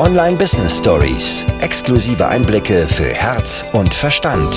Online 0.00 0.38
Business 0.38 0.78
Stories. 0.78 1.44
Exklusive 1.60 2.26
Einblicke 2.26 2.88
für 2.88 3.04
Herz 3.04 3.66
und 3.74 3.92
Verstand. 3.92 4.50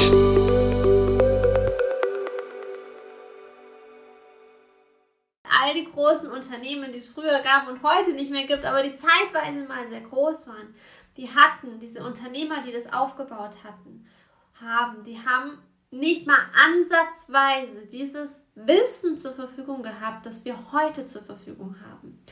All 5.44 5.74
die 5.74 5.92
großen 5.92 6.32
Unternehmen, 6.32 6.94
die 6.94 7.00
es 7.00 7.10
früher 7.10 7.42
gab 7.42 7.68
und 7.68 7.84
heute 7.84 8.14
nicht 8.14 8.32
mehr 8.32 8.48
gibt, 8.48 8.64
aber 8.64 8.84
die 8.84 8.96
zeitweise 8.96 9.66
mal 9.68 9.90
sehr 9.90 10.00
groß 10.00 10.48
waren, 10.48 10.74
die 11.18 11.28
hatten, 11.30 11.78
diese 11.78 12.06
Unternehmer, 12.06 12.64
die 12.66 12.72
das 12.72 12.94
aufgebaut 12.94 13.66
hatten, 13.66 14.08
haben, 14.62 15.04
die 15.04 15.18
haben 15.18 15.58
nicht 15.92 16.26
mal 16.26 16.40
ansatzweise 16.56 17.86
dieses 17.88 18.40
Wissen 18.56 19.18
zur 19.18 19.34
Verfügung 19.34 19.84
gehabt, 19.84 20.26
das 20.26 20.46
wir 20.46 20.72
heute 20.72 21.06
zur 21.06 21.24
Verfügung 21.24 21.76
haben. 21.92 22.24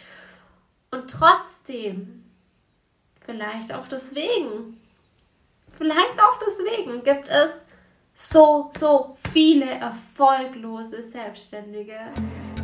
Und 0.92 1.10
trotzdem, 1.10 2.21
vielleicht 3.32 3.74
auch 3.74 3.88
deswegen, 3.88 4.78
vielleicht 5.78 6.20
auch 6.20 6.38
deswegen 6.46 7.04
gibt 7.04 7.30
es 7.30 7.66
so, 8.14 8.70
so 8.78 9.16
viele 9.32 9.66
erfolglose 9.66 11.02
Selbstständige, 11.02 11.98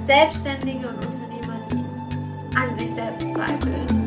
Selbstständige 0.06 0.90
und 0.90 1.06
Unternehmer, 1.06 1.62
die 1.72 2.58
an 2.58 2.78
sich 2.78 2.92
selbst 2.92 3.32
zweifeln 3.34 4.07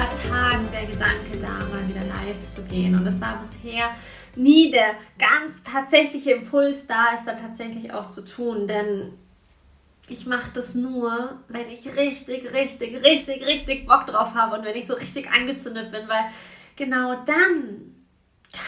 einem 0.00 0.12
Tagen 0.12 0.68
der 0.72 0.86
Gedanke 0.86 1.36
da, 1.38 1.66
mal 1.66 1.86
wieder 1.86 2.04
live 2.04 2.48
zu 2.48 2.62
gehen. 2.62 2.94
Und 2.94 3.06
es 3.06 3.20
war 3.20 3.42
bisher 3.42 3.90
nie 4.34 4.70
der 4.70 4.94
ganz 5.18 5.62
tatsächliche 5.62 6.32
Impuls 6.32 6.86
da, 6.86 7.08
es 7.14 7.24
dann 7.24 7.38
tatsächlich 7.38 7.92
auch 7.92 8.08
zu 8.08 8.24
tun. 8.24 8.66
Denn 8.66 9.12
ich 10.08 10.26
mache 10.26 10.50
das 10.54 10.74
nur, 10.74 11.40
wenn 11.48 11.68
ich 11.68 11.86
richtig, 11.86 12.52
richtig, 12.52 13.02
richtig, 13.04 13.46
richtig 13.46 13.86
Bock 13.86 14.06
drauf 14.06 14.34
habe 14.34 14.56
und 14.56 14.64
wenn 14.64 14.74
ich 14.74 14.86
so 14.86 14.94
richtig 14.94 15.30
angezündet 15.30 15.92
bin, 15.92 16.08
weil 16.08 16.24
genau 16.76 17.22
dann 17.24 17.94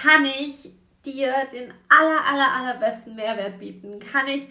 kann 0.02 0.24
ich 0.27 0.70
dir 1.05 1.33
den 1.52 1.72
aller, 1.89 2.20
aller, 2.30 2.52
allerbesten 2.52 3.17
Mehrwert 3.17 3.58
bieten. 3.58 3.98
Kann 3.98 4.28
ich 4.28 4.46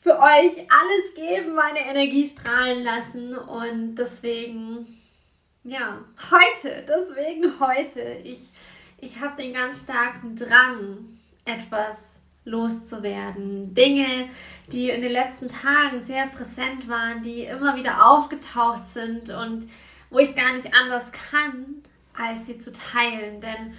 für 0.00 0.18
euch 0.18 0.58
alles 0.68 1.14
geben, 1.14 1.54
meine 1.54 1.80
Energie 1.88 2.24
strahlen 2.24 2.82
lassen 2.82 3.36
und 3.36 3.94
deswegen 3.94 4.86
ja, 5.66 5.98
heute, 6.30 6.84
deswegen 6.86 7.58
heute. 7.58 8.00
Ich, 8.22 8.50
ich 8.98 9.20
habe 9.20 9.42
den 9.42 9.52
ganz 9.52 9.82
starken 9.82 10.36
Drang, 10.36 11.18
etwas 11.44 12.12
loszuwerden. 12.44 13.74
Dinge, 13.74 14.28
die 14.68 14.90
in 14.90 15.00
den 15.00 15.10
letzten 15.10 15.48
Tagen 15.48 15.98
sehr 15.98 16.28
präsent 16.28 16.88
waren, 16.88 17.22
die 17.22 17.42
immer 17.42 17.76
wieder 17.76 18.08
aufgetaucht 18.08 18.86
sind 18.86 19.30
und 19.30 19.68
wo 20.10 20.20
ich 20.20 20.36
gar 20.36 20.52
nicht 20.52 20.72
anders 20.72 21.10
kann, 21.10 21.82
als 22.16 22.46
sie 22.46 22.58
zu 22.60 22.72
teilen. 22.72 23.40
Denn 23.40 23.74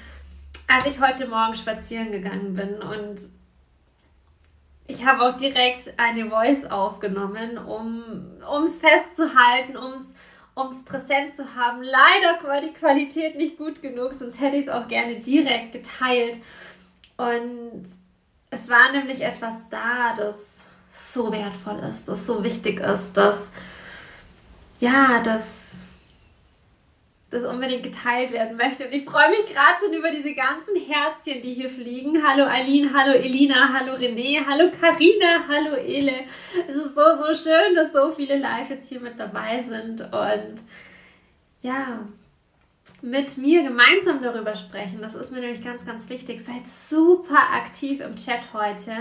als 0.68 0.86
ich 0.86 1.00
heute 1.00 1.28
Morgen 1.28 1.56
spazieren 1.56 2.12
gegangen 2.12 2.54
bin 2.54 2.81
und 2.81 3.18
ich 4.90 5.06
habe 5.06 5.24
auch 5.24 5.38
direkt 5.38 5.94
eine 5.98 6.30
Voice 6.30 6.66
aufgenommen, 6.66 7.58
um 7.58 8.64
es 8.66 8.80
festzuhalten, 8.80 9.78
um 9.78 9.94
es 9.94 10.06
um 10.57 10.69
es 10.69 10.84
präsent 10.84 11.35
zu 11.35 11.56
haben. 11.56 11.84
Leider 11.84 12.44
war 12.44 12.62
die 12.62 12.73
Qualität 12.73 13.38
nicht 13.38 13.57
gut 13.57 13.81
genug, 13.81 14.13
sonst 14.13 14.41
hätte 14.41 14.57
ich 14.57 14.63
es 14.63 14.69
auch 14.69 14.88
gerne 14.88 15.16
direkt 15.16 15.72
geteilt. 15.72 16.40
Und 17.18 17.85
es 18.50 18.69
war 18.69 18.91
nämlich 18.91 19.22
etwas 19.22 19.69
da, 19.69 20.16
das 20.16 20.63
so 20.91 21.31
wertvoll 21.31 21.79
ist, 21.90 22.07
das 22.07 22.25
so 22.25 22.44
wichtig 22.44 22.79
ist, 22.79 23.13
dass 23.13 23.50
ja, 24.79 25.22
das 25.23 25.87
das 27.30 27.44
unbedingt 27.44 27.84
geteilt 27.84 28.32
werden 28.32 28.56
möchte. 28.56 28.86
Und 28.86 28.94
ich 28.94 29.04
freue 29.04 29.30
mich 29.30 29.54
gerade 29.54 29.78
schon 29.80 29.94
über 29.94 30.12
diese 30.12 30.34
ganzen 30.34 30.76
Herzchen, 30.76 31.42
die 31.42 31.54
hier 31.54 31.70
fliegen. 31.70 32.26
Hallo 32.26 32.46
Aline, 32.46 32.92
hallo 32.94 33.14
Elina, 33.14 33.74
hallo 33.74 33.96
René, 33.96 34.46
hallo 34.46 34.72
Karina, 34.80 35.44
hallo 35.48 35.76
Ele. 35.76 36.24
Es 36.68 36.76
ist 36.76 36.96
so, 36.96 37.02
so 37.18 37.34
schön, 37.34 37.76
dass 37.76 37.92
so 37.92 38.14
viele 38.14 38.38
live 38.38 38.70
jetzt 38.70 38.88
hier 38.88 39.02
mit 39.02 39.20
dabei 39.20 39.62
sind 39.62 40.02
und 40.02 40.64
ja, 41.62 42.06
mit 43.02 43.38
mir 43.38 43.64
gemeinsam 43.64 44.22
darüber 44.22 44.56
sprechen. 44.56 45.02
Das 45.02 45.14
ist 45.14 45.32
mir 45.32 45.42
nämlich 45.42 45.64
ganz, 45.64 45.86
ganz 45.86 46.10
wichtig. 46.10 46.44
Seid 46.44 46.68
super 46.68 47.54
aktiv 47.54 48.00
im 48.00 48.16
Chat 48.16 48.54
heute 48.54 48.94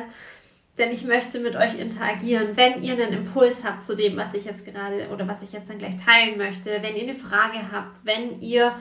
denn 0.79 0.93
ich 0.93 1.05
möchte 1.05 1.41
mit 1.41 1.57
euch 1.57 1.79
interagieren. 1.79 2.57
Wenn 2.57 2.83
ihr 2.83 2.93
einen 2.93 3.13
Impuls 3.13 3.65
habt 3.65 3.85
zu 3.85 3.97
dem, 3.97 4.17
was 4.17 4.35
ich 4.35 4.45
jetzt 4.45 4.65
gerade 4.65 5.09
oder 5.09 5.27
was 5.27 5.43
ich 5.43 5.53
jetzt 5.53 5.71
dann 5.71 5.79
gleich 5.79 5.97
teilen 5.97 6.37
möchte, 6.37 6.83
wenn 6.83 6.97
ihr 6.97 7.05
eine 7.05 7.15
Frage 7.15 7.73
habt, 7.73 8.05
wenn 8.05 8.41
ihr 8.41 8.75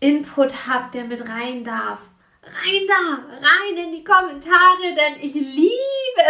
Input 0.00 0.68
habt, 0.68 0.94
der 0.94 1.04
mit 1.04 1.28
rein 1.28 1.62
darf, 1.64 2.00
rein 2.42 2.82
da, 2.88 3.18
rein 3.36 3.86
in 3.86 3.92
die 3.92 4.04
Kommentare, 4.04 4.94
denn 4.96 5.22
ich 5.22 5.34
liebe 5.34 5.70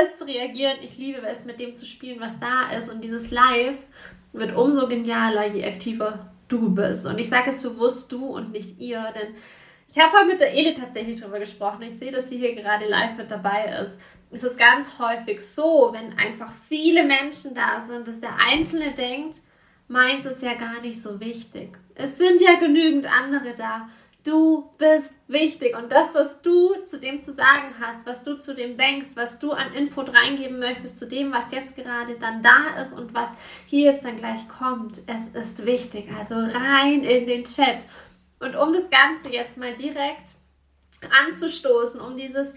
es 0.02 0.16
zu 0.16 0.26
reagieren, 0.26 0.78
ich 0.82 0.98
liebe 0.98 1.26
es 1.26 1.44
mit 1.44 1.60
dem 1.60 1.74
zu 1.74 1.86
spielen, 1.86 2.20
was 2.20 2.38
da 2.38 2.70
ist 2.76 2.92
und 2.92 3.02
dieses 3.02 3.30
Live 3.30 3.76
wird 4.32 4.54
umso 4.54 4.88
genialer, 4.88 5.46
je 5.46 5.64
aktiver 5.64 6.30
du 6.48 6.74
bist. 6.74 7.06
Und 7.06 7.18
ich 7.18 7.28
sage 7.28 7.50
jetzt 7.50 7.62
bewusst 7.62 8.12
du 8.12 8.26
und 8.26 8.52
nicht 8.52 8.78
ihr, 8.78 9.12
denn 9.14 9.34
ich 9.90 9.98
habe 9.98 10.18
heute 10.18 10.26
mit 10.26 10.40
der 10.40 10.52
Ele 10.52 10.74
tatsächlich 10.74 11.18
darüber 11.18 11.38
gesprochen. 11.38 11.80
Ich 11.80 11.98
sehe, 11.98 12.12
dass 12.12 12.28
sie 12.28 12.36
hier 12.36 12.54
gerade 12.54 12.86
live 12.86 13.16
mit 13.16 13.30
dabei 13.30 13.74
ist 13.82 13.98
ist 14.30 14.44
es 14.44 14.56
ganz 14.56 14.98
häufig 14.98 15.40
so, 15.40 15.90
wenn 15.92 16.18
einfach 16.18 16.52
viele 16.68 17.04
Menschen 17.04 17.54
da 17.54 17.80
sind, 17.80 18.06
dass 18.06 18.20
der 18.20 18.36
Einzelne 18.38 18.92
denkt, 18.92 19.40
meins 19.88 20.26
ist 20.26 20.42
ja 20.42 20.54
gar 20.54 20.80
nicht 20.80 21.00
so 21.00 21.18
wichtig. 21.20 21.78
Es 21.94 22.18
sind 22.18 22.40
ja 22.40 22.58
genügend 22.58 23.06
andere 23.10 23.54
da. 23.54 23.88
Du 24.24 24.70
bist 24.76 25.14
wichtig 25.26 25.76
und 25.76 25.90
das, 25.90 26.14
was 26.14 26.42
du 26.42 26.74
zu 26.84 26.98
dem 26.98 27.22
zu 27.22 27.32
sagen 27.32 27.74
hast, 27.80 28.04
was 28.04 28.24
du 28.24 28.36
zu 28.36 28.54
dem 28.54 28.76
denkst, 28.76 29.10
was 29.14 29.38
du 29.38 29.52
an 29.52 29.72
Input 29.72 30.12
reingeben 30.12 30.58
möchtest, 30.58 30.98
zu 30.98 31.08
dem, 31.08 31.32
was 31.32 31.50
jetzt 31.52 31.76
gerade 31.76 32.16
dann 32.16 32.42
da 32.42 32.80
ist 32.82 32.92
und 32.92 33.14
was 33.14 33.30
hier 33.66 33.92
jetzt 33.92 34.04
dann 34.04 34.18
gleich 34.18 34.46
kommt, 34.48 35.00
es 35.06 35.28
ist 35.28 35.64
wichtig. 35.64 36.10
Also 36.18 36.34
rein 36.34 37.04
in 37.04 37.26
den 37.26 37.44
Chat. 37.44 37.86
Und 38.40 38.54
um 38.56 38.72
das 38.74 38.90
Ganze 38.90 39.32
jetzt 39.32 39.56
mal 39.56 39.74
direkt 39.74 40.36
anzustoßen, 41.24 42.00
um 42.00 42.16
dieses 42.16 42.54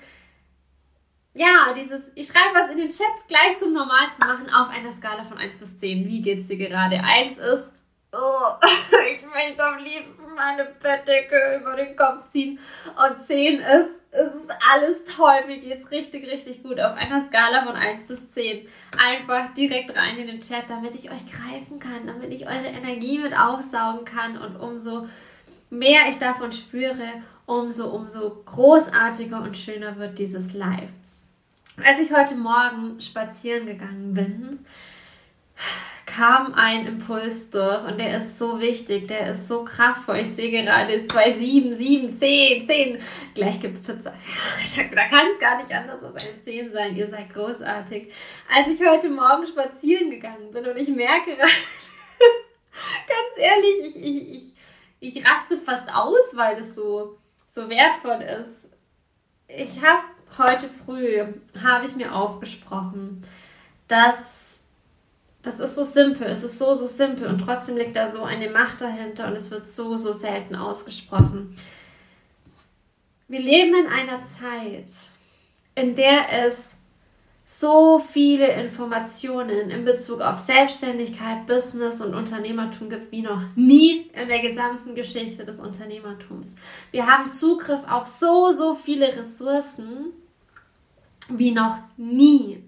ja, 1.34 1.74
dieses, 1.74 2.12
ich 2.16 2.28
schreibe 2.28 2.54
was 2.54 2.70
in 2.70 2.78
den 2.78 2.90
Chat 2.90 3.28
gleich 3.28 3.58
zum 3.58 3.74
Normal 3.74 4.10
zu 4.12 4.28
machen 4.28 4.50
auf 4.54 4.70
einer 4.70 4.92
Skala 4.92 5.24
von 5.24 5.38
1 5.38 5.58
bis 5.58 5.78
10. 5.78 6.06
Wie 6.06 6.22
geht's 6.22 6.48
dir 6.48 6.58
gerade? 6.58 7.02
1 7.02 7.38
ist, 7.38 7.74
oh, 8.12 8.56
ich 9.14 9.22
möchte 9.26 9.64
am 9.64 9.78
liebsten 9.78 10.34
meine 10.36 10.66
Bettdecke 10.82 11.60
über 11.62 11.76
den 11.76 11.96
Kopf 11.96 12.28
ziehen. 12.30 12.60
Und 12.98 13.22
10 13.22 13.60
ist, 13.60 13.92
es 14.12 14.36
ist 14.36 14.52
alles 14.74 15.06
toll, 15.06 15.46
mir 15.48 15.60
geht's 15.60 15.90
richtig, 15.90 16.30
richtig 16.30 16.64
gut. 16.64 16.82
Auf 16.82 16.98
einer 16.98 17.24
Skala 17.24 17.64
von 17.66 17.78
1 17.78 18.08
bis 18.08 18.30
10. 18.32 18.68
Einfach 19.02 19.54
direkt 19.54 19.96
rein 19.96 20.18
in 20.18 20.28
den 20.28 20.42
Chat, 20.42 20.70
damit 20.70 20.96
ich 20.96 21.12
euch 21.12 21.26
greifen 21.28 21.80
kann, 21.80 22.08
damit 22.08 22.34
ich 22.34 22.46
eure 22.46 22.68
Energie 22.68 23.20
mit 23.20 23.38
aufsaugen 23.38 24.04
kann 24.04 24.38
und 24.38 24.58
umso 24.58 25.08
mehr 25.70 26.10
ich 26.10 26.18
davon 26.18 26.52
spüre, 26.52 27.24
umso, 27.46 27.90
umso 27.90 28.44
großartiger 28.44 29.42
und 29.42 29.56
schöner 29.56 29.98
wird 29.98 30.20
dieses 30.20 30.52
Live. 30.52 30.90
Als 31.78 32.00
ich 32.00 32.12
heute 32.12 32.36
Morgen 32.36 33.00
spazieren 33.00 33.66
gegangen 33.66 34.14
bin, 34.14 34.66
kam 36.06 36.54
ein 36.54 36.86
Impuls 36.86 37.50
durch 37.50 37.86
und 37.86 37.98
der 37.98 38.18
ist 38.18 38.38
so 38.38 38.60
wichtig, 38.60 39.08
der 39.08 39.32
ist 39.32 39.48
so 39.48 39.64
kraftvoll. 39.64 40.18
Ich 40.18 40.36
sehe 40.36 40.52
gerade 40.52 41.08
2, 41.08 41.34
7, 41.34 41.76
7, 41.76 42.14
10, 42.14 42.66
10. 42.66 43.00
Gleich 43.34 43.62
gibt 43.62 43.78
es 43.78 43.84
Pizza. 43.84 44.14
Da 44.94 45.08
kann 45.08 45.28
es 45.32 45.40
gar 45.40 45.58
nicht 45.58 45.74
anders 45.74 46.04
als 46.04 46.28
eine 46.28 46.42
10 46.42 46.72
sein. 46.72 46.96
Ihr 46.96 47.08
seid 47.08 47.34
großartig. 47.34 48.12
Als 48.54 48.68
ich 48.68 48.86
heute 48.86 49.10
Morgen 49.10 49.46
spazieren 49.46 50.10
gegangen 50.10 50.52
bin 50.52 50.66
und 50.66 50.78
ich 50.78 50.90
merke, 50.90 51.38
ganz 51.38 53.38
ehrlich, 53.38 53.88
ich, 53.88 54.04
ich, 54.04 54.54
ich, 55.00 55.18
ich 55.18 55.26
raste 55.26 55.58
fast 55.58 55.90
aus, 55.94 56.36
weil 56.36 56.58
das 56.58 56.76
so 56.76 57.18
so 57.54 57.70
wertvoll 57.70 58.22
ist. 58.22 58.70
Ich 59.48 59.84
habe 59.84 60.04
heute 60.38 60.68
früh, 60.68 61.24
habe 61.62 61.86
ich 61.86 61.96
mir 61.96 62.16
aufgesprochen, 62.16 63.24
dass 63.88 64.52
das 65.42 65.60
ist 65.60 65.76
so 65.76 65.84
simpel, 65.84 66.28
es 66.28 66.44
ist 66.44 66.60
so, 66.60 66.74
so 66.74 66.86
simpel 66.86 67.28
und 67.28 67.40
trotzdem 67.40 67.76
liegt 67.76 67.96
da 67.96 68.12
so 68.12 68.24
eine 68.24 68.50
Macht 68.50 68.82
dahinter 68.82 69.28
und 69.28 69.36
es 69.36 69.50
wird 69.50 69.66
so, 69.66 69.98
so 69.98 70.14
selten 70.14 70.56
ausgesprochen. 70.56 71.56
Wir 73.28 73.40
leben 73.40 73.74
in 73.74 73.88
einer 73.88 74.24
Zeit, 74.24 74.92
in 75.74 75.96
der 75.96 76.46
es 76.46 76.76
so 77.46 78.00
viele 78.00 78.48
Informationen 78.62 79.70
in 79.72 79.84
Bezug 79.84 80.22
auf 80.22 80.38
Selbstständigkeit, 80.38 81.48
Business 81.48 82.00
und 82.00 82.14
Unternehmertum 82.14 82.90
gibt 82.90 83.12
wie 83.12 83.22
noch 83.22 83.44
nie 83.56 84.10
in 84.14 84.28
der 84.28 84.40
gesamten 84.40 84.96
Geschichte 84.96 85.44
des 85.44 85.60
Unternehmertums. 85.60 86.54
Wir 86.92 87.08
haben 87.08 87.30
Zugriff 87.30 87.82
auf 87.90 88.08
so, 88.08 88.52
so 88.52 88.74
viele 88.76 89.18
Ressourcen 89.18 90.14
wie 91.38 91.52
noch 91.52 91.78
nie. 91.98 92.64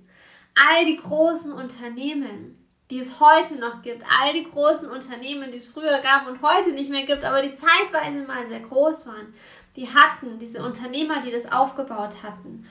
All 0.56 0.86
die 0.86 0.98
großen 0.98 1.52
Unternehmen, 1.52 2.58
die 2.90 3.00
es 3.00 3.20
heute 3.20 3.56
noch 3.56 3.82
gibt, 3.82 4.04
all 4.22 4.34
die 4.34 4.44
großen 4.44 4.90
Unternehmen, 4.90 5.52
die 5.52 5.58
es 5.58 5.70
früher 5.70 6.00
gab 6.00 6.28
und 6.28 6.42
heute 6.42 6.72
nicht 6.72 6.92
mehr 6.92 7.06
gibt, 7.06 7.26
aber 7.26 7.42
die 7.42 7.56
zeitweise 7.56 8.24
mal 8.24 8.48
sehr 8.50 8.60
groß 8.60 9.08
waren, 9.08 9.34
die 9.76 9.90
hatten, 9.90 10.38
diese 10.38 10.64
Unternehmer, 10.64 11.22
die 11.22 11.32
das 11.32 11.52
aufgebaut 11.52 12.22
hatten, 12.22 12.68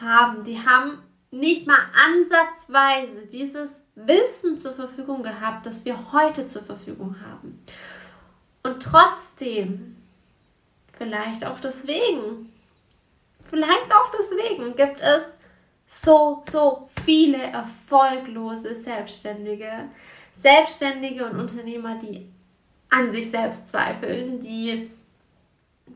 haben, 0.00 0.44
die 0.44 0.64
haben 0.64 1.02
nicht 1.30 1.66
mal 1.66 1.80
ansatzweise 1.94 3.26
dieses 3.26 3.80
Wissen 3.96 4.58
zur 4.58 4.72
Verfügung 4.72 5.22
gehabt, 5.22 5.66
das 5.66 5.84
wir 5.84 6.12
heute 6.12 6.46
zur 6.46 6.62
Verfügung 6.62 7.16
haben. 7.24 7.64
Und 8.62 8.82
trotzdem, 8.82 9.96
vielleicht 10.96 11.44
auch 11.44 11.60
deswegen, 11.60 12.52
vielleicht 13.48 13.92
auch 13.92 14.10
deswegen 14.10 14.74
gibt 14.76 15.00
es 15.00 15.33
so, 15.94 16.42
so 16.50 16.88
viele 17.04 17.38
erfolglose 17.38 18.74
Selbstständige, 18.74 19.88
Selbstständige 20.34 21.24
und 21.24 21.38
Unternehmer, 21.38 21.96
die 21.98 22.26
an 22.90 23.12
sich 23.12 23.30
selbst 23.30 23.68
zweifeln, 23.68 24.40
die 24.40 24.90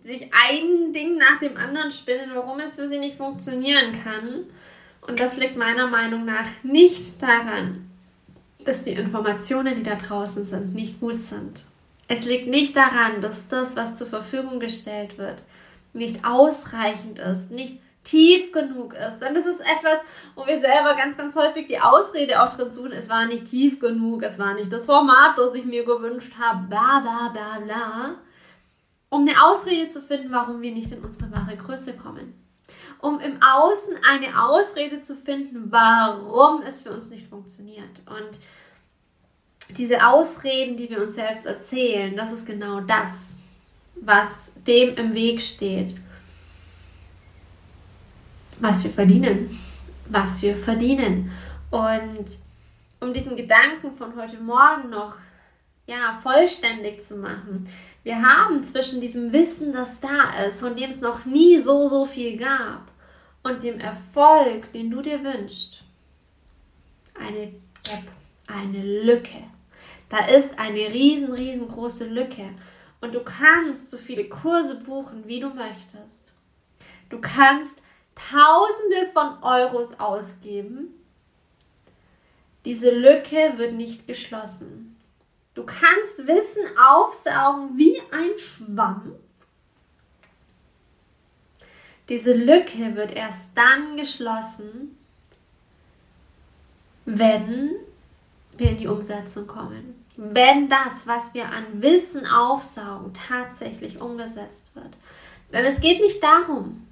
sich 0.04 0.30
ein 0.32 0.92
Ding 0.92 1.16
nach 1.16 1.38
dem 1.40 1.56
anderen 1.56 1.90
spinnen, 1.90 2.30
warum 2.34 2.60
es 2.60 2.74
für 2.74 2.86
sie 2.86 2.98
nicht 2.98 3.16
funktionieren 3.16 3.92
kann 4.04 4.44
und 5.00 5.18
das 5.18 5.36
liegt 5.36 5.56
meiner 5.56 5.88
Meinung 5.88 6.24
nach 6.24 6.46
nicht 6.62 7.20
daran, 7.20 7.90
dass 8.64 8.84
die 8.84 8.92
Informationen, 8.92 9.74
die 9.76 9.82
da 9.82 9.96
draußen 9.96 10.44
sind, 10.44 10.74
nicht 10.74 11.00
gut 11.00 11.20
sind. 11.20 11.64
Es 12.06 12.24
liegt 12.24 12.46
nicht 12.46 12.76
daran, 12.76 13.20
dass 13.20 13.48
das, 13.48 13.74
was 13.74 13.96
zur 13.96 14.06
Verfügung 14.06 14.60
gestellt 14.60 15.18
wird, 15.18 15.42
nicht 15.92 16.24
ausreichend 16.24 17.18
ist, 17.18 17.50
nicht 17.50 17.80
tief 18.08 18.52
genug 18.52 18.94
ist. 18.94 19.18
Denn 19.18 19.34
das 19.34 19.46
ist 19.46 19.60
etwas, 19.60 19.98
wo 20.34 20.46
wir 20.46 20.58
selber 20.58 20.94
ganz, 20.94 21.16
ganz 21.16 21.36
häufig 21.36 21.66
die 21.66 21.80
Ausrede 21.80 22.42
auch 22.42 22.52
drin 22.54 22.72
suchen, 22.72 22.92
es 22.92 23.08
war 23.08 23.26
nicht 23.26 23.46
tief 23.46 23.80
genug, 23.80 24.22
es 24.22 24.38
war 24.38 24.54
nicht 24.54 24.72
das 24.72 24.86
Format, 24.86 25.36
das 25.36 25.54
ich 25.54 25.64
mir 25.64 25.84
gewünscht 25.84 26.32
habe, 26.38 26.66
bla 26.68 27.00
bla 27.00 27.28
bla 27.28 27.58
bla. 27.64 28.14
Um 29.10 29.26
eine 29.26 29.42
Ausrede 29.42 29.88
zu 29.88 30.00
finden, 30.00 30.30
warum 30.30 30.60
wir 30.60 30.72
nicht 30.72 30.92
in 30.92 31.02
unsere 31.02 31.30
wahre 31.32 31.56
Größe 31.56 31.94
kommen 31.96 32.34
um 33.00 33.20
im 33.20 33.40
Außen 33.42 33.94
eine 34.08 34.42
Ausrede 34.42 35.00
zu 35.00 35.14
finden, 35.14 35.70
warum 35.70 36.62
es 36.62 36.80
für 36.80 36.90
uns 36.90 37.10
nicht 37.10 37.28
funktioniert. 37.28 38.02
Und 38.06 38.40
diese 39.76 40.06
Ausreden, 40.06 40.76
die 40.76 40.90
wir 40.90 41.00
uns 41.02 41.14
selbst 41.14 41.46
erzählen, 41.46 42.16
das 42.16 42.32
ist 42.32 42.46
genau 42.46 42.80
das, 42.80 43.36
was 43.94 44.52
dem 44.66 44.94
im 44.96 45.14
Weg 45.14 45.40
steht, 45.40 45.96
was 48.60 48.84
wir 48.84 48.90
verdienen, 48.90 49.58
was 50.08 50.42
wir 50.42 50.56
verdienen. 50.56 51.30
Und 51.70 52.26
um 53.00 53.12
diesen 53.12 53.36
Gedanken 53.36 53.92
von 53.92 54.16
heute 54.16 54.38
Morgen 54.38 54.90
noch 54.90 55.14
ja, 55.86 56.18
vollständig 56.22 57.02
zu 57.02 57.16
machen. 57.16 57.66
Wir 58.02 58.20
haben 58.20 58.62
zwischen 58.62 59.00
diesem 59.00 59.32
Wissen, 59.32 59.72
das 59.72 60.00
da 60.00 60.44
ist, 60.46 60.60
von 60.60 60.76
dem 60.76 60.90
es 60.90 61.00
noch 61.00 61.24
nie 61.24 61.58
so, 61.60 61.88
so 61.88 62.04
viel 62.04 62.36
gab, 62.36 62.90
und 63.42 63.62
dem 63.62 63.80
Erfolg, 63.80 64.72
den 64.72 64.90
du 64.90 65.00
dir 65.00 65.22
wünschst, 65.24 65.82
eine 67.18 67.52
Gap, 67.82 68.04
eine 68.46 69.02
Lücke. 69.02 69.42
Da 70.08 70.26
ist 70.26 70.58
eine 70.58 70.92
riesen, 70.92 71.32
riesengroße 71.32 72.06
Lücke. 72.06 72.50
Und 73.00 73.14
du 73.14 73.20
kannst 73.20 73.90
so 73.90 73.96
viele 73.96 74.28
Kurse 74.28 74.76
buchen, 74.76 75.26
wie 75.26 75.40
du 75.40 75.48
möchtest. 75.50 76.32
Du 77.08 77.20
kannst 77.20 77.80
Tausende 78.30 79.12
von 79.12 79.42
Euros 79.42 79.98
ausgeben. 79.98 80.94
Diese 82.64 82.90
Lücke 82.90 83.54
wird 83.56 83.74
nicht 83.74 84.06
geschlossen. 84.06 84.96
Du 85.54 85.64
kannst 85.64 86.26
Wissen 86.26 86.62
aufsaugen 86.76 87.78
wie 87.78 88.00
ein 88.10 88.36
Schwamm. 88.36 89.14
Diese 92.08 92.32
Lücke 92.32 92.96
wird 92.96 93.12
erst 93.12 93.56
dann 93.56 93.96
geschlossen, 93.96 94.96
wenn 97.04 97.76
wir 98.56 98.70
in 98.70 98.78
die 98.78 98.88
Umsetzung 98.88 99.46
kommen. 99.46 100.04
Wenn 100.16 100.68
das, 100.68 101.06
was 101.06 101.32
wir 101.34 101.46
an 101.46 101.80
Wissen 101.80 102.26
aufsaugen, 102.26 103.12
tatsächlich 103.14 104.00
umgesetzt 104.00 104.74
wird. 104.74 104.96
Denn 105.52 105.64
es 105.64 105.80
geht 105.80 106.00
nicht 106.00 106.22
darum, 106.22 106.87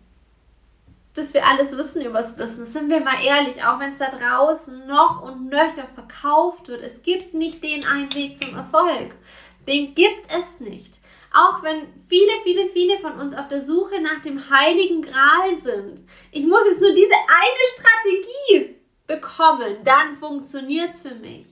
dass 1.16 1.32
wir 1.32 1.46
alles 1.46 1.76
wissen 1.76 2.02
über 2.02 2.18
das 2.18 2.36
Business. 2.36 2.72
Sind 2.72 2.90
wir 2.90 3.00
mal 3.00 3.24
ehrlich, 3.24 3.64
auch 3.64 3.80
wenn 3.80 3.92
es 3.92 3.98
da 3.98 4.10
draußen 4.10 4.86
noch 4.86 5.22
und 5.22 5.48
nöcher 5.48 5.88
verkauft 5.94 6.68
wird, 6.68 6.82
es 6.82 7.02
gibt 7.02 7.34
nicht 7.34 7.64
den 7.64 7.84
einen 7.86 8.12
Weg 8.14 8.38
zum 8.38 8.56
Erfolg. 8.56 9.14
Den 9.66 9.94
gibt 9.94 10.26
es 10.28 10.60
nicht. 10.60 10.98
Auch 11.32 11.62
wenn 11.62 11.88
viele, 12.08 12.32
viele, 12.44 12.68
viele 12.68 12.98
von 12.98 13.12
uns 13.20 13.34
auf 13.34 13.48
der 13.48 13.60
Suche 13.60 14.00
nach 14.00 14.20
dem 14.22 14.48
heiligen 14.50 15.02
Gral 15.02 15.54
sind. 15.54 16.02
Ich 16.32 16.46
muss 16.46 16.66
jetzt 16.68 16.80
nur 16.80 16.92
diese 16.92 17.14
eine 17.14 17.66
Strategie 17.74 18.76
bekommen, 19.06 19.76
dann 19.84 20.18
funktioniert 20.18 20.92
es 20.92 21.02
für 21.02 21.14
mich. 21.14 21.46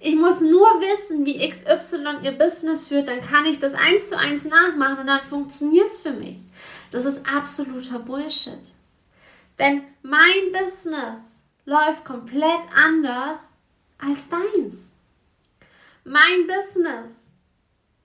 Ich 0.00 0.14
muss 0.14 0.40
nur 0.40 0.66
wissen, 0.80 1.26
wie 1.26 1.48
XY 1.48 2.18
ihr 2.22 2.32
Business 2.32 2.86
führt, 2.86 3.08
dann 3.08 3.20
kann 3.20 3.46
ich 3.46 3.58
das 3.58 3.74
eins 3.74 4.10
zu 4.10 4.18
eins 4.18 4.44
nachmachen 4.44 5.00
und 5.00 5.06
dann 5.08 5.22
funktioniert 5.22 5.88
es 5.88 6.00
für 6.00 6.12
mich. 6.12 6.36
Das 6.90 7.04
ist 7.04 7.30
absoluter 7.30 7.98
Bullshit. 7.98 8.60
Denn 9.58 9.82
mein 10.02 10.52
Business 10.52 11.42
läuft 11.64 12.04
komplett 12.04 12.60
anders 12.74 13.52
als 13.98 14.28
deins. 14.28 14.94
Mein 16.04 16.46
Business 16.46 17.30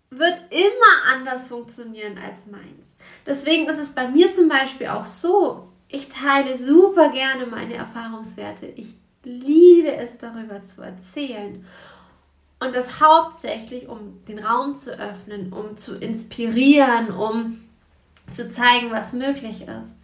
wird 0.10 0.40
immer 0.50 1.12
anders 1.14 1.44
funktionieren 1.44 2.18
als 2.18 2.46
meins. 2.46 2.98
Deswegen 3.26 3.68
ist 3.68 3.80
es 3.80 3.96
bei 3.96 4.08
mir 4.08 4.32
zum 4.32 4.50
Beispiel 4.50 4.88
auch 4.88 5.06
so, 5.06 5.70
ich 5.88 6.10
teile 6.10 6.56
super 6.56 7.10
gerne 7.10 7.46
meine 7.46 7.76
Erfahrungswerte. 7.76 8.66
Ich 8.66 8.96
liebe 9.24 9.96
es 9.96 10.18
darüber 10.18 10.62
zu 10.64 10.82
erzählen. 10.82 11.66
Und 12.60 12.76
das 12.76 13.00
hauptsächlich, 13.00 13.88
um 13.88 14.24
den 14.26 14.40
Raum 14.40 14.76
zu 14.76 14.98
öffnen, 14.98 15.54
um 15.54 15.78
zu 15.78 15.98
inspirieren, 15.98 17.12
um 17.12 17.64
zu 18.30 18.50
zeigen, 18.50 18.92
was 18.92 19.14
möglich 19.14 19.62
ist. 19.62 19.98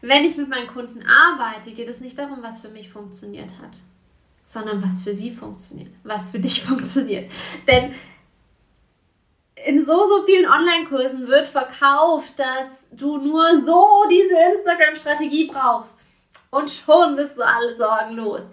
Wenn 0.00 0.24
ich 0.24 0.36
mit 0.36 0.48
meinen 0.48 0.68
Kunden 0.68 1.02
arbeite, 1.04 1.72
geht 1.72 1.88
es 1.88 2.00
nicht 2.00 2.18
darum, 2.18 2.42
was 2.42 2.60
für 2.60 2.68
mich 2.68 2.90
funktioniert 2.90 3.50
hat, 3.62 3.76
sondern 4.44 4.82
was 4.82 5.00
für 5.02 5.14
sie 5.14 5.30
funktioniert, 5.30 5.90
was 6.04 6.30
für 6.30 6.38
dich 6.38 6.62
funktioniert. 6.66 7.30
Denn 7.66 7.94
in 9.64 9.84
so, 9.84 10.04
so 10.04 10.24
vielen 10.26 10.48
Online-Kursen 10.48 11.26
wird 11.26 11.46
verkauft, 11.46 12.38
dass 12.38 12.66
du 12.92 13.16
nur 13.18 13.60
so 13.60 14.04
diese 14.10 14.36
Instagram-Strategie 14.54 15.48
brauchst. 15.48 16.06
Und 16.50 16.70
schon 16.70 17.16
bist 17.16 17.36
du 17.36 17.42
alle 17.42 17.76
sorgenlos. 17.76 18.44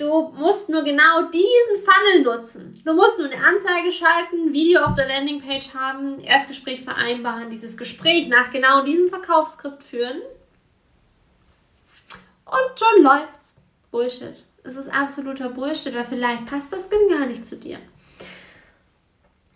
Du 0.00 0.30
musst 0.30 0.70
nur 0.70 0.82
genau 0.82 1.28
diesen 1.30 1.84
Funnel 1.84 2.22
nutzen. 2.22 2.80
Du 2.86 2.94
musst 2.94 3.18
nur 3.18 3.30
eine 3.30 3.44
Anzeige 3.44 3.92
schalten, 3.92 4.50
Video 4.50 4.80
auf 4.80 4.94
der 4.94 5.06
Landingpage 5.06 5.74
haben, 5.74 6.20
Erstgespräch 6.20 6.84
vereinbaren, 6.84 7.50
dieses 7.50 7.76
Gespräch 7.76 8.26
nach 8.28 8.50
genau 8.50 8.82
diesem 8.82 9.08
Verkaufsskript 9.08 9.82
führen. 9.82 10.22
Und 12.46 12.78
schon 12.78 13.02
läuft's. 13.02 13.56
Bullshit. 13.90 14.42
Es 14.64 14.76
ist 14.76 14.88
absoluter 14.88 15.50
Bullshit, 15.50 15.94
weil 15.94 16.06
vielleicht 16.06 16.46
passt 16.46 16.72
das 16.72 16.88
gar 16.88 17.26
nicht 17.26 17.44
zu 17.44 17.56
dir. 17.56 17.78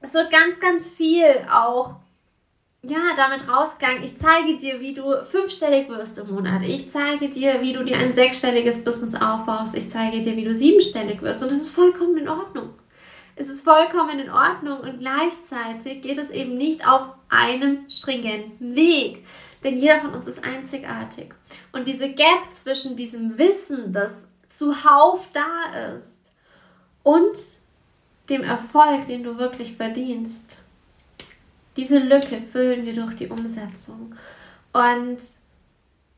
Es 0.03 0.13
wird 0.13 0.31
ganz, 0.31 0.61
ganz 0.61 0.93
viel 0.93 1.47
auch 1.51 1.97
ja, 2.89 3.15
damit 3.17 3.49
rausgegangen, 3.49 4.03
ich 4.03 4.17
zeige 4.19 4.57
dir, 4.57 4.81
wie 4.81 4.95
du 4.95 5.25
fünfstellig 5.25 5.89
wirst 5.89 6.19
im 6.19 6.33
Monat. 6.33 6.63
Ich 6.63 6.91
zeige 6.91 7.29
dir, 7.29 7.61
wie 7.61 7.73
du 7.73 7.85
dir 7.85 7.97
ein 7.97 8.15
sechsstelliges 8.15 8.85
Business 8.85 9.15
aufbaust. 9.15 9.75
Ich 9.75 9.89
zeige 9.89 10.21
dir, 10.21 10.37
wie 10.37 10.45
du 10.45 10.55
siebenstellig 10.55 11.23
wirst. 11.23 11.43
Und 11.43 11.51
das 11.51 11.59
ist 11.59 11.71
vollkommen 11.71 12.17
in 12.17 12.29
Ordnung. 12.29 12.71
Es 13.37 13.49
ist 13.49 13.65
vollkommen 13.65 14.19
in 14.19 14.31
Ordnung 14.31 14.81
und 14.81 15.01
gleichzeitig 15.01 16.03
geht 16.03 16.19
es 16.19 16.31
eben 16.31 16.57
nicht 16.57 16.87
auf 16.87 17.09
einem 17.29 17.91
stringenten 17.91 18.77
Weg. 18.77 19.25
Denn 19.65 19.77
jeder 19.77 20.01
von 20.01 20.15
uns 20.15 20.27
ist 20.27 20.45
einzigartig. 20.45 21.35
Und 21.73 21.89
diese 21.89 22.11
Gap 22.11 22.53
zwischen 22.53 22.97
diesem 22.97 23.39
Wissen, 23.39 23.93
das 23.93 24.27
zuhauf 24.49 25.27
da 25.33 25.95
ist, 25.97 26.19
und 27.03 27.37
dem 28.31 28.43
Erfolg, 28.43 29.07
den 29.07 29.23
du 29.23 29.39
wirklich 29.39 29.77
verdienst, 29.77 30.59
diese 31.77 31.99
Lücke 31.99 32.41
füllen 32.41 32.87
wir 32.87 32.95
durch 32.95 33.15
die 33.15 33.29
Umsetzung. 33.29 34.15
Und 34.73 35.19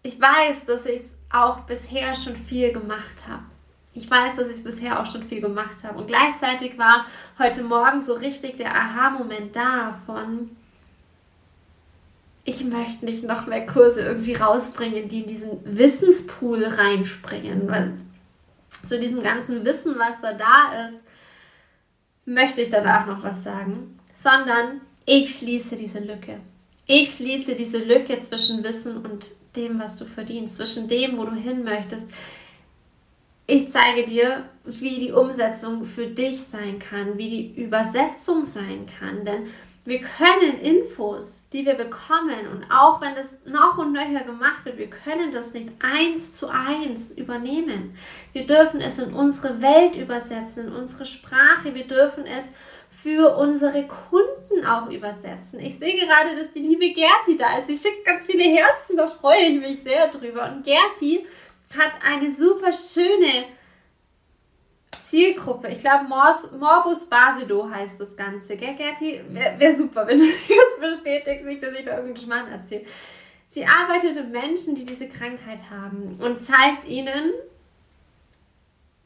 ich 0.03 0.21
weiß, 0.21 0.67
dass 0.67 0.87
ich 0.87 1.01
es 1.01 1.15
auch 1.31 1.61
bisher 1.61 2.15
schon 2.15 2.37
viel 2.37 2.73
gemacht 2.73 3.25
habe. 3.29 3.43
Ich 3.93 4.11
weiß, 4.11 4.37
dass 4.37 4.49
ich 4.49 4.59
es 4.59 4.65
bisher 4.65 5.01
auch 5.01 5.07
schon 5.07 5.23
viel 5.23 5.41
gemacht 5.41 5.83
habe. 5.83 5.99
Und 5.99 6.07
gleichzeitig 6.07 6.79
war 6.79 7.07
heute 7.39 7.63
Morgen 7.63 8.01
so 8.01 8.13
richtig 8.15 8.59
der 8.59 8.75
Aha-Moment 8.75 9.57
da 9.57 9.99
von, 10.05 10.51
ich 12.45 12.65
möchte 12.65 13.07
nicht 13.07 13.25
noch 13.25 13.47
mehr 13.47 13.65
Kurse 13.67 14.03
irgendwie 14.03 14.35
rausbringen, 14.35 15.09
die 15.09 15.23
in 15.23 15.29
diesen 15.29 15.79
Wissenspool 15.79 16.65
reinspringen, 16.65 17.69
weil 17.69 17.95
zu 18.85 19.01
diesem 19.01 19.23
ganzen 19.23 19.65
Wissen, 19.65 19.97
was 19.99 20.21
da 20.21 20.33
da 20.33 20.87
ist, 20.87 21.03
möchte 22.27 22.61
ich 22.61 22.71
danach 22.71 23.07
noch 23.07 23.23
was 23.23 23.43
sagen, 23.43 23.99
sondern 24.13 24.81
ich 25.07 25.35
schließe 25.35 25.77
diese 25.77 26.01
Lücke. 26.01 26.41
Ich 26.87 27.11
schließe 27.11 27.55
diese 27.55 27.79
Lücke 27.79 28.21
zwischen 28.21 28.63
Wissen 28.63 28.99
und 28.99 29.31
dem, 29.57 29.81
was 29.81 29.97
du 29.97 30.05
verdienst, 30.05 30.57
zwischen 30.57 30.89
dem, 30.89 31.17
wo 31.17 31.25
du 31.25 31.35
hin 31.35 31.65
möchtest. 31.65 32.07
Ich 33.47 33.71
zeige 33.71 34.05
dir, 34.05 34.49
wie 34.65 34.99
die 34.99 35.13
Umsetzung 35.13 35.85
für 35.85 36.09
dich 36.09 36.41
sein 36.43 36.79
kann, 36.79 37.17
wie 37.17 37.31
die 37.31 37.63
Übersetzung 37.63 38.45
sein 38.45 38.87
kann, 38.99 39.25
denn 39.25 39.47
wir 39.87 40.01
können 40.01 40.59
Infos, 40.61 41.47
die 41.53 41.65
wir 41.65 41.75
bekommen, 41.75 42.49
und 42.51 42.65
auch 42.73 43.01
wenn 43.01 43.15
das 43.15 43.39
noch 43.47 43.79
und 43.79 43.93
nöcher 43.93 44.25
gemacht 44.25 44.65
wird, 44.65 44.79
wir 44.79 44.91
können 44.91 45.31
das 45.31 45.55
nicht 45.55 45.69
eins 45.79 46.35
zu 46.35 46.49
eins 46.49 47.13
übernehmen. 47.13 47.97
Wir 48.33 48.47
dürfen 48.47 48.81
es 48.81 48.99
in 48.99 49.15
unsere 49.15 49.63
Welt 49.63 49.95
übersetzen, 49.95 50.67
in 50.67 50.73
unsere 50.73 51.07
Sprache. 51.07 51.73
Wir 51.73 51.87
dürfen 51.87 52.27
es 52.27 52.51
für 53.03 53.37
unsere 53.37 53.87
Kunden 53.87 54.65
auch 54.67 54.89
übersetzen. 54.91 55.61
Ich 55.61 55.79
sehe 55.79 55.99
gerade, 55.99 56.35
dass 56.35 56.51
die 56.53 56.61
liebe 56.61 56.95
Gerti 56.95 57.37
da 57.37 57.59
ist. 57.59 57.67
Sie 57.67 57.77
schickt 57.77 58.07
ganz 58.07 58.25
viele 58.25 58.45
Herzen, 58.45 58.97
da 58.97 59.07
freue 59.07 59.43
ich 59.43 59.61
mich 59.61 59.83
sehr 59.83 60.09
drüber. 60.09 60.51
Und 60.51 60.65
Gerti 60.65 61.27
hat 61.77 61.93
eine 62.03 62.31
super 62.31 62.73
schöne 62.73 63.49
Zielgruppe. 65.03 65.69
Ich 65.69 65.79
glaube, 65.79 66.07
Morbus 66.09 67.05
Basido 67.05 67.69
heißt 67.69 68.01
das 68.01 68.17
Ganze. 68.17 68.57
Gell, 68.57 68.75
Gerti? 68.77 69.21
Wäre 69.29 69.61
wär 69.61 69.77
super, 69.77 70.07
wenn 70.07 70.19
du 70.19 70.25
das 70.85 70.99
bestätigst, 70.99 71.45
nicht, 71.45 71.63
dass 71.63 71.75
ich 71.77 71.85
da 71.85 71.99
irgendeinen 71.99 72.25
Schmarrn 72.25 72.51
erzähle. 72.51 72.87
Sie 73.47 73.67
arbeitet 73.67 74.15
mit 74.15 74.31
Menschen, 74.31 74.75
die 74.75 74.87
diese 74.87 75.07
Krankheit 75.07 75.61
haben 75.71 76.19
und 76.19 76.41
zeigt 76.41 76.87
ihnen, 76.89 77.35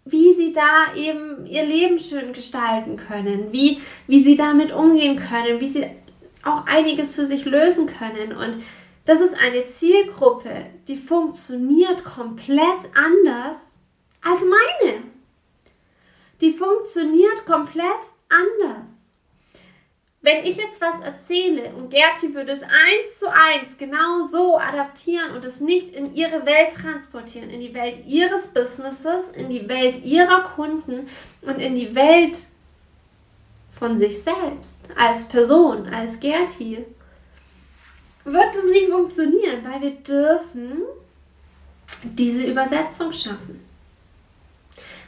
wie 0.04 0.32
sie 0.32 0.52
da 0.52 0.94
eben 0.94 1.46
ihr 1.46 1.64
Leben 1.64 1.98
schön 1.98 2.32
gestalten 2.32 2.96
können, 2.96 3.52
wie, 3.52 3.80
wie 4.06 4.20
sie 4.20 4.36
damit 4.36 4.72
umgehen 4.72 5.16
können, 5.16 5.60
wie 5.60 5.68
sie 5.68 5.86
auch 6.44 6.66
einiges 6.66 7.14
für 7.14 7.26
sich 7.26 7.44
lösen 7.44 7.86
können. 7.86 8.34
Und 8.34 8.58
das 9.04 9.20
ist 9.20 9.36
eine 9.40 9.64
Zielgruppe, 9.66 10.66
die 10.88 10.96
funktioniert 10.96 12.04
komplett 12.04 12.88
anders 12.94 13.68
als 14.22 14.40
meine 14.40 15.02
die 16.40 16.50
funktioniert 16.50 17.44
komplett 17.46 17.84
anders. 18.28 18.99
Wenn 20.22 20.44
ich 20.44 20.56
jetzt 20.56 20.82
was 20.82 21.00
erzähle 21.02 21.70
und 21.74 21.88
Gerti 21.88 22.34
würde 22.34 22.52
es 22.52 22.62
eins 22.62 23.18
zu 23.18 23.32
eins 23.32 23.78
genau 23.78 24.22
so 24.22 24.58
adaptieren 24.58 25.34
und 25.34 25.46
es 25.46 25.62
nicht 25.62 25.94
in 25.94 26.14
ihre 26.14 26.44
Welt 26.44 26.74
transportieren, 26.74 27.48
in 27.48 27.60
die 27.60 27.72
Welt 27.72 28.04
ihres 28.06 28.48
Businesses, 28.48 29.30
in 29.34 29.48
die 29.48 29.66
Welt 29.66 30.04
ihrer 30.04 30.42
Kunden 30.54 31.08
und 31.40 31.58
in 31.58 31.74
die 31.74 31.94
Welt 31.94 32.44
von 33.70 33.98
sich 33.98 34.22
selbst, 34.22 34.88
als 34.94 35.24
Person, 35.24 35.86
als 35.86 36.20
Gerti, 36.20 36.84
wird 38.24 38.54
es 38.54 38.66
nicht 38.66 38.90
funktionieren, 38.90 39.64
weil 39.64 39.80
wir 39.80 39.90
dürfen 39.92 40.82
diese 42.02 42.46
Übersetzung 42.46 43.14
schaffen. 43.14 43.64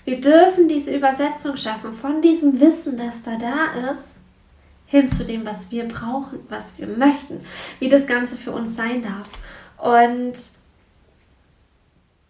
Wir 0.06 0.22
dürfen 0.22 0.68
diese 0.68 0.96
Übersetzung 0.96 1.58
schaffen 1.58 1.92
von 1.92 2.22
diesem 2.22 2.58
Wissen, 2.58 2.96
das 2.96 3.22
da 3.22 3.36
da 3.36 3.90
ist, 3.90 4.21
hin 4.92 5.08
zu 5.08 5.24
dem, 5.24 5.46
was 5.46 5.70
wir 5.70 5.88
brauchen, 5.88 6.40
was 6.50 6.78
wir 6.78 6.86
möchten, 6.86 7.40
wie 7.78 7.88
das 7.88 8.06
Ganze 8.06 8.36
für 8.36 8.52
uns 8.52 8.76
sein 8.76 9.02
darf. 9.02 9.26
Und 9.78 10.34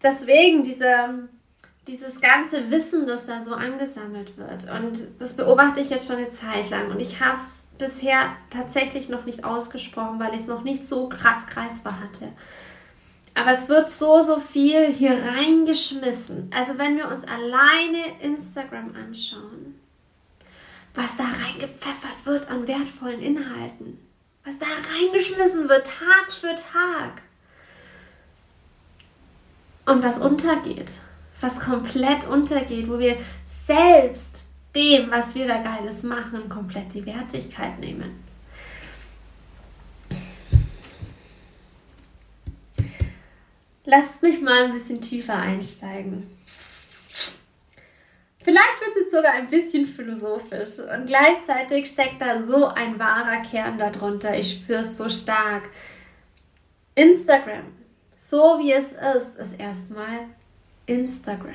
deswegen 0.00 0.62
diese, 0.62 1.28
dieses 1.88 2.20
ganze 2.20 2.70
Wissen, 2.70 3.04
das 3.08 3.26
da 3.26 3.42
so 3.42 3.52
angesammelt 3.52 4.38
wird. 4.38 4.70
Und 4.70 5.20
das 5.20 5.34
beobachte 5.34 5.80
ich 5.80 5.90
jetzt 5.90 6.06
schon 6.06 6.18
eine 6.18 6.30
Zeit 6.30 6.70
lang. 6.70 6.92
Und 6.92 7.00
ich 7.00 7.20
habe 7.20 7.38
es 7.38 7.66
bisher 7.78 8.36
tatsächlich 8.50 9.08
noch 9.08 9.24
nicht 9.24 9.44
ausgesprochen, 9.44 10.20
weil 10.20 10.32
ich 10.32 10.42
es 10.42 10.46
noch 10.46 10.62
nicht 10.62 10.84
so 10.84 11.08
krass 11.08 11.48
greifbar 11.48 11.98
hatte. 11.98 12.28
Aber 13.34 13.50
es 13.50 13.68
wird 13.68 13.90
so, 13.90 14.22
so 14.22 14.38
viel 14.38 14.92
hier 14.92 15.18
reingeschmissen. 15.36 16.48
Also 16.54 16.78
wenn 16.78 16.96
wir 16.96 17.08
uns 17.08 17.24
alleine 17.24 18.20
Instagram 18.20 18.94
anschauen, 18.94 19.71
was 20.94 21.16
da 21.16 21.24
reingepfeffert 21.24 22.26
wird 22.26 22.48
an 22.48 22.66
wertvollen 22.66 23.20
Inhalten, 23.20 23.98
was 24.44 24.58
da 24.58 24.66
reingeschmissen 24.66 25.68
wird 25.68 25.86
Tag 25.86 26.32
für 26.32 26.54
Tag 26.54 27.22
und 29.86 30.02
was 30.02 30.18
untergeht, 30.18 30.92
was 31.40 31.60
komplett 31.60 32.26
untergeht, 32.26 32.88
wo 32.88 32.98
wir 32.98 33.16
selbst 33.44 34.48
dem, 34.74 35.10
was 35.10 35.34
wir 35.34 35.46
da 35.46 35.62
Geiles 35.62 36.02
machen, 36.02 36.48
komplett 36.48 36.94
die 36.94 37.04
Wertigkeit 37.04 37.78
nehmen. 37.78 38.22
Lasst 43.84 44.22
mich 44.22 44.40
mal 44.40 44.64
ein 44.64 44.72
bisschen 44.72 45.02
tiefer 45.02 45.34
einsteigen. 45.34 46.30
Vielleicht 48.42 48.80
wird 48.80 48.90
es 48.90 49.02
jetzt 49.02 49.12
sogar 49.12 49.32
ein 49.32 49.46
bisschen 49.46 49.86
philosophisch 49.86 50.78
und 50.78 51.06
gleichzeitig 51.06 51.86
steckt 51.86 52.20
da 52.20 52.44
so 52.44 52.66
ein 52.66 52.98
wahrer 52.98 53.42
Kern 53.42 53.78
darunter. 53.78 54.36
Ich 54.36 54.50
spüre 54.50 54.80
es 54.80 54.96
so 54.96 55.08
stark. 55.08 55.70
Instagram, 56.94 57.64
so 58.18 58.58
wie 58.58 58.72
es 58.72 58.92
ist, 59.16 59.36
ist 59.38 59.58
erstmal 59.58 60.26
Instagram. 60.86 61.54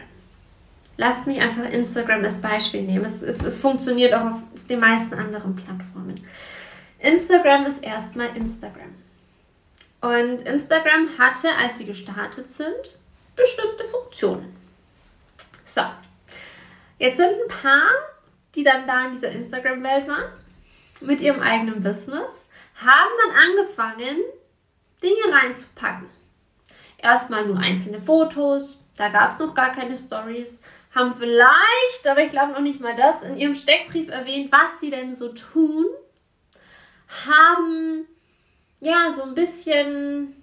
Lasst 0.98 1.28
mich 1.28 1.40
einfach 1.40 1.70
Instagram 1.70 2.24
als 2.24 2.42
Beispiel 2.42 2.82
nehmen. 2.82 3.06
Es, 3.06 3.22
es, 3.22 3.44
es 3.44 3.62
funktioniert 3.62 4.14
auch 4.14 4.26
auf 4.26 4.42
den 4.68 4.80
meisten 4.80 5.14
anderen 5.14 5.56
Plattformen. 5.56 6.26
Instagram 7.00 7.66
ist 7.68 7.84
erstmal 7.84 8.36
Instagram. 8.36 8.96
Und 10.02 10.42
Instagram 10.44 11.18
hatte, 11.20 11.50
als 11.62 11.78
sie 11.78 11.86
gestartet 11.86 12.50
sind, 12.50 12.98
bestimmte 13.36 13.84
Funktionen. 13.86 14.56
So, 15.66 15.82
jetzt 16.98 17.18
sind 17.18 17.30
ein 17.30 17.48
paar, 17.48 17.90
die 18.56 18.64
dann 18.64 18.88
da 18.88 19.06
in 19.06 19.14
dieser 19.14 19.32
Instagram-Welt 19.32 20.08
waren, 20.08 20.32
mit 21.02 21.22
ihrem 21.22 21.40
eigenen 21.40 21.82
Business, 21.84 22.48
haben 22.76 23.12
dann 23.26 23.36
angefangen, 23.36 24.18
Dinge 25.04 25.32
reinzupacken. 25.32 26.10
Erstmal 26.98 27.46
nur 27.46 27.58
einzelne 27.58 28.00
Fotos, 28.00 28.84
da 28.98 29.10
gab 29.10 29.30
es 29.30 29.40
noch 29.40 29.54
gar 29.54 29.72
keine 29.72 29.96
Stories, 29.96 30.58
haben 30.96 31.14
vielleicht, 31.14 32.08
aber 32.08 32.24
ich 32.24 32.32
glaube 32.32 32.54
noch 32.54 32.62
nicht 32.62 32.82
mal 32.82 32.96
das, 32.96 33.22
in 33.22 33.38
ihrem 33.38 33.54
Steckbrief 33.54 34.10
erwähnt, 34.10 34.52
was 34.52 34.80
sie 34.80 34.90
denn 34.90 35.16
so 35.16 35.30
tun, 35.30 35.86
haben 37.28 38.08
ja, 38.80 39.12
so 39.12 39.24
ein 39.24 39.34
bisschen 39.34 40.37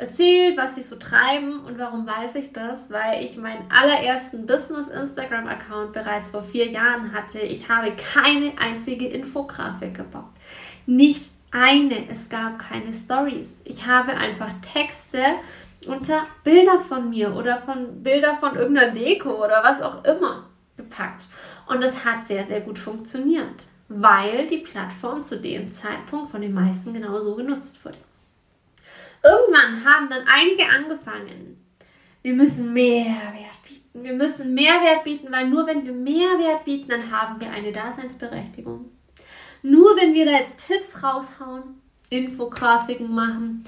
erzählt, 0.00 0.56
was 0.56 0.74
sie 0.74 0.82
so 0.82 0.96
treiben 0.96 1.60
und 1.60 1.78
warum 1.78 2.06
weiß 2.06 2.34
ich 2.36 2.52
das? 2.52 2.90
Weil 2.90 3.24
ich 3.24 3.36
meinen 3.36 3.70
allerersten 3.70 4.46
Business-Instagram-Account 4.46 5.92
bereits 5.92 6.30
vor 6.30 6.42
vier 6.42 6.70
Jahren 6.70 7.12
hatte. 7.12 7.38
Ich 7.40 7.68
habe 7.68 7.92
keine 7.92 8.52
einzige 8.58 9.06
Infografik 9.06 9.96
gebaut. 9.96 10.30
Nicht 10.86 11.30
eine. 11.50 12.08
Es 12.08 12.28
gab 12.28 12.58
keine 12.58 12.92
Stories. 12.92 13.60
Ich 13.64 13.86
habe 13.86 14.12
einfach 14.12 14.52
Texte 14.72 15.22
unter 15.86 16.24
Bilder 16.44 16.78
von 16.78 17.10
mir 17.10 17.34
oder 17.34 17.58
von 17.58 18.02
Bilder 18.02 18.36
von 18.36 18.56
irgendeiner 18.56 18.92
Deko 18.92 19.44
oder 19.44 19.62
was 19.62 19.80
auch 19.80 20.04
immer 20.04 20.46
gepackt. 20.76 21.28
Und 21.66 21.82
es 21.82 22.04
hat 22.04 22.24
sehr, 22.24 22.44
sehr 22.44 22.60
gut 22.60 22.78
funktioniert 22.78 23.64
weil 23.90 24.46
die 24.46 24.58
Plattform 24.58 25.22
zu 25.24 25.36
dem 25.36 25.66
Zeitpunkt 25.66 26.30
von 26.30 26.40
den 26.40 26.54
meisten 26.54 26.94
genauso 26.94 27.34
genutzt 27.34 27.84
wurde. 27.84 27.98
Irgendwann 29.22 29.84
haben 29.84 30.08
dann 30.08 30.26
einige 30.26 30.66
angefangen, 30.66 31.56
wir 32.22 32.34
müssen 32.34 32.72
Mehrwert 32.72 33.62
bieten. 33.66 34.04
Wir 34.04 34.12
müssen 34.12 34.54
Mehrwert 34.54 35.04
bieten, 35.04 35.32
weil 35.32 35.48
nur 35.48 35.66
wenn 35.66 35.84
wir 35.84 35.92
Mehrwert 35.92 36.64
bieten, 36.64 36.88
dann 36.88 37.10
haben 37.10 37.40
wir 37.40 37.50
eine 37.50 37.72
Daseinsberechtigung. 37.72 38.90
Nur 39.62 39.96
wenn 39.96 40.14
wir 40.14 40.24
da 40.24 40.32
jetzt 40.32 40.66
Tipps 40.66 41.02
raushauen, 41.02 41.80
Infografiken 42.08 43.14
machen, 43.14 43.64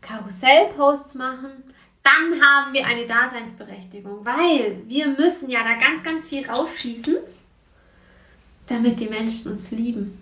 Karussellposts 0.00 1.14
machen, 1.14 1.50
dann 2.02 2.40
haben 2.40 2.72
wir 2.72 2.86
eine 2.86 3.06
Daseinsberechtigung, 3.06 4.24
weil 4.24 4.82
wir 4.86 5.08
müssen 5.08 5.50
ja 5.50 5.60
da 5.64 5.74
ganz, 5.74 6.02
ganz 6.04 6.24
viel 6.24 6.48
rausschießen, 6.48 7.16
damit 8.66 9.00
die 9.00 9.08
Menschen 9.08 9.52
uns 9.52 9.70
lieben, 9.72 10.18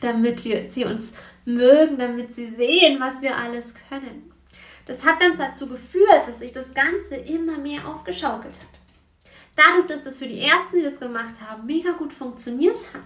damit 0.00 0.44
wir 0.44 0.70
sie 0.70 0.84
uns 0.84 1.14
mögen, 1.44 1.98
damit 1.98 2.34
sie 2.34 2.48
sehen, 2.48 3.00
was 3.00 3.22
wir 3.22 3.36
alles 3.36 3.74
können. 3.88 4.32
Das 4.86 5.04
hat 5.04 5.20
dann 5.20 5.36
dazu 5.36 5.66
geführt, 5.66 6.26
dass 6.26 6.38
sich 6.38 6.52
das 6.52 6.72
Ganze 6.74 7.16
immer 7.16 7.58
mehr 7.58 7.86
aufgeschaukelt 7.88 8.60
hat. 8.60 9.32
Dadurch, 9.56 9.86
dass 9.86 10.02
das 10.02 10.16
für 10.16 10.28
die 10.28 10.40
Ersten, 10.40 10.76
die 10.76 10.82
das 10.82 11.00
gemacht 11.00 11.40
haben, 11.48 11.66
mega 11.66 11.92
gut 11.92 12.12
funktioniert 12.12 12.78
hat, 12.92 13.04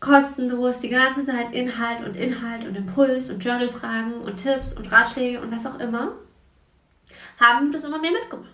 kostenlos 0.00 0.80
die 0.80 0.90
ganze 0.90 1.24
Zeit 1.24 1.52
Inhalt 1.52 2.06
und 2.06 2.16
Inhalt 2.16 2.64
und 2.64 2.76
Impuls 2.76 3.30
und 3.30 3.42
Journalfragen 3.42 4.20
und 4.20 4.36
Tipps 4.36 4.72
und 4.72 4.92
Ratschläge 4.92 5.40
und 5.40 5.50
was 5.50 5.66
auch 5.66 5.80
immer, 5.80 6.16
haben 7.40 7.72
das 7.72 7.84
immer 7.84 7.98
mehr 7.98 8.12
mitgemacht. 8.12 8.52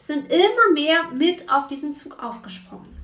Die 0.00 0.04
sind 0.04 0.30
immer 0.30 0.72
mehr 0.72 1.10
mit 1.12 1.50
auf 1.50 1.66
diesen 1.66 1.92
Zug 1.92 2.22
aufgesprungen. 2.22 2.97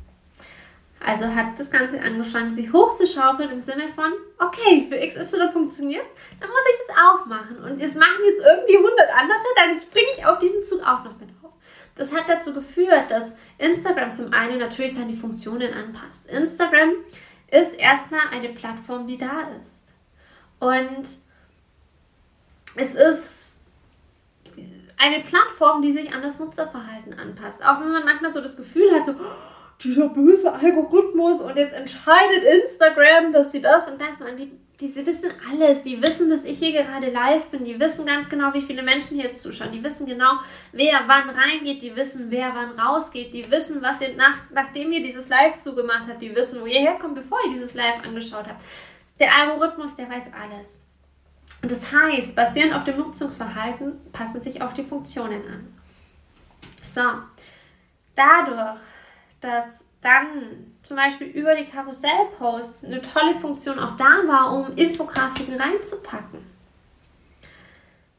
Also 1.05 1.27
hat 1.27 1.59
das 1.59 1.71
Ganze 1.71 2.01
angefangen, 2.01 2.51
sich 2.51 2.73
hochzuschaukeln 2.73 3.51
im 3.51 3.61
Sinne 3.61 3.93
von, 3.95 4.11
okay, 4.39 4.87
für 4.89 4.97
XY 4.97 5.53
funktioniert 5.53 6.07
es, 6.07 6.13
dann 6.41 6.49
muss 6.49 6.61
ich 6.73 6.87
das 6.87 6.97
auch 6.97 7.27
machen. 7.27 7.59
Und 7.59 7.79
es 7.79 7.95
machen 7.95 8.25
jetzt 8.25 8.43
irgendwie 8.43 8.79
100 8.79 8.99
andere, 9.15 9.39
dann 9.57 9.83
springe 9.83 10.07
ich 10.17 10.25
auf 10.25 10.39
diesen 10.39 10.65
Zug 10.65 10.81
auch 10.81 11.05
noch 11.05 11.19
mit 11.19 11.29
auf. 11.43 11.53
Das 11.95 12.15
hat 12.15 12.25
dazu 12.27 12.55
geführt, 12.55 13.11
dass 13.11 13.35
Instagram 13.59 14.13
zum 14.13 14.33
einen 14.33 14.59
natürlich 14.59 14.95
seine 14.95 15.13
Funktionen 15.13 15.75
anpasst. 15.75 16.27
Instagram 16.31 16.93
ist 17.51 17.75
erstmal 17.75 18.27
eine 18.33 18.49
Plattform, 18.49 19.07
die 19.07 19.19
da 19.19 19.43
ist. 19.61 19.83
Und 20.59 21.07
es 22.77 22.95
ist 22.95 23.59
eine 24.97 25.21
Plattform, 25.21 25.83
die 25.83 25.93
sich 25.93 26.15
an 26.15 26.23
das 26.23 26.39
Nutzerverhalten 26.39 27.13
anpasst. 27.13 27.63
Auch 27.63 27.81
wenn 27.81 27.93
man 27.93 28.05
manchmal 28.05 28.33
so 28.33 28.41
das 28.41 28.57
Gefühl 28.57 28.91
hat, 28.95 29.05
so, 29.05 29.15
dieser 29.85 30.09
böse 30.09 30.53
Algorithmus 30.53 31.41
und 31.41 31.57
jetzt 31.57 31.75
entscheidet 31.75 32.43
Instagram, 32.43 33.33
dass 33.33 33.53
sie 33.53 33.61
das 33.61 33.87
und 33.89 34.01
das 34.01 34.21
und 34.21 34.37
die, 34.39 34.51
die 34.81 34.95
wissen 35.07 35.31
alles. 35.51 35.83
Die 35.83 36.03
wissen, 36.03 36.31
dass 36.31 36.45
ich 36.45 36.59
hier 36.59 36.73
gerade 36.73 37.11
live 37.11 37.47
bin. 37.47 37.65
Die 37.65 37.79
wissen 37.79 38.07
ganz 38.07 38.29
genau, 38.29 38.53
wie 38.55 38.63
viele 38.63 38.83
Menschen 38.83 39.17
hier 39.17 39.25
jetzt 39.25 39.43
zuschauen. 39.43 39.73
Die 39.73 39.85
wissen 39.85 40.07
genau, 40.07 40.33
wer 40.73 41.01
wann 41.07 41.31
reingeht. 41.31 41.83
Die 41.83 41.95
wissen, 41.95 42.31
wer 42.31 42.53
wann 42.55 42.79
rausgeht. 42.79 43.33
Die 43.33 43.49
wissen, 43.51 43.81
was 43.83 44.01
ihr 44.01 44.15
nach, 44.17 44.39
nachdem 44.53 44.93
ihr 44.93 45.03
dieses 45.03 45.29
Live 45.29 45.59
zugemacht 45.59 46.09
habt. 46.09 46.21
Die 46.21 46.35
wissen, 46.35 46.61
wo 46.61 46.67
ihr 46.67 46.81
herkommt, 46.81 47.15
bevor 47.15 47.39
ihr 47.45 47.53
dieses 47.53 47.75
Live 47.75 48.03
angeschaut 48.05 48.47
habt. 48.49 48.63
Der 49.21 49.33
Algorithmus, 49.33 49.95
der 49.95 50.11
weiß 50.11 50.31
alles. 50.33 50.67
Und 51.63 51.71
das 51.71 51.91
heißt, 51.93 52.35
basierend 52.35 52.75
auf 52.75 52.85
dem 52.85 52.99
Nutzungsverhalten 52.99 53.93
passen 54.13 54.41
sich 54.41 54.61
auch 54.61 54.73
die 54.73 54.83
Funktionen 54.83 55.43
an. 55.47 55.75
So, 56.83 57.01
dadurch 58.15 58.81
dass 59.45 59.85
dann 60.01 60.75
zum 60.83 60.97
Beispiel 60.97 61.27
über 61.27 61.55
die 61.55 61.67
Karussellposts 61.67 62.85
eine 62.85 63.03
tolle 63.03 63.35
Funktion 63.35 63.79
auch 63.79 63.97
da 63.97 64.27
war, 64.27 64.55
um 64.55 64.75
Infografiken 64.75 65.61
reinzupacken. 65.61 66.55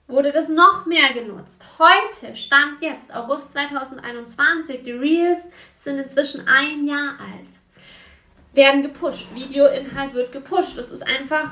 Wurde 0.08 0.32
das 0.32 0.50
noch 0.50 0.86
mehr 0.86 1.14
genutzt. 1.14 1.64
Heute, 1.80 2.36
Stand 2.36 2.82
jetzt, 2.82 3.14
August 3.14 3.54
2021, 3.54 4.84
die 4.84 4.92
Reels 4.92 5.50
sind 5.76 5.98
inzwischen 5.98 6.48
ein 6.48 6.86
Jahr 6.86 7.16
alt. 7.20 7.54
Werden 8.54 8.84
gepusht. 8.84 9.34
Videoinhalt 9.34 10.14
wird 10.14 10.32
gepusht. 10.32 10.78
Das 10.78 10.90
ist 10.90 11.02
einfach, 11.02 11.52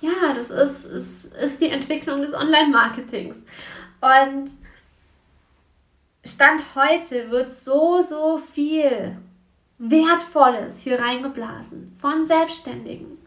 ja, 0.00 0.32
das 0.34 0.50
ist, 0.50 0.86
ist, 0.86 1.34
ist 1.34 1.60
die 1.60 1.68
Entwicklung 1.68 2.22
des 2.22 2.32
Online-Marketings. 2.32 3.36
Und 4.00 4.50
Stand 6.26 6.62
heute 6.74 7.30
wird 7.30 7.50
so, 7.50 8.00
so 8.00 8.38
viel 8.38 9.14
Wertvolles 9.78 10.82
hier 10.82 10.98
reingeblasen 10.98 11.94
von 12.00 12.24
Selbstständigen. 12.24 13.18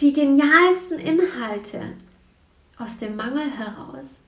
Die 0.00 0.14
genialsten 0.14 0.98
Inhalte 0.98 1.92
aus 2.78 2.96
dem 2.96 3.16
Mangel 3.16 3.50
heraus. 3.50 4.20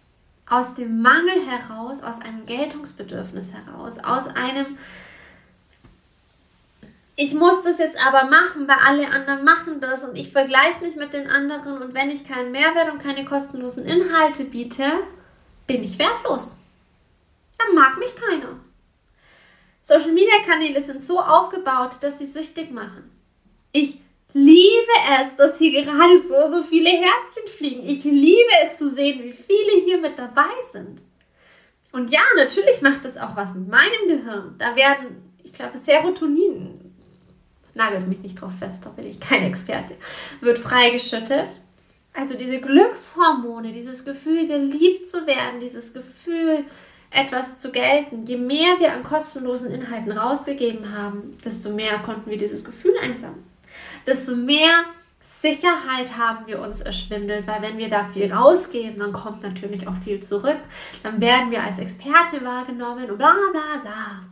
Aus 0.49 0.75
dem 0.75 1.01
Mangel 1.01 1.41
heraus, 1.47 2.03
aus 2.03 2.21
einem 2.21 2.45
Geltungsbedürfnis 2.45 3.53
heraus, 3.53 3.99
aus 3.99 4.29
einem 4.29 4.77
ich 7.19 7.35
muss 7.35 7.63
das 7.63 7.79
jetzt 7.79 7.99
aber 8.07 8.29
machen, 8.29 8.69
weil 8.69 8.77
alle 8.85 9.11
anderen 9.11 9.43
machen 9.43 9.81
das 9.81 10.05
und 10.05 10.17
ich 10.17 10.33
vergleiche 10.33 10.85
mich 10.85 10.97
mit 10.97 11.15
den 11.15 11.29
anderen 11.29 11.81
und 11.81 11.95
wenn 11.95 12.11
ich 12.11 12.29
keinen 12.29 12.53
Mehrwert 12.53 12.93
und 12.93 13.03
keine 13.03 13.25
kostenlosen 13.25 13.87
Inhalte 13.87 14.45
biete, 14.45 14.85
bin 15.67 15.83
ich 15.83 15.99
wertlos 15.99 16.57
dann 17.59 17.75
mag 17.75 17.99
mich 17.99 18.15
keiner. 18.17 18.61
Social 19.83 20.13
Media 20.13 20.43
Kanäle 20.45 20.81
sind 20.81 21.03
so 21.03 21.21
aufgebaut, 21.21 21.99
dass 22.01 22.19
sie 22.19 22.27
süchtig 22.27 22.73
machen. 22.73 23.11
Ich 23.73 24.01
liebe 24.33 24.93
es, 25.21 25.37
dass 25.37 25.59
hier 25.59 25.83
gerade 25.83 26.19
so, 26.19 26.51
so 26.51 26.63
viele 26.63 26.91
Herzchen 26.91 27.47
fliegen. 27.57 27.87
Ich 27.87 28.05
liebe 28.05 28.51
es 28.63 28.77
zu 28.77 28.95
sehen, 28.95 29.23
wie 29.23 29.33
viele 29.33 29.85
hier 29.85 29.99
mit 29.99 30.19
dabei 30.19 30.51
sind. 30.73 31.03
Und 31.93 32.11
ja, 32.11 32.21
natürlich 32.37 32.83
macht 32.83 33.05
das 33.05 33.17
auch 33.17 33.37
was 33.37 33.55
mit 33.55 33.69
meinem 33.69 34.09
Gehirn. 34.09 34.57
Da 34.59 34.77
werden, 34.77 35.33
ich 35.43 35.53
glaube, 35.53 35.79
Serotonin, 35.79 36.95
nagelt 37.75 38.09
mich 38.09 38.19
nicht 38.19 38.41
drauf 38.41 38.53
fest, 38.59 38.85
da 38.85 38.91
bin 38.91 39.07
ich 39.07 39.21
kein 39.21 39.45
Experte, 39.45 39.95
wird 40.41 40.59
freigeschüttet. 40.59 41.49
Also 42.13 42.37
diese 42.37 42.61
Glückshormone, 42.61 43.73
dieses 43.73 44.05
Gefühl, 44.05 44.47
geliebt 44.47 45.09
zu 45.09 45.27
werden, 45.27 45.61
dieses 45.61 45.95
Gefühl, 45.95 46.65
etwas 47.17 47.59
zu 47.59 47.73
gelten. 47.73 48.27
Je 48.27 48.37
mehr 48.37 48.79
wir 48.79 48.93
an 48.93 49.03
kostenlosen 49.03 49.71
Inhalten 49.71 50.13
rausgegeben 50.13 50.93
haben, 50.97 51.37
desto 51.45 51.71
mehr 51.71 51.99
konnten 52.01 52.31
wir 52.31 52.39
dieses 52.39 52.65
Gefühl 52.65 52.95
einsammeln. 53.03 53.45
Desto 54.07 54.37
mehr 54.37 54.85
Sicherheit 55.21 56.17
haben 56.17 56.47
wir 56.47 56.61
uns 56.61 56.81
erschwindelt, 56.81 57.47
weil 57.47 57.63
wenn 57.63 57.79
wir 57.79 57.89
da 57.89 58.05
viel 58.05 58.33
rausgeben, 58.33 58.99
dann 58.99 59.13
kommt 59.13 59.43
natürlich 59.43 59.89
auch 59.89 59.97
viel 60.05 60.23
zurück. 60.23 60.61
Dann 61.03 61.21
werden 61.21 61.51
wir 61.51 61.63
als 61.63 61.79
Experte 61.79 62.45
wahrgenommen 62.45 63.11
und 63.11 63.19
bla 63.19 63.35
bla 63.53 63.81
bla. 63.83 64.23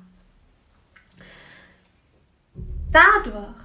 Dadurch 2.92 3.63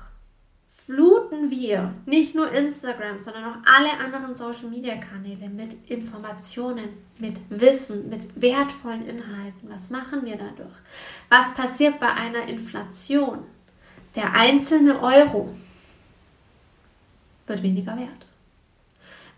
fluten 0.89 1.51
wir 1.51 1.93
nicht 2.07 2.33
nur 2.33 2.51
Instagram, 2.51 3.19
sondern 3.19 3.45
auch 3.45 3.57
alle 3.63 3.91
anderen 4.03 4.33
Social-Media-Kanäle 4.33 5.47
mit 5.47 5.87
Informationen, 5.87 6.89
mit 7.19 7.37
Wissen, 7.49 8.09
mit 8.09 8.41
wertvollen 8.41 9.07
Inhalten. 9.07 9.69
Was 9.69 9.91
machen 9.91 10.25
wir 10.25 10.35
dadurch? 10.35 10.73
Was 11.29 11.53
passiert 11.53 11.99
bei 11.99 12.11
einer 12.11 12.47
Inflation? 12.47 13.43
Der 14.15 14.33
einzelne 14.33 14.99
Euro 14.99 15.49
wird 17.45 17.61
weniger 17.61 17.95
wert. 17.95 18.25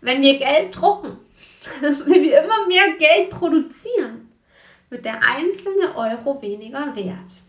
Wenn 0.00 0.22
wir 0.22 0.38
Geld 0.38 0.74
drucken, 0.74 1.18
wenn 1.82 2.22
wir 2.22 2.44
immer 2.44 2.66
mehr 2.66 2.96
Geld 2.96 3.28
produzieren, 3.28 4.32
wird 4.88 5.04
der 5.04 5.22
einzelne 5.22 5.94
Euro 5.96 6.40
weniger 6.40 6.96
wert. 6.96 7.42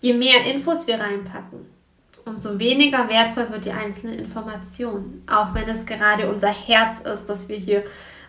Je 0.00 0.14
mehr 0.14 0.44
Infos 0.44 0.88
wir 0.88 0.98
reinpacken, 0.98 1.71
umso 2.24 2.58
weniger 2.58 3.08
wertvoll 3.08 3.50
wird 3.50 3.64
die 3.64 3.72
einzelne 3.72 4.16
Information. 4.16 5.22
Auch 5.26 5.54
wenn 5.54 5.68
es 5.68 5.86
gerade 5.86 6.30
unser 6.30 6.52
Herz 6.52 7.00
ist, 7.00 7.26
dass 7.26 7.48
wir 7.48 7.56
hier 7.56 7.84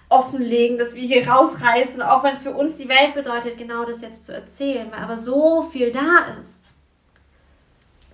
offenlegen, 0.10 0.78
dass 0.78 0.96
wir 0.96 1.04
hier 1.04 1.28
rausreißen, 1.28 2.02
auch 2.02 2.24
wenn 2.24 2.34
es 2.34 2.44
für 2.44 2.54
uns 2.54 2.78
die 2.78 2.90
Welt 2.90 3.14
bedeutet, 3.14 3.58
genau 3.58 3.86
das 3.86 4.02
jetzt 4.02 4.26
zu 4.26 4.34
erzählen, 4.34 4.92
weil 4.92 5.00
aber 5.00 5.18
so 5.18 5.64
viel 5.64 5.92
da 5.92 6.26
ist, 6.40 6.74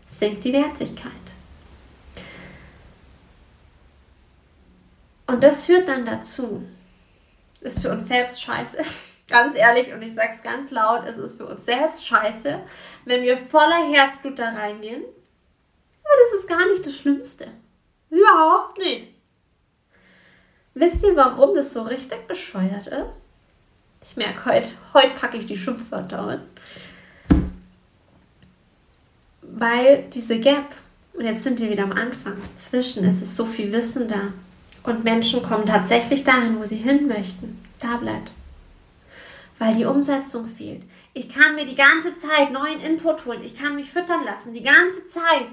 sinkt 0.08 0.44
die 0.44 0.54
Wertigkeit. 0.54 1.12
Und 5.28 5.44
das 5.44 5.66
führt 5.66 5.88
dann 5.88 6.06
dazu, 6.06 6.64
ist 7.62 7.82
für 7.82 7.92
uns 7.92 8.08
selbst 8.08 8.42
scheiße, 8.42 8.78
ganz 9.28 9.56
ehrlich, 9.56 9.94
und 9.94 10.02
ich 10.02 10.14
sage 10.14 10.32
es 10.34 10.42
ganz 10.42 10.72
laut, 10.72 11.06
es 11.06 11.18
ist 11.18 11.38
für 11.38 11.46
uns 11.46 11.66
selbst 11.66 12.06
scheiße, 12.08 12.62
wenn 13.06 13.24
wir 13.24 13.38
voller 13.38 13.92
Herzblut 13.92 14.40
da 14.40 14.50
reingehen 14.50 15.04
aber 16.10 16.22
das 16.32 16.40
ist 16.40 16.48
gar 16.50 16.68
nicht 16.72 16.86
das 16.86 16.96
Schlimmste. 16.98 17.48
Überhaupt 18.10 18.78
nicht. 18.80 19.08
Wisst 20.74 21.04
ihr, 21.04 21.16
warum 21.16 21.56
das 21.56 21.74
so 21.74 21.84
richtig 21.84 22.28
bescheuert 22.28 22.88
ist? 22.88 23.24
Ich 24.08 24.16
merke 24.18 24.46
heute, 24.46 24.70
heute 24.94 25.14
packe 25.14 25.38
ich 25.38 25.46
die 25.46 25.58
Schimpfwörter 25.58 26.24
aus. 26.26 26.40
Weil 29.42 30.06
diese 30.14 30.40
Gap, 30.40 30.74
und 31.14 31.26
jetzt 31.26 31.44
sind 31.44 31.60
wir 31.60 31.70
wieder 31.70 31.84
am 31.84 31.92
Anfang, 31.92 32.38
zwischen, 32.58 33.06
es 33.06 33.22
ist 33.22 33.36
so 33.36 33.46
viel 33.46 33.72
Wissen 33.72 34.08
da. 34.08 34.34
Und 34.84 35.04
Menschen 35.04 35.44
kommen 35.44 35.66
tatsächlich 35.66 36.24
dahin, 36.24 36.58
wo 36.60 36.64
sie 36.64 36.78
hin 36.78 37.08
möchten. 37.08 37.62
Da 37.80 37.98
bleibt. 37.98 38.32
weil 39.60 39.76
die 39.76 39.86
Umsetzung 39.86 40.48
fehlt. 40.48 40.84
Ich 41.14 41.30
kann 41.30 41.56
mir 41.56 41.66
die 41.66 41.76
ganze 41.76 42.16
Zeit 42.16 42.52
neuen 42.52 42.80
Input 42.80 43.26
holen. 43.26 43.44
Ich 43.44 43.54
kann 43.56 43.76
mich 43.76 43.92
füttern 43.92 44.24
lassen, 44.24 44.54
die 44.54 44.64
ganze 44.64 45.06
Zeit. 45.06 45.50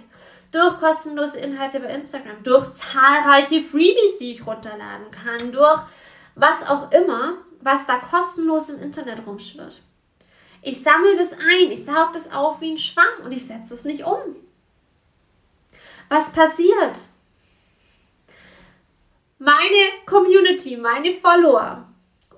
Durch 0.53 0.79
kostenlose 0.79 1.39
Inhalte 1.41 1.81
bei 1.81 1.89
Instagram, 1.89 2.43
durch 2.43 2.73
zahlreiche 2.75 3.63
Freebies, 3.63 4.19
die 4.19 4.33
ich 4.33 4.47
runterladen 4.47 5.11
kann, 5.11 5.53
durch 5.53 5.83
was 6.35 6.69
auch 6.69 6.93
immer, 6.93 7.35
was 7.61 7.87
da 7.87 7.99
kostenlos 7.99 8.69
im 8.69 8.81
Internet 8.81 9.27
rumschwirrt. 9.27 9.83
Ich 10.63 10.83
sammle 10.83 11.17
das 11.17 11.33
ein, 11.33 11.71
ich 11.71 11.85
saug 11.85 12.13
das 12.13 12.33
auf 12.33 12.61
wie 12.61 12.73
ein 12.73 12.79
Schwamm 12.79 13.25
und 13.25 13.33
ich 13.33 13.47
setze 13.47 13.75
es 13.75 13.85
nicht 13.85 14.05
um. 14.05 14.37
Was 16.09 16.33
passiert? 16.33 16.99
Meine 19.39 19.77
Community, 20.07 20.77
meine 20.77 21.15
Follower 21.15 21.87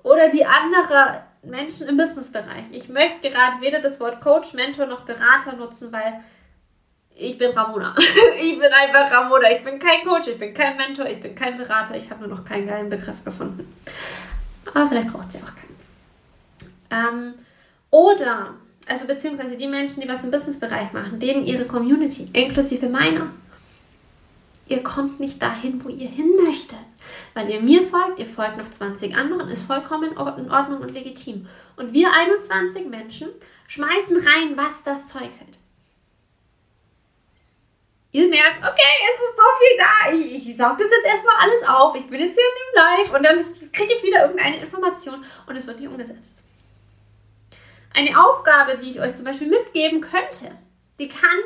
oder 0.03 0.29
die 0.29 0.45
anderen 0.45 1.21
Menschen 1.43 1.87
im 1.87 1.97
Businessbereich. 1.97 2.65
Ich 2.71 2.89
möchte 2.89 3.29
gerade 3.29 3.61
weder 3.61 3.79
das 3.79 3.99
Wort 3.99 4.21
Coach, 4.21 4.53
Mentor 4.53 4.87
noch 4.87 5.05
Berater 5.05 5.53
nutzen, 5.53 5.91
weil 5.91 6.23
ich 7.19 7.37
bin 7.37 7.51
Ramona. 7.51 7.95
ich 8.41 8.57
bin 8.57 8.69
einfach 8.71 9.11
Ramona. 9.11 9.51
Ich 9.51 9.63
bin 9.63 9.77
kein 9.77 10.05
Coach, 10.05 10.27
ich 10.27 10.37
bin 10.37 10.53
kein 10.53 10.77
Mentor, 10.77 11.05
ich 11.05 11.21
bin 11.21 11.35
kein 11.35 11.57
Berater. 11.57 11.95
Ich 11.95 12.09
habe 12.09 12.27
nur 12.27 12.35
noch 12.35 12.45
keinen 12.45 12.67
geilen 12.67 12.89
Begriff 12.89 13.23
gefunden. 13.23 13.75
Aber 14.73 14.87
vielleicht 14.87 15.09
braucht 15.09 15.31
sie 15.31 15.39
auch 15.39 15.53
keinen. 15.55 15.69
Ähm, 16.91 17.33
oder, 17.91 18.55
also 18.87 19.07
beziehungsweise 19.07 19.57
die 19.57 19.67
Menschen, 19.67 20.01
die 20.01 20.07
was 20.07 20.23
im 20.23 20.31
Businessbereich 20.31 20.93
machen, 20.93 21.19
denen 21.19 21.45
ihre 21.45 21.65
Community, 21.65 22.29
inklusive 22.33 22.87
meiner, 22.87 23.31
ihr 24.67 24.83
kommt 24.83 25.19
nicht 25.19 25.41
dahin, 25.41 25.83
wo 25.83 25.89
ihr 25.89 26.07
hin 26.07 26.31
möchtet. 26.43 26.79
Weil 27.33 27.49
ihr 27.49 27.61
mir 27.61 27.83
folgt, 27.83 28.19
ihr 28.19 28.25
folgt 28.25 28.57
noch 28.57 28.69
20 28.69 29.15
anderen, 29.15 29.49
ist 29.49 29.63
vollkommen 29.63 30.11
in 30.11 30.17
Ordnung 30.17 30.81
und 30.81 30.93
legitim. 30.93 31.47
Und 31.75 31.93
wir 31.93 32.11
21 32.11 32.87
Menschen 32.87 33.29
schmeißen 33.67 34.17
rein, 34.17 34.55
was 34.55 34.83
das 34.83 35.07
Zeug 35.07 35.29
hält. 35.39 35.58
Ihr 38.11 38.27
merkt, 38.27 38.57
okay, 38.59 38.93
es 39.05 39.21
ist 39.21 39.37
so 39.37 39.43
viel 39.59 39.77
da. 39.77 40.11
Ich, 40.11 40.49
ich 40.49 40.57
saug 40.57 40.77
das 40.77 40.89
jetzt 40.89 41.05
erstmal 41.05 41.35
alles 41.41 41.67
auf. 41.67 41.95
Ich 41.95 42.07
bin 42.07 42.19
jetzt 42.19 42.35
hier 42.35 42.43
in 42.43 42.55
dem 42.57 42.75
Live 42.75 43.13
und 43.13 43.23
dann 43.23 43.71
kriege 43.71 43.93
ich 43.93 44.03
wieder 44.03 44.23
irgendeine 44.23 44.61
Information 44.61 45.23
und 45.45 45.55
es 45.55 45.67
wird 45.67 45.79
nicht 45.79 45.89
umgesetzt. 45.89 46.41
Eine 47.93 48.19
Aufgabe, 48.19 48.79
die 48.79 48.91
ich 48.91 48.99
euch 48.99 49.15
zum 49.15 49.25
Beispiel 49.25 49.47
mitgeben 49.47 50.01
könnte, 50.01 50.57
die 50.99 51.07
kann 51.07 51.39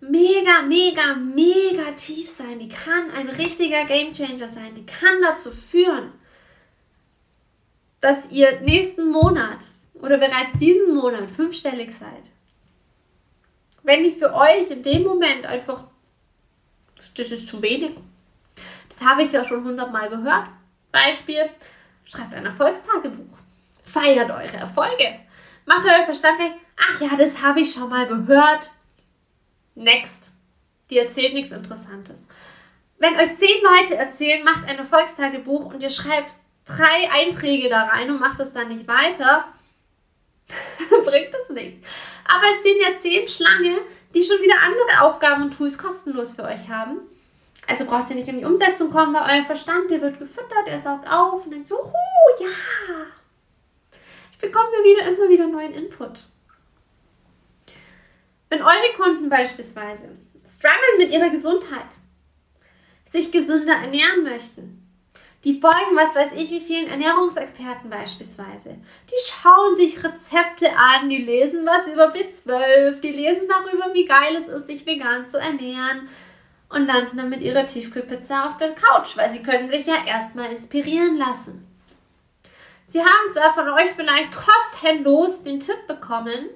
mega, 0.00 0.62
mega, 0.62 1.14
mega 1.14 1.92
tief 1.92 2.28
sein. 2.28 2.58
Die 2.58 2.68
kann 2.68 3.10
ein 3.10 3.28
richtiger 3.28 3.84
Gamechanger 3.84 4.48
sein. 4.48 4.74
Die 4.74 4.86
kann 4.86 5.22
dazu 5.22 5.50
führen, 5.50 6.12
dass 8.00 8.30
ihr 8.30 8.60
nächsten 8.60 9.08
Monat 9.10 9.58
oder 9.94 10.18
bereits 10.18 10.52
diesen 10.58 10.94
Monat 10.94 11.30
fünfstellig 11.30 11.94
seid. 11.96 12.33
Wenn 13.84 14.02
die 14.02 14.12
für 14.12 14.34
euch 14.34 14.70
in 14.70 14.82
dem 14.82 15.04
Moment 15.04 15.44
einfach, 15.46 15.84
das 17.16 17.30
ist 17.30 17.46
zu 17.46 17.62
wenig. 17.62 17.92
Das 18.88 19.06
habe 19.06 19.22
ich 19.22 19.32
ja 19.32 19.44
schon 19.44 19.62
hundertmal 19.62 20.08
gehört. 20.08 20.48
Beispiel, 20.90 21.50
schreibt 22.06 22.34
ein 22.34 22.46
Erfolgstagebuch. 22.46 23.38
Feiert 23.84 24.30
eure 24.30 24.56
Erfolge. 24.56 25.20
Macht 25.66 25.84
euer 25.84 26.04
Verstand 26.04 26.38
weg. 26.38 26.52
Ach 26.80 27.00
ja, 27.00 27.16
das 27.16 27.42
habe 27.42 27.60
ich 27.60 27.72
schon 27.72 27.90
mal 27.90 28.06
gehört. 28.06 28.70
Next. 29.74 30.32
Die 30.88 30.98
erzählt 30.98 31.34
nichts 31.34 31.52
Interessantes. 31.52 32.26
Wenn 32.98 33.16
euch 33.16 33.36
zehn 33.36 33.62
Leute 33.62 33.96
erzählen, 33.96 34.44
macht 34.44 34.66
ein 34.66 34.78
Erfolgstagebuch 34.78 35.66
und 35.66 35.82
ihr 35.82 35.90
schreibt 35.90 36.34
drei 36.64 37.10
Einträge 37.10 37.68
da 37.68 37.84
rein 37.84 38.10
und 38.10 38.20
macht 38.20 38.40
es 38.40 38.52
dann 38.52 38.68
nicht 38.68 38.88
weiter, 38.88 39.46
bringt 41.04 41.34
es 41.34 41.50
nichts. 41.50 41.86
Aber 42.24 42.48
es 42.50 42.60
stehen 42.60 42.80
ja 42.80 42.98
zehn 42.98 43.28
Schlange, 43.28 43.78
die 44.14 44.22
schon 44.22 44.40
wieder 44.40 44.60
andere 44.62 45.02
Aufgaben 45.02 45.44
und 45.44 45.56
Tools 45.56 45.78
kostenlos 45.78 46.34
für 46.34 46.44
euch 46.44 46.68
haben. 46.68 46.98
Also 47.66 47.84
braucht 47.86 48.10
ihr 48.10 48.16
nicht 48.16 48.28
in 48.28 48.38
die 48.38 48.44
Umsetzung 48.44 48.90
kommen, 48.90 49.14
weil 49.14 49.38
euer 49.38 49.44
Verstand, 49.44 49.90
der 49.90 50.00
wird 50.00 50.18
gefüttert, 50.18 50.66
er 50.66 50.78
saugt 50.78 51.10
auf 51.10 51.44
und 51.44 51.50
denkt 51.50 51.66
so, 51.66 51.76
ja, 52.40 52.48
ich 54.32 54.38
bekomme 54.38 54.68
wieder 54.68 55.08
immer 55.08 55.28
wieder 55.28 55.46
neuen 55.46 55.72
Input. 55.72 56.24
Wenn 58.50 58.62
eure 58.62 58.92
Kunden 58.96 59.30
beispielsweise 59.30 60.10
strugglen 60.46 60.98
mit 60.98 61.10
ihrer 61.10 61.30
Gesundheit, 61.30 61.88
sich 63.06 63.32
gesünder 63.32 63.74
ernähren 63.74 64.22
möchten, 64.22 64.83
die 65.44 65.60
folgen, 65.60 65.94
was 65.94 66.14
weiß 66.14 66.32
ich, 66.32 66.50
wie 66.50 66.60
vielen 66.60 66.88
Ernährungsexperten 66.88 67.90
beispielsweise. 67.90 68.78
Die 69.10 69.30
schauen 69.30 69.76
sich 69.76 70.02
Rezepte 70.02 70.70
an, 70.74 71.10
die 71.10 71.18
lesen 71.18 71.66
was 71.66 71.86
über 71.86 72.14
B12, 72.14 73.00
die 73.00 73.12
lesen 73.12 73.46
darüber, 73.48 73.92
wie 73.92 74.06
geil 74.06 74.36
es 74.36 74.48
ist, 74.48 74.66
sich 74.66 74.86
vegan 74.86 75.26
zu 75.26 75.38
ernähren 75.38 76.08
und 76.70 76.86
landen 76.86 77.18
dann 77.18 77.28
mit 77.28 77.42
ihrer 77.42 77.66
Tiefkühlpizza 77.66 78.46
auf 78.46 78.56
der 78.56 78.74
Couch, 78.74 79.16
weil 79.16 79.30
sie 79.32 79.42
können 79.42 79.68
sich 79.68 79.86
ja 79.86 80.06
erstmal 80.06 80.50
inspirieren 80.50 81.16
lassen. 81.18 81.66
Sie 82.86 83.00
haben 83.00 83.30
zwar 83.30 83.52
von 83.52 83.68
euch 83.68 83.90
vielleicht 83.92 84.32
kostenlos 84.34 85.42
den 85.42 85.60
Tipp 85.60 85.86
bekommen, 85.86 86.48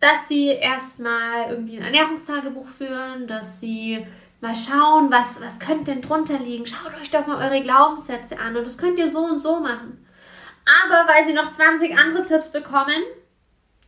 dass 0.00 0.28
sie 0.28 0.48
erstmal 0.48 1.50
irgendwie 1.50 1.76
ein 1.76 1.84
Ernährungstagebuch 1.84 2.66
führen, 2.66 3.26
dass 3.26 3.60
sie 3.60 4.06
mal 4.40 4.54
schauen, 4.54 5.10
was, 5.10 5.40
was 5.40 5.58
könnte 5.58 5.84
denn 5.84 6.02
drunter 6.02 6.38
liegen. 6.38 6.66
Schaut 6.66 6.94
euch 7.00 7.10
doch 7.10 7.26
mal 7.26 7.44
eure 7.44 7.62
Glaubenssätze 7.62 8.38
an 8.38 8.56
und 8.56 8.66
das 8.66 8.78
könnt 8.78 8.98
ihr 8.98 9.10
so 9.10 9.20
und 9.20 9.38
so 9.38 9.60
machen. 9.60 10.06
Aber 10.84 11.08
weil 11.08 11.26
sie 11.26 11.32
noch 11.32 11.50
20 11.50 11.98
andere 11.98 12.24
Tipps 12.24 12.50
bekommen, 12.50 13.02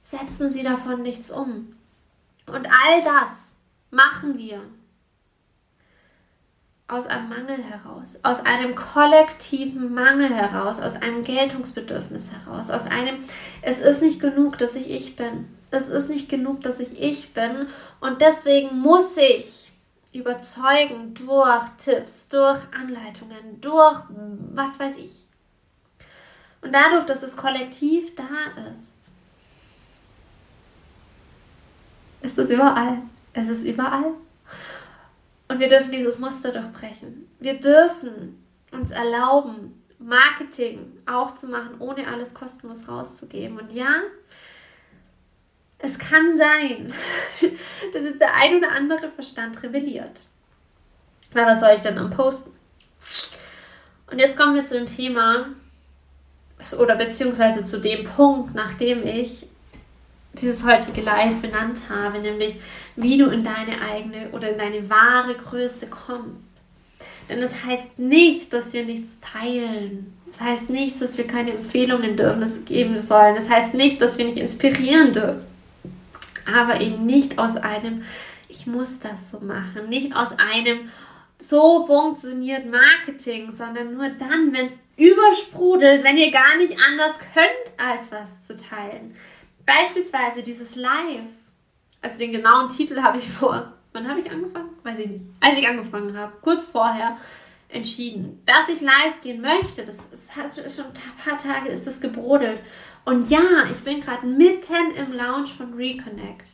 setzen 0.02 0.52
sie 0.52 0.62
davon 0.62 1.02
nichts 1.02 1.30
um. 1.30 1.76
Und 2.46 2.66
all 2.66 3.02
das 3.02 3.54
machen 3.90 4.36
wir 4.36 4.60
aus 6.88 7.06
einem 7.06 7.28
Mangel 7.30 7.62
heraus, 7.62 8.18
aus 8.22 8.40
einem 8.40 8.74
kollektiven 8.74 9.94
Mangel 9.94 10.28
heraus, 10.28 10.78
aus 10.80 10.96
einem 10.96 11.22
Geltungsbedürfnis 11.22 12.30
heraus, 12.30 12.70
aus 12.70 12.86
einem, 12.86 13.16
es 13.62 13.80
ist 13.80 14.02
nicht 14.02 14.20
genug, 14.20 14.58
dass 14.58 14.74
ich 14.74 14.90
ich 14.90 15.16
bin. 15.16 15.48
Es 15.70 15.88
ist 15.88 16.10
nicht 16.10 16.28
genug, 16.28 16.60
dass 16.60 16.80
ich 16.80 17.00
ich 17.00 17.32
bin. 17.32 17.68
Und 18.00 18.20
deswegen 18.20 18.78
muss 18.78 19.16
ich 19.16 19.71
überzeugen 20.12 21.14
durch 21.14 21.64
Tipps, 21.78 22.28
durch 22.28 22.60
Anleitungen, 22.72 23.60
durch 23.60 24.02
was 24.52 24.78
weiß 24.78 24.96
ich. 24.98 25.26
Und 26.60 26.72
dadurch, 26.72 27.06
dass 27.06 27.22
es 27.22 27.36
kollektiv 27.36 28.14
da 28.14 28.62
ist, 28.70 29.12
ist 32.20 32.38
es 32.38 32.50
überall. 32.50 33.02
Es 33.32 33.48
ist 33.48 33.64
überall. 33.64 34.12
Und 35.48 35.58
wir 35.58 35.68
dürfen 35.68 35.90
dieses 35.90 36.18
Muster 36.18 36.52
durchbrechen. 36.52 37.28
Wir 37.40 37.58
dürfen 37.58 38.42
uns 38.70 38.90
erlauben, 38.90 39.82
Marketing 39.98 40.98
auch 41.06 41.34
zu 41.34 41.46
machen, 41.48 41.76
ohne 41.78 42.06
alles 42.06 42.32
kostenlos 42.32 42.88
rauszugeben. 42.88 43.58
Und 43.58 43.72
ja, 43.72 44.02
es 45.82 45.98
kann 45.98 46.36
sein, 46.36 46.92
dass 47.92 48.02
jetzt 48.04 48.20
der 48.20 48.34
ein 48.34 48.56
oder 48.56 48.70
andere 48.70 49.10
Verstand 49.10 49.62
rebelliert. 49.62 50.20
Weil 51.32 51.46
was 51.46 51.60
soll 51.60 51.72
ich 51.74 51.80
denn 51.80 51.98
am 51.98 52.10
Posten? 52.10 52.50
Und 54.10 54.18
jetzt 54.18 54.36
kommen 54.36 54.54
wir 54.54 54.64
zu 54.64 54.74
dem 54.74 54.86
Thema, 54.86 55.46
oder 56.78 56.94
beziehungsweise 56.94 57.64
zu 57.64 57.80
dem 57.80 58.04
Punkt, 58.04 58.54
nachdem 58.54 59.04
ich 59.04 59.46
dieses 60.34 60.64
heutige 60.64 61.00
Live 61.00 61.40
benannt 61.40 61.82
habe, 61.90 62.20
nämlich 62.20 62.56
wie 62.94 63.16
du 63.18 63.26
in 63.26 63.42
deine 63.42 63.80
eigene 63.82 64.30
oder 64.30 64.50
in 64.50 64.58
deine 64.58 64.88
wahre 64.88 65.34
Größe 65.34 65.88
kommst. 65.88 66.46
Denn 67.28 67.40
das 67.40 67.64
heißt 67.64 67.98
nicht, 67.98 68.52
dass 68.52 68.72
wir 68.72 68.84
nichts 68.84 69.16
teilen. 69.20 70.16
Das 70.30 70.40
heißt 70.40 70.70
nicht, 70.70 71.00
dass 71.02 71.18
wir 71.18 71.26
keine 71.26 71.52
Empfehlungen 71.52 72.16
dürfen, 72.16 72.64
geben 72.64 72.96
sollen. 72.96 73.34
Das 73.34 73.48
heißt 73.48 73.74
nicht, 73.74 74.00
dass 74.00 74.16
wir 74.18 74.24
nicht 74.24 74.38
inspirieren 74.38 75.12
dürfen 75.12 75.51
aber 76.46 76.80
eben 76.80 77.04
nicht 77.06 77.38
aus 77.38 77.56
einem, 77.56 78.04
ich 78.48 78.66
muss 78.66 79.00
das 79.00 79.30
so 79.30 79.40
machen, 79.40 79.88
nicht 79.88 80.14
aus 80.14 80.28
einem, 80.38 80.90
so 81.38 81.86
funktioniert 81.86 82.70
Marketing, 82.70 83.52
sondern 83.52 83.94
nur 83.94 84.08
dann, 84.10 84.52
wenn 84.52 84.66
es 84.66 84.78
übersprudelt, 84.96 86.04
wenn 86.04 86.16
ihr 86.16 86.30
gar 86.30 86.56
nicht 86.56 86.76
anders 86.78 87.18
könnt, 87.34 87.80
als 87.80 88.12
was 88.12 88.44
zu 88.44 88.56
teilen. 88.56 89.14
Beispielsweise 89.66 90.42
dieses 90.42 90.76
Live. 90.76 91.30
Also 92.00 92.18
den 92.18 92.32
genauen 92.32 92.68
Titel 92.68 93.00
habe 93.02 93.18
ich 93.18 93.28
vor. 93.28 93.72
Wann 93.92 94.08
habe 94.08 94.20
ich 94.20 94.30
angefangen? 94.30 94.70
Weiß 94.82 94.98
ich 94.98 95.08
nicht. 95.08 95.24
Als 95.40 95.58
ich 95.58 95.68
angefangen 95.68 96.16
habe, 96.16 96.32
kurz 96.40 96.66
vorher 96.66 97.16
entschieden, 97.72 98.42
dass 98.46 98.68
ich 98.68 98.80
live 98.80 99.20
gehen 99.22 99.40
möchte. 99.40 99.84
Das 99.84 99.96
ist, 100.12 100.58
ist 100.58 100.76
schon 100.76 100.86
ein 100.86 101.24
paar 101.24 101.38
Tage 101.38 101.68
ist 101.68 101.86
das 101.86 102.00
gebrodelt. 102.00 102.62
Und 103.04 103.30
ja, 103.30 103.64
ich 103.70 103.82
bin 103.82 104.00
gerade 104.00 104.26
mitten 104.26 104.94
im 104.96 105.12
Launch 105.12 105.52
von 105.52 105.74
Reconnect. 105.74 106.52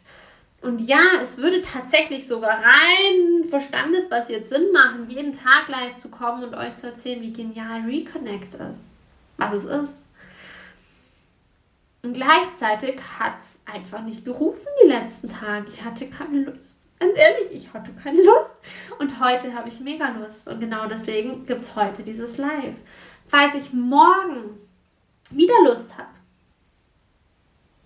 Und 0.60 0.80
ja, 0.80 1.20
es 1.20 1.38
würde 1.38 1.62
tatsächlich 1.62 2.26
sogar 2.26 2.58
rein 2.62 3.44
verstandesbasiert 3.48 4.44
Sinn 4.44 4.72
machen, 4.72 5.08
jeden 5.08 5.32
Tag 5.32 5.68
live 5.68 5.96
zu 5.96 6.10
kommen 6.10 6.42
und 6.42 6.54
euch 6.54 6.74
zu 6.74 6.88
erzählen, 6.88 7.22
wie 7.22 7.32
genial 7.32 7.82
Reconnect 7.82 8.54
ist. 8.54 8.90
Was 9.36 9.54
es 9.54 9.64
ist. 9.66 10.04
Und 12.02 12.14
gleichzeitig 12.14 13.00
hat 13.18 13.34
es 13.40 13.72
einfach 13.72 14.02
nicht 14.02 14.24
gerufen 14.24 14.66
die 14.82 14.88
letzten 14.88 15.28
Tage. 15.28 15.66
Ich 15.70 15.84
hatte 15.84 16.08
keine 16.08 16.44
Lust. 16.44 16.77
Ganz 16.98 17.16
ehrlich, 17.16 17.52
ich 17.52 17.72
hatte 17.72 17.92
keine 17.92 18.22
Lust. 18.22 18.56
Und 18.98 19.20
heute 19.20 19.54
habe 19.54 19.68
ich 19.68 19.80
mega 19.80 20.08
Lust. 20.08 20.48
Und 20.48 20.60
genau 20.60 20.86
deswegen 20.86 21.46
gibt 21.46 21.62
es 21.62 21.76
heute 21.76 22.02
dieses 22.02 22.38
Live. 22.38 22.76
Falls 23.26 23.54
ich 23.54 23.72
morgen 23.72 24.58
wieder 25.30 25.54
Lust 25.64 25.96
habe, 25.96 26.08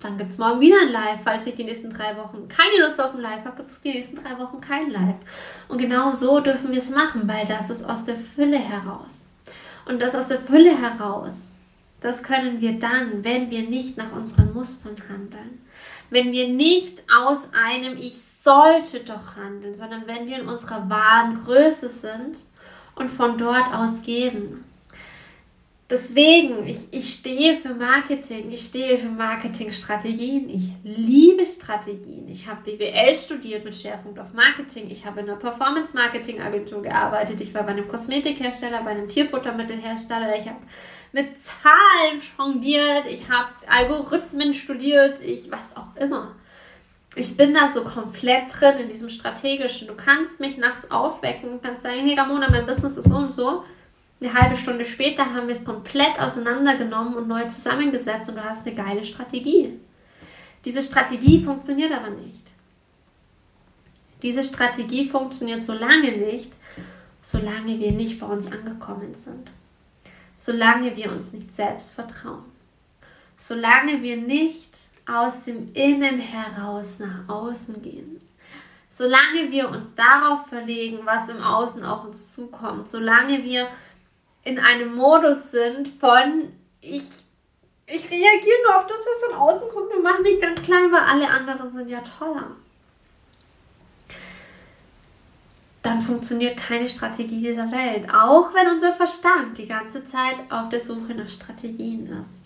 dann 0.01 0.19
gibt 0.19 0.31
es 0.31 0.39
morgen 0.39 0.61
wieder 0.61 0.81
ein 0.81 0.93
Live. 0.93 1.21
Falls 1.23 1.47
ich 1.47 1.55
die 1.55 1.65
nächsten 1.65 1.91
drei 1.91 2.17
Wochen 2.17 2.49
keine 2.49 2.81
Lust 2.83 3.01
auf 3.01 3.15
ein 3.15 3.21
Live 3.21 3.45
habe, 3.45 3.57
gibt 3.57 3.71
es 3.71 3.81
die 3.81 3.93
nächsten 3.93 4.17
drei 4.17 4.39
Wochen 4.39 4.61
kein 4.61 4.91
Live. 4.91 5.17
Und 5.69 5.79
genau 5.79 6.13
so 6.13 6.41
dürfen 6.41 6.73
wir 6.73 6.79
es 6.79 6.91
machen, 6.91 7.29
weil 7.29 7.47
das 7.47 7.71
ist 7.71 7.85
aus 7.85 8.05
der 8.05 8.17
Fülle 8.17 8.59
heraus. 8.59 9.27
Und 9.85 10.01
das 10.01 10.15
aus 10.15 10.29
der 10.29 10.39
Fülle 10.39 10.77
heraus, 10.77 11.51
das 12.01 12.23
können 12.23 12.61
wir 12.61 12.79
dann, 12.79 13.25
wenn 13.25 13.51
wir 13.51 13.63
nicht 13.63 13.97
nach 13.97 14.13
unseren 14.13 14.53
Mustern 14.53 14.97
handeln. 15.09 15.65
Wenn 16.11 16.33
wir 16.33 16.49
nicht 16.49 17.05
aus 17.13 17.51
einem 17.55 17.97
Ich 17.97 18.32
sollte 18.43 19.01
doch 19.01 19.37
handeln, 19.37 19.75
sondern 19.75 20.07
wenn 20.07 20.27
wir 20.27 20.41
in 20.41 20.49
unserer 20.49 20.89
wahren 20.91 21.45
Größe 21.45 21.89
sind 21.89 22.39
und 22.97 23.09
von 23.09 23.39
dort 23.39 23.73
aus 23.73 24.03
geben. 24.03 24.65
Deswegen, 25.89 26.67
ich, 26.67 26.89
ich 26.91 27.13
stehe 27.13 27.59
für 27.59 27.75
Marketing, 27.75 28.51
ich 28.51 28.63
stehe 28.63 28.97
für 28.99 29.11
Marketingstrategien, 29.11 30.49
ich 30.49 30.71
liebe 30.83 31.45
Strategien. 31.45 32.27
Ich 32.29 32.47
habe 32.49 32.63
BWL 32.63 33.15
studiert 33.15 33.63
mit 33.65 33.75
Schwerpunkt 33.75 34.19
auf 34.19 34.33
Marketing, 34.33 34.91
ich 34.91 35.05
habe 35.05 35.21
in 35.21 35.29
einer 35.29 35.39
Performance-Marketing-Agentur 35.39 36.81
gearbeitet, 36.83 37.43
ich 37.43 37.53
war 37.53 37.63
bei 37.63 37.73
einem 37.73 37.89
Kosmetikhersteller, 37.89 38.83
bei 38.83 38.93
einem 38.93 39.09
Tierfuttermittelhersteller, 39.09 40.35
ich 40.35 40.49
habe 40.49 40.61
mit 41.13 41.39
Zahlen 41.39 42.23
jongliert, 42.39 43.07
ich 43.07 43.29
habe 43.29 43.53
Algorithmen 43.69 44.55
studiert, 44.55 45.21
ich 45.21 45.51
was 45.53 45.77
auch 45.77 45.95
immer. 46.01 46.35
Ich 47.15 47.37
bin 47.37 47.53
da 47.53 47.69
so 47.69 47.85
komplett 47.85 48.59
drin 48.59 48.79
in 48.79 48.89
diesem 48.89 49.11
strategischen. 49.11 49.89
Du 49.89 49.95
kannst 49.95 50.41
mich 50.41 50.57
nachts 50.57 50.91
aufwecken 50.91 51.51
und 51.51 51.63
kannst 51.63 51.83
sagen, 51.83 52.01
hey 52.01 52.19
Ramona, 52.19 52.51
mein 52.51 52.67
Business 52.67 52.97
ist 52.97 53.09
so 53.09 53.17
und 53.17 53.31
so 53.31 53.65
eine 54.23 54.35
halbe 54.35 54.57
Stunde 54.57 54.85
später 54.85 55.35
haben 55.35 55.49
wir 55.49 55.55
es 55.55 55.65
komplett 55.65 56.19
auseinandergenommen 56.19 57.15
und 57.15 57.29
neu 57.29 57.45
zusammengesetzt 57.49 58.29
und 58.29 58.37
du 58.37 58.45
hast 58.45 58.67
eine 58.67 58.75
geile 58.75 59.05
Strategie. 59.05 59.79
Diese 60.65 60.83
Strategie 60.83 61.43
funktioniert 61.43 61.93
aber 61.93 62.11
nicht. 62.11 62.43
Diese 64.23 64.45
Strategie 64.45 65.09
funktioniert 65.09 65.61
so 65.61 65.73
lange 65.73 66.13
nicht, 66.13 66.53
solange 67.21 67.81
wir 67.81 67.91
nicht 67.91 68.21
bei 68.21 68.27
uns 68.27 68.51
angekommen 68.51 69.15
sind. 69.15 69.51
Solange 70.37 70.97
wir 70.97 71.11
uns 71.11 71.33
nicht 71.33 71.53
selbst 71.53 71.91
vertrauen. 71.91 72.45
Solange 73.37 74.03
wir 74.03 74.17
nicht 74.17 74.92
aus 75.07 75.45
dem 75.45 75.73
Innen 75.75 76.19
heraus 76.21 76.99
nach 76.99 77.29
außen 77.29 77.83
gehen. 77.83 78.19
Solange 78.89 79.51
wir 79.51 79.71
uns 79.71 79.95
darauf 79.95 80.47
verlegen, 80.49 81.01
was 81.05 81.29
im 81.29 81.43
Außen 81.43 81.85
auf 81.85 82.05
uns 82.05 82.33
zukommt. 82.33 82.89
Solange 82.89 83.43
wir 83.43 83.69
in 84.45 84.59
einem 84.59 84.95
Modus 84.95 85.51
sind 85.51 85.89
von 85.89 86.53
ich, 86.81 87.05
ich 87.87 88.11
reagiere 88.11 88.63
nur 88.67 88.77
auf 88.77 88.87
das, 88.87 88.99
was 88.99 89.31
von 89.31 89.39
außen 89.39 89.69
kommt 89.69 89.95
und 89.95 90.03
mache 90.03 90.23
mich 90.23 90.41
ganz 90.41 90.63
klein, 90.63 90.93
weil 90.93 91.01
alle 91.01 91.29
anderen 91.29 91.73
sind 91.73 91.89
ja 91.89 92.01
toller. 92.01 92.57
Dann 95.83 96.01
funktioniert 96.01 96.57
keine 96.57 96.89
Strategie 96.89 97.41
dieser 97.41 97.71
Welt, 97.73 98.09
auch 98.13 98.55
wenn 98.55 98.69
unser 98.69 98.93
Verstand 98.93 99.59
die 99.59 99.67
ganze 99.67 100.05
Zeit 100.05 100.37
auf 100.49 100.69
der 100.69 100.81
Suche 100.81 101.15
nach 101.15 101.29
Strategien 101.29 102.07
ist. 102.21 102.41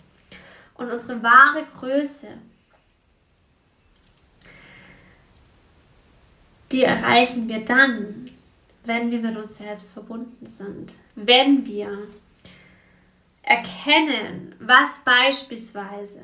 Und 0.73 0.91
unsere 0.91 1.21
wahre 1.21 1.65
Größe, 1.79 2.27
die 6.71 6.83
erreichen 6.83 7.47
wir 7.47 7.63
dann, 7.63 8.29
wenn 8.85 9.11
wir 9.11 9.19
mit 9.19 9.37
uns 9.37 9.57
selbst 9.57 9.93
verbunden 9.93 10.45
sind, 10.45 10.93
wenn 11.15 11.65
wir 11.65 12.07
erkennen, 13.43 14.55
was 14.59 14.99
beispielsweise 15.03 16.21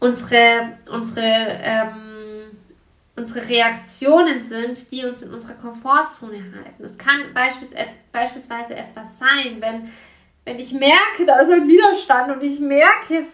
unsere, 0.00 0.78
unsere, 0.90 1.24
ähm, 1.24 2.50
unsere 3.14 3.48
Reaktionen 3.48 4.40
sind, 4.40 4.90
die 4.90 5.04
uns 5.04 5.22
in 5.22 5.32
unserer 5.32 5.54
Komfortzone 5.54 6.36
halten. 6.36 6.84
Es 6.84 6.98
kann 6.98 7.32
beispiels, 7.32 7.74
beispielsweise 8.12 8.74
etwas 8.74 9.18
sein, 9.18 9.60
wenn, 9.60 9.92
wenn 10.44 10.58
ich 10.58 10.72
merke, 10.72 11.24
da 11.26 11.38
ist 11.38 11.50
ein 11.50 11.68
Widerstand 11.68 12.32
und 12.32 12.42
ich 12.42 12.60
merke, 12.60 13.26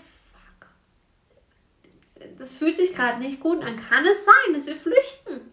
das 2.42 2.56
fühlt 2.56 2.76
sich 2.76 2.94
gerade 2.94 3.20
nicht 3.20 3.40
gut 3.40 3.62
an, 3.62 3.76
kann 3.76 4.04
es 4.04 4.24
sein, 4.24 4.54
dass 4.54 4.66
wir 4.66 4.76
flüchten. 4.76 5.52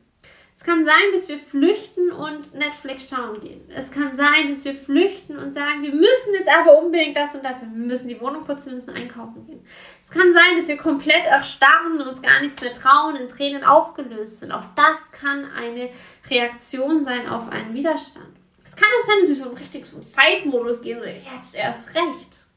Es 0.56 0.66
kann 0.66 0.84
sein, 0.84 1.14
dass 1.14 1.30
wir 1.30 1.38
flüchten 1.38 2.12
und 2.12 2.54
Netflix 2.54 3.10
schauen 3.10 3.40
gehen. 3.40 3.62
Es 3.74 3.92
kann 3.92 4.14
sein, 4.14 4.50
dass 4.50 4.66
wir 4.66 4.74
flüchten 4.74 5.38
und 5.38 5.54
sagen, 5.54 5.84
wir 5.84 5.94
müssen 5.94 6.34
jetzt 6.34 6.50
aber 6.50 6.78
unbedingt 6.80 7.16
das 7.16 7.34
und 7.34 7.46
das. 7.46 7.62
Wir 7.62 7.70
müssen 7.70 8.10
die 8.10 8.20
Wohnung 8.20 8.44
putzen, 8.44 8.72
wir 8.72 8.76
müssen 8.76 8.90
einkaufen 8.90 9.46
gehen. 9.46 9.66
Es 10.04 10.12
kann 10.12 10.34
sein, 10.34 10.58
dass 10.58 10.68
wir 10.68 10.76
komplett 10.76 11.26
erstarren 11.26 12.02
und 12.02 12.08
uns 12.08 12.22
gar 12.22 12.42
nichts 12.42 12.62
mehr 12.62 12.74
trauen, 12.74 13.16
in 13.16 13.30
Tränen 13.30 13.64
aufgelöst 13.64 14.40
sind. 14.40 14.52
Auch 14.52 14.66
das 14.76 15.12
kann 15.14 15.50
eine 15.50 15.92
Reaktion 16.30 17.02
sein 17.06 17.30
auf 17.30 17.50
einen 17.50 17.74
Widerstand. 17.74 18.36
Es 18.62 18.76
kann 18.76 18.90
auch 19.00 19.06
sein, 19.06 19.16
dass 19.22 19.30
wir 19.30 19.46
schon 19.46 19.56
richtig 19.56 19.86
so 19.86 20.02
Fight-Modus 20.02 20.82
gehen, 20.82 21.00
so 21.00 21.06
jetzt 21.06 21.56
erst 21.56 21.96
recht. 21.96 22.49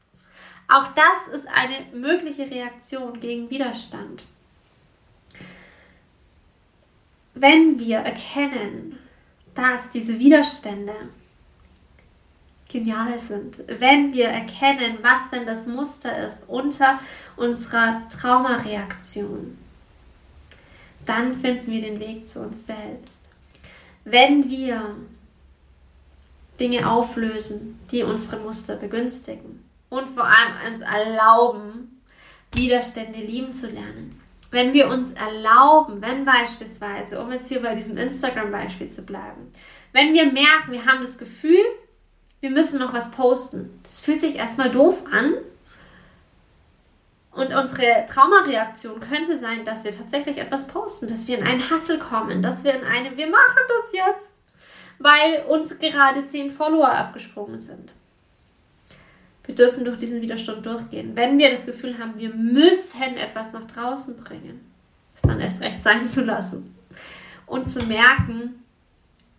Auch 0.67 0.87
das 0.93 1.35
ist 1.35 1.47
eine 1.47 1.85
mögliche 1.93 2.49
Reaktion 2.49 3.19
gegen 3.19 3.49
Widerstand 3.49 4.23
wenn 7.35 7.79
wir 7.79 7.97
erkennen, 7.97 8.99
dass 9.55 9.89
diese 9.89 10.19
Widerstände 10.19 10.93
genial 12.71 13.19
sind, 13.19 13.63
wenn 13.67 14.13
wir 14.13 14.27
erkennen, 14.27 14.97
was 15.01 15.29
denn 15.29 15.45
das 15.45 15.67
Muster 15.67 16.25
ist 16.25 16.47
unter 16.47 16.99
unserer 17.35 18.07
Traumareaktion, 18.09 19.57
dann 21.05 21.33
finden 21.33 21.71
wir 21.71 21.81
den 21.81 21.99
Weg 21.99 22.25
zu 22.25 22.41
uns 22.41 22.65
selbst. 22.65 23.29
Wenn 24.05 24.49
wir 24.49 24.95
Dinge 26.59 26.89
auflösen, 26.89 27.79
die 27.91 28.03
unsere 28.03 28.39
Muster 28.41 28.75
begünstigen 28.75 29.62
und 29.93 30.09
vor 30.09 30.25
allem 30.25 30.73
uns 30.73 30.81
erlauben, 30.81 32.01
Widerstände 32.53 33.19
lieben 33.19 33.53
zu 33.53 33.67
lernen, 33.67 34.19
wenn 34.49 34.73
wir 34.73 34.87
uns 34.87 35.11
erlauben, 35.11 36.01
wenn 36.01 36.25
beispielsweise, 36.25 37.21
um 37.21 37.31
jetzt 37.31 37.47
hier 37.47 37.61
bei 37.61 37.75
diesem 37.75 37.97
Instagram-Beispiel 37.97 38.87
zu 38.87 39.03
bleiben, 39.03 39.51
wenn 39.91 40.13
wir 40.13 40.31
merken, 40.31 40.71
wir 40.71 40.85
haben 40.85 41.01
das 41.01 41.17
Gefühl, 41.17 41.63
wir 42.39 42.49
müssen 42.49 42.79
noch 42.79 42.93
was 42.93 43.11
posten. 43.11 43.79
Das 43.83 43.99
fühlt 43.99 44.21
sich 44.21 44.35
erstmal 44.35 44.69
doof 44.69 45.03
an. 45.11 45.35
Und 47.31 47.53
unsere 47.53 48.05
Traumareaktion 48.07 48.99
könnte 48.99 49.37
sein, 49.37 49.63
dass 49.65 49.83
wir 49.83 49.91
tatsächlich 49.91 50.37
etwas 50.37 50.67
posten, 50.67 51.07
dass 51.07 51.27
wir 51.27 51.37
in 51.37 51.47
einen 51.47 51.69
Hassel 51.69 51.99
kommen, 51.99 52.43
dass 52.43 52.63
wir 52.63 52.73
in 52.73 52.83
eine, 52.83 53.15
wir 53.15 53.27
machen 53.27 53.61
das 53.67 53.93
jetzt, 53.93 54.33
weil 54.99 55.45
uns 55.47 55.79
gerade 55.79 56.25
zehn 56.25 56.51
Follower 56.51 56.91
abgesprungen 56.91 57.57
sind. 57.57 57.91
Wir 59.45 59.55
dürfen 59.55 59.83
durch 59.83 59.99
diesen 59.99 60.21
Widerstand 60.21 60.65
durchgehen. 60.65 61.15
Wenn 61.15 61.37
wir 61.37 61.51
das 61.51 61.65
Gefühl 61.65 61.97
haben, 61.99 62.17
wir 62.17 62.33
müssen 62.33 63.17
etwas 63.17 63.51
nach 63.51 63.67
draußen 63.67 64.15
bringen, 64.17 64.61
es 65.15 65.21
dann 65.21 65.39
erst 65.39 65.59
recht 65.59 65.83
sein 65.83 66.07
zu 66.07 66.23
lassen. 66.23 66.73
Und 67.45 67.69
zu 67.69 67.85
merken, 67.85 68.63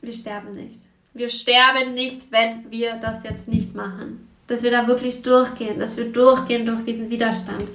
wir 0.03 0.13
sterben 0.13 0.53
nicht. 0.53 0.79
Wir 1.15 1.29
sterben 1.29 1.95
nicht, 1.95 2.31
wenn 2.31 2.71
wir 2.71 2.97
das 2.97 3.25
jetzt 3.25 3.49
nicht 3.49 3.75
machen. 3.75 4.29
Dass 4.47 4.63
wir 4.63 4.71
da 4.71 4.87
wirklich 4.87 5.23
durchgehen, 5.23 5.79
dass 5.79 5.97
wir 5.97 6.13
durchgehen 6.13 6.67
durch 6.67 6.85
diesen 6.85 7.09
Widerstand. 7.09 7.69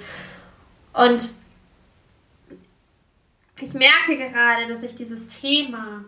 Und 0.94 1.32
ich 3.60 3.74
merke 3.74 4.18
gerade, 4.18 4.68
dass 4.68 4.84
ich 4.84 4.94
dieses 4.94 5.28
Thema 5.28 6.06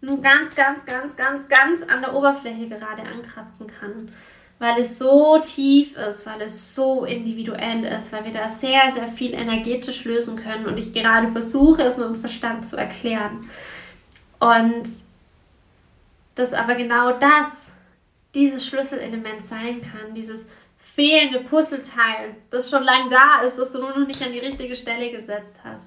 nur 0.00 0.22
ganz, 0.22 0.54
ganz, 0.54 0.86
ganz, 0.86 1.14
ganz, 1.16 1.46
ganz 1.48 1.82
an 1.82 2.00
der 2.00 2.14
Oberfläche 2.14 2.68
gerade 2.68 3.02
ankratzen 3.02 3.66
kann 3.66 4.10
weil 4.58 4.80
es 4.80 4.98
so 4.98 5.38
tief 5.38 5.96
ist, 5.96 6.26
weil 6.26 6.40
es 6.42 6.74
so 6.74 7.04
individuell 7.04 7.84
ist, 7.84 8.12
weil 8.12 8.24
wir 8.24 8.32
da 8.32 8.48
sehr, 8.48 8.90
sehr 8.90 9.06
viel 9.08 9.34
energetisch 9.34 10.04
lösen 10.04 10.36
können 10.36 10.66
und 10.66 10.76
ich 10.78 10.92
gerade 10.92 11.30
versuche, 11.30 11.82
es 11.82 11.96
mit 11.96 12.06
dem 12.06 12.16
Verstand 12.16 12.66
zu 12.66 12.76
erklären. 12.76 13.48
Und 14.40 14.88
dass 16.34 16.52
aber 16.52 16.74
genau 16.74 17.12
das, 17.12 17.66
dieses 18.34 18.66
Schlüsselelement 18.66 19.44
sein 19.44 19.80
kann, 19.80 20.14
dieses 20.14 20.46
fehlende 20.76 21.40
Puzzleteil, 21.40 22.36
das 22.50 22.70
schon 22.70 22.82
lange 22.82 23.10
da 23.10 23.40
ist, 23.42 23.56
das 23.58 23.72
du 23.72 23.78
nur 23.78 23.96
noch 23.96 24.06
nicht 24.06 24.24
an 24.24 24.32
die 24.32 24.38
richtige 24.38 24.74
Stelle 24.74 25.10
gesetzt 25.10 25.56
hast. 25.62 25.86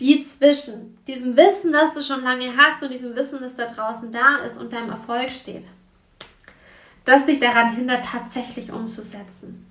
Die 0.00 0.20
zwischen 0.22 0.98
diesem 1.06 1.36
Wissen, 1.36 1.72
das 1.72 1.94
du 1.94 2.02
schon 2.02 2.22
lange 2.22 2.56
hast 2.56 2.82
und 2.82 2.92
diesem 2.92 3.16
Wissen, 3.16 3.40
das 3.40 3.56
da 3.56 3.66
draußen 3.66 4.12
da 4.12 4.36
ist 4.44 4.58
und 4.58 4.72
deinem 4.72 4.90
Erfolg 4.90 5.30
steht 5.30 5.64
das 7.08 7.26
dich 7.26 7.38
daran 7.38 7.74
hindert, 7.74 8.04
tatsächlich 8.04 8.70
umzusetzen. 8.70 9.66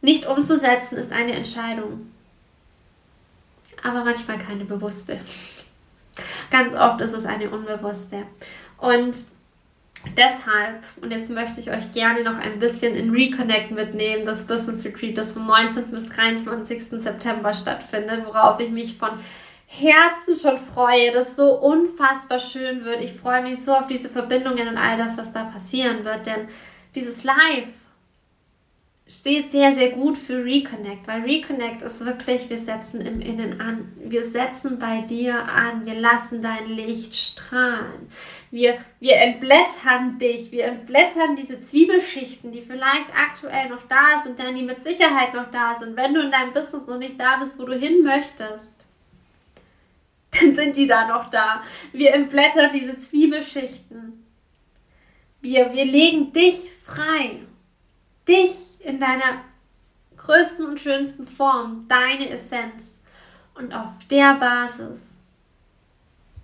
Nicht 0.00 0.26
umzusetzen 0.26 0.96
ist 0.96 1.12
eine 1.12 1.32
Entscheidung, 1.32 2.10
aber 3.82 4.04
manchmal 4.04 4.38
keine 4.38 4.64
bewusste. 4.64 5.18
Ganz 6.50 6.74
oft 6.74 7.00
ist 7.02 7.12
es 7.12 7.26
eine 7.26 7.50
unbewusste. 7.50 8.22
Und 8.78 9.16
deshalb, 10.16 10.82
und 11.02 11.10
jetzt 11.10 11.30
möchte 11.30 11.60
ich 11.60 11.70
euch 11.70 11.92
gerne 11.92 12.24
noch 12.24 12.38
ein 12.38 12.58
bisschen 12.58 12.94
in 12.94 13.10
Reconnect 13.10 13.70
mitnehmen, 13.72 14.24
das 14.24 14.46
Business 14.46 14.84
Retreat, 14.84 15.18
das 15.18 15.32
vom 15.32 15.46
19. 15.46 15.90
bis 15.90 16.06
23. 16.06 17.02
September 17.02 17.52
stattfindet, 17.52 18.24
worauf 18.24 18.58
ich 18.60 18.70
mich 18.70 18.96
von 18.96 19.10
Herzen 19.72 20.36
schon 20.36 20.58
freue, 20.58 21.12
das 21.12 21.36
so 21.36 21.54
unfassbar 21.54 22.40
schön 22.40 22.84
wird. 22.84 23.00
Ich 23.02 23.12
freue 23.12 23.42
mich 23.42 23.62
so 23.62 23.72
auf 23.72 23.86
diese 23.86 24.08
Verbindungen 24.08 24.66
und 24.66 24.76
all 24.76 24.98
das, 24.98 25.16
was 25.16 25.32
da 25.32 25.44
passieren 25.44 26.04
wird, 26.04 26.26
denn 26.26 26.48
dieses 26.96 27.22
Live 27.22 27.68
steht 29.06 29.52
sehr, 29.52 29.74
sehr 29.74 29.90
gut 29.90 30.18
für 30.18 30.44
Reconnect, 30.44 31.06
weil 31.06 31.22
Reconnect 31.22 31.82
ist 31.82 32.04
wirklich, 32.04 32.50
wir 32.50 32.58
setzen 32.58 33.00
im 33.00 33.20
Innen 33.20 33.60
an. 33.60 33.92
Wir 34.02 34.24
setzen 34.24 34.80
bei 34.80 35.02
dir 35.02 35.44
an. 35.48 35.86
Wir 35.86 35.94
lassen 35.94 36.42
dein 36.42 36.66
Licht 36.66 37.14
strahlen. 37.14 38.10
Wir, 38.50 38.76
wir 38.98 39.16
entblättern 39.18 40.18
dich. 40.18 40.50
Wir 40.50 40.64
entblättern 40.64 41.36
diese 41.36 41.62
Zwiebelschichten, 41.62 42.50
die 42.50 42.62
vielleicht 42.62 43.08
aktuell 43.16 43.68
noch 43.68 43.82
da 43.88 44.20
sind, 44.22 44.38
denn 44.38 44.56
die 44.56 44.62
mit 44.62 44.82
Sicherheit 44.82 45.32
noch 45.32 45.50
da 45.50 45.76
sind. 45.76 45.96
Wenn 45.96 46.14
du 46.14 46.22
in 46.22 46.30
deinem 46.32 46.52
Business 46.52 46.86
noch 46.86 46.98
nicht 46.98 47.20
da 47.20 47.38
bist, 47.38 47.58
wo 47.58 47.64
du 47.64 47.74
hin 47.74 48.02
möchtest, 48.02 48.79
dann 50.40 50.54
sind 50.54 50.76
die 50.76 50.86
da 50.86 51.06
noch 51.08 51.30
da. 51.30 51.62
Wir 51.92 52.14
entblättern 52.14 52.70
diese 52.72 52.96
Zwiebelschichten. 52.96 54.24
Wir, 55.40 55.72
wir 55.72 55.84
legen 55.84 56.32
dich 56.32 56.70
frei. 56.84 57.40
Dich 58.28 58.78
in 58.80 59.00
deiner 59.00 59.42
größten 60.16 60.66
und 60.66 60.78
schönsten 60.78 61.26
Form, 61.26 61.86
deine 61.88 62.28
Essenz. 62.28 63.00
Und 63.54 63.74
auf 63.74 63.88
der 64.10 64.34
Basis 64.34 65.10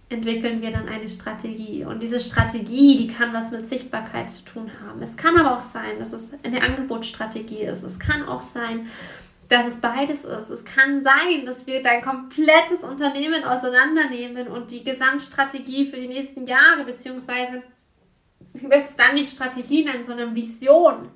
entwickeln 0.08 0.62
wir 0.62 0.70
dann 0.70 0.88
eine 0.88 1.08
Strategie. 1.08 1.84
Und 1.84 2.00
diese 2.00 2.20
Strategie, 2.20 2.98
die 2.98 3.08
kann 3.08 3.32
was 3.32 3.50
mit 3.50 3.68
Sichtbarkeit 3.68 4.30
zu 4.30 4.44
tun 4.44 4.70
haben. 4.80 5.02
Es 5.02 5.16
kann 5.16 5.36
aber 5.36 5.56
auch 5.56 5.62
sein, 5.62 5.98
dass 5.98 6.12
es 6.12 6.32
eine 6.42 6.62
Angebotsstrategie 6.62 7.62
ist. 7.62 7.82
Es 7.82 7.98
kann 7.98 8.24
auch 8.24 8.42
sein, 8.42 8.86
dass 8.86 9.25
es 9.48 9.80
beides 9.80 10.24
ist. 10.24 10.50
Es 10.50 10.64
kann 10.64 11.02
sein, 11.02 11.46
dass 11.46 11.66
wir 11.66 11.82
dein 11.82 12.02
komplettes 12.02 12.82
Unternehmen 12.82 13.44
auseinandernehmen 13.44 14.48
und 14.48 14.70
die 14.70 14.82
Gesamtstrategie 14.82 15.86
für 15.86 15.98
die 15.98 16.08
nächsten 16.08 16.46
Jahre, 16.46 16.84
beziehungsweise 16.84 17.62
ich 18.54 18.62
will 18.62 18.82
es 18.84 18.96
dann 18.96 19.14
nicht 19.14 19.32
Strategie 19.32 19.84
nennen, 19.84 20.04
sondern 20.04 20.34
Vision 20.34 21.10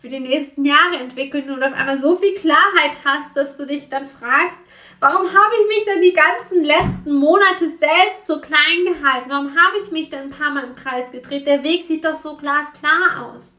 für 0.00 0.08
die 0.08 0.20
nächsten 0.20 0.64
Jahre 0.64 0.96
entwickeln 0.98 1.48
und 1.50 1.62
auf 1.62 1.72
einmal 1.72 1.98
so 1.98 2.16
viel 2.16 2.34
Klarheit 2.34 2.96
hast, 3.04 3.36
dass 3.36 3.56
du 3.56 3.66
dich 3.66 3.88
dann 3.88 4.08
fragst, 4.08 4.58
warum 4.98 5.28
habe 5.28 5.54
ich 5.60 5.76
mich 5.76 5.84
denn 5.84 6.02
die 6.02 6.12
ganzen 6.12 6.64
letzten 6.64 7.14
Monate 7.14 7.68
selbst 7.68 8.26
so 8.26 8.40
klein 8.40 8.84
gehalten? 8.84 9.30
Warum 9.30 9.50
habe 9.50 9.78
ich 9.80 9.92
mich 9.92 10.10
denn 10.10 10.22
ein 10.22 10.30
paar 10.30 10.50
Mal 10.50 10.64
im 10.64 10.74
Kreis 10.74 11.12
gedreht? 11.12 11.46
Der 11.46 11.62
Weg 11.62 11.84
sieht 11.84 12.04
doch 12.04 12.16
so 12.16 12.36
glasklar 12.36 13.32
aus. 13.32 13.56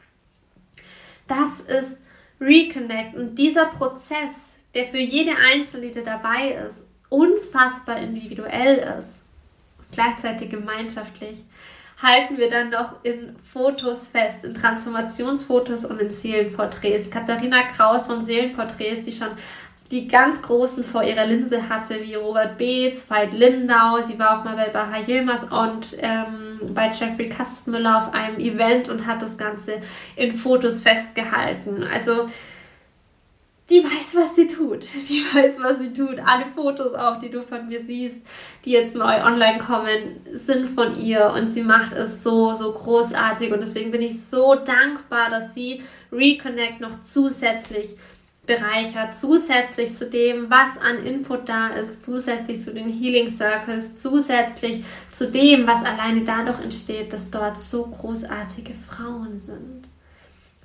Das 1.27 1.61
ist 1.61 1.97
Reconnect 2.43 3.15
und 3.15 3.35
dieser 3.35 3.65
Prozess, 3.65 4.53
der 4.75 4.85
für 4.85 4.99
jede 4.99 5.31
Einzelne, 5.35 5.91
die 5.91 6.03
dabei 6.03 6.51
ist, 6.67 6.85
unfassbar 7.09 7.97
individuell 7.97 8.97
ist 8.99 9.23
gleichzeitig 9.93 10.49
gemeinschaftlich 10.49 11.37
halten 12.01 12.37
wir 12.37 12.49
dann 12.49 12.69
noch 12.69 13.03
in 13.03 13.37
Fotos 13.53 14.09
fest, 14.09 14.43
in 14.43 14.53
Transformationsfotos 14.53 15.85
und 15.85 16.01
in 16.01 16.11
Seelenporträts. 16.11 17.09
Katharina 17.09 17.63
Kraus 17.63 18.07
von 18.07 18.25
Seelenporträts, 18.25 19.03
die 19.03 19.13
schon 19.13 19.29
die 19.91 20.07
ganz 20.07 20.41
großen 20.41 20.83
vor 20.83 21.03
ihrer 21.03 21.25
Linse 21.25 21.69
hatte, 21.69 22.01
wie 22.01 22.15
Robert 22.15 22.57
Beetz, 22.57 23.09
Veit 23.09 23.33
Lindau. 23.33 24.01
Sie 24.01 24.17
war 24.17 24.39
auch 24.39 24.43
mal 24.43 24.55
bei 24.55 24.69
Baha 24.69 25.01
Yilmaz 25.05 25.43
und 25.43 25.95
ähm, 25.99 26.73
bei 26.73 26.87
Jeffrey 26.87 27.29
Kastenmüller 27.29 27.97
auf 27.97 28.13
einem 28.13 28.39
Event 28.39 28.89
und 28.89 29.05
hat 29.05 29.21
das 29.21 29.37
Ganze 29.37 29.73
in 30.15 30.35
Fotos 30.35 30.81
festgehalten. 30.81 31.83
Also 31.83 32.27
die 33.69 33.83
weiß, 33.83 34.17
was 34.17 34.35
sie 34.35 34.47
tut. 34.47 34.83
Die 35.09 35.23
weiß, 35.33 35.57
was 35.61 35.79
sie 35.79 35.93
tut. 35.93 36.19
Alle 36.25 36.45
Fotos 36.53 36.93
auch, 36.93 37.17
die 37.17 37.29
du 37.29 37.41
von 37.41 37.67
mir 37.67 37.81
siehst, 37.81 38.21
die 38.65 38.71
jetzt 38.71 38.95
neu 38.95 39.23
online 39.23 39.59
kommen, 39.59 40.21
sind 40.33 40.69
von 40.69 40.99
ihr 40.99 41.31
und 41.33 41.49
sie 41.49 41.63
macht 41.63 41.93
es 41.93 42.23
so, 42.23 42.53
so 42.53 42.73
großartig 42.73 43.53
und 43.53 43.61
deswegen 43.61 43.91
bin 43.91 44.01
ich 44.01 44.21
so 44.21 44.55
dankbar, 44.55 45.29
dass 45.29 45.53
sie 45.53 45.81
Reconnect 46.11 46.81
noch 46.81 47.01
zusätzlich 47.01 47.95
bereichert, 48.45 49.17
zusätzlich 49.17 49.95
zu 49.95 50.09
dem, 50.09 50.49
was 50.49 50.77
an 50.77 51.05
Input 51.05 51.47
da 51.47 51.69
ist, 51.69 52.03
zusätzlich 52.03 52.61
zu 52.61 52.73
den 52.73 52.89
Healing 52.89 53.29
Circles, 53.29 53.95
zusätzlich 53.95 54.83
zu 55.11 55.31
dem, 55.31 55.65
was 55.65 55.83
alleine 55.85 56.25
dadurch 56.25 56.59
entsteht, 56.59 57.13
dass 57.13 57.31
dort 57.31 57.57
so 57.57 57.85
großartige 57.85 58.73
Frauen 58.73 59.39
sind. 59.39 59.89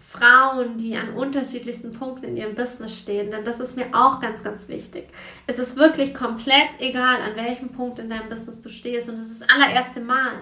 Frauen, 0.00 0.78
die 0.78 0.96
an 0.96 1.10
unterschiedlichsten 1.10 1.92
Punkten 1.92 2.24
in 2.24 2.36
ihrem 2.36 2.54
Business 2.54 2.98
stehen, 2.98 3.30
denn 3.30 3.44
das 3.44 3.60
ist 3.60 3.76
mir 3.76 3.86
auch 3.92 4.20
ganz, 4.20 4.42
ganz 4.42 4.68
wichtig. 4.68 5.08
Es 5.46 5.58
ist 5.58 5.76
wirklich 5.76 6.14
komplett 6.14 6.80
egal, 6.80 7.20
an 7.20 7.36
welchem 7.36 7.68
Punkt 7.68 7.98
in 7.98 8.08
deinem 8.08 8.28
Business 8.28 8.62
du 8.62 8.70
stehst 8.70 9.08
und 9.08 9.14
es 9.14 9.30
ist 9.30 9.42
das 9.42 9.48
allererste 9.50 10.00
Mal, 10.00 10.32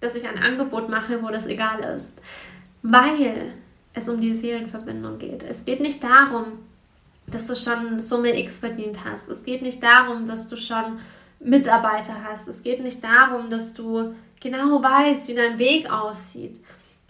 dass 0.00 0.14
ich 0.14 0.26
ein 0.26 0.38
Angebot 0.38 0.88
mache, 0.88 1.22
wo 1.22 1.28
das 1.28 1.46
egal 1.46 1.80
ist, 1.96 2.12
weil 2.82 3.52
es 3.94 4.08
um 4.08 4.20
die 4.20 4.32
Seelenverbindung 4.32 5.18
geht. 5.18 5.42
Es 5.42 5.64
geht 5.64 5.80
nicht 5.80 6.02
darum, 6.02 6.60
dass 7.26 7.46
du 7.46 7.54
schon 7.54 7.98
Summe 7.98 8.38
X 8.38 8.58
verdient 8.58 9.04
hast. 9.04 9.28
Es 9.28 9.44
geht 9.44 9.62
nicht 9.62 9.82
darum, 9.82 10.26
dass 10.26 10.48
du 10.48 10.56
schon 10.56 10.98
Mitarbeiter 11.40 12.24
hast. 12.24 12.48
Es 12.48 12.62
geht 12.62 12.82
nicht 12.82 13.02
darum, 13.02 13.50
dass 13.50 13.74
du 13.74 14.14
genau 14.40 14.82
weißt, 14.82 15.28
wie 15.28 15.34
dein 15.34 15.58
Weg 15.58 15.90
aussieht. 15.90 16.58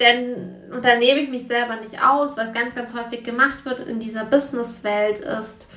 Denn, 0.01 0.73
und 0.73 0.85
da 0.85 0.97
nehme 0.97 1.21
ich 1.21 1.29
mich 1.29 1.47
selber 1.47 1.77
nicht 1.77 2.03
aus, 2.03 2.37
was 2.37 2.53
ganz, 2.53 2.75
ganz 2.75 2.93
häufig 2.95 3.23
gemacht 3.23 3.65
wird 3.65 3.81
in 3.81 4.01
dieser 4.01 4.25
Businesswelt 4.25 5.21
ist, 5.21 5.69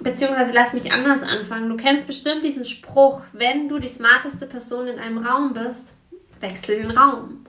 beziehungsweise 0.00 0.52
lass 0.52 0.72
mich 0.72 0.90
anders 0.90 1.22
anfangen. 1.22 1.68
Du 1.68 1.76
kennst 1.76 2.06
bestimmt 2.06 2.42
diesen 2.42 2.64
Spruch, 2.64 3.22
wenn 3.32 3.68
du 3.68 3.78
die 3.78 3.88
smarteste 3.88 4.46
Person 4.46 4.86
in 4.86 4.98
einem 4.98 5.18
Raum 5.18 5.52
bist, 5.52 5.92
wechsle 6.40 6.76
den 6.76 6.90
Raum. 6.90 7.44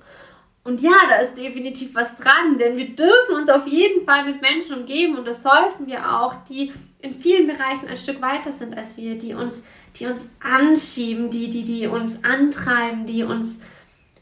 Und 0.64 0.82
ja, 0.82 0.92
da 1.10 1.16
ist 1.18 1.36
definitiv 1.36 1.96
was 1.96 2.18
dran, 2.18 2.60
denn 2.60 2.78
wir 2.78 2.96
dürfen 2.96 3.36
uns 3.36 3.50
auf 3.50 3.66
jeden 3.66 4.06
Fall 4.06 4.26
mit 4.26 4.42
Menschen 4.42 4.76
umgeben 4.76 5.18
und 5.18 5.26
das 5.26 5.42
sollten 5.42 5.88
wir 5.88 6.20
auch, 6.20 6.36
die 6.48 6.72
in 7.00 7.14
vielen 7.14 7.48
Bereichen 7.48 7.88
ein 7.88 7.98
Stück 7.98 8.22
weiter 8.22 8.52
sind 8.52 8.78
als 8.78 8.96
wir, 8.96 9.18
die 9.18 9.34
uns, 9.34 9.64
die 9.96 10.06
uns 10.06 10.30
anschieben, 10.40 11.32
die, 11.32 11.50
die, 11.50 11.64
die 11.64 11.88
uns 11.88 12.24
antreiben, 12.24 13.08
die 13.08 13.24
uns 13.24 13.62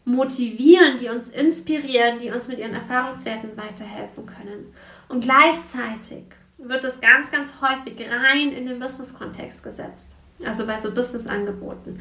motivieren, 0.05 0.97
die 0.97 1.09
uns 1.09 1.29
inspirieren, 1.29 2.19
die 2.19 2.31
uns 2.31 2.47
mit 2.47 2.59
ihren 2.59 2.73
Erfahrungswerten 2.73 3.57
weiterhelfen 3.57 4.25
können. 4.25 4.73
Und 5.09 5.23
gleichzeitig 5.23 6.23
wird 6.57 6.83
es 6.85 7.01
ganz, 7.01 7.31
ganz 7.31 7.55
häufig 7.61 7.99
rein 8.09 8.53
in 8.53 8.65
den 8.65 8.79
Business-Kontext 8.79 9.61
gesetzt. 9.61 10.15
Also 10.45 10.65
bei 10.65 10.77
so 10.77 10.91
Business-Angeboten. 10.93 11.99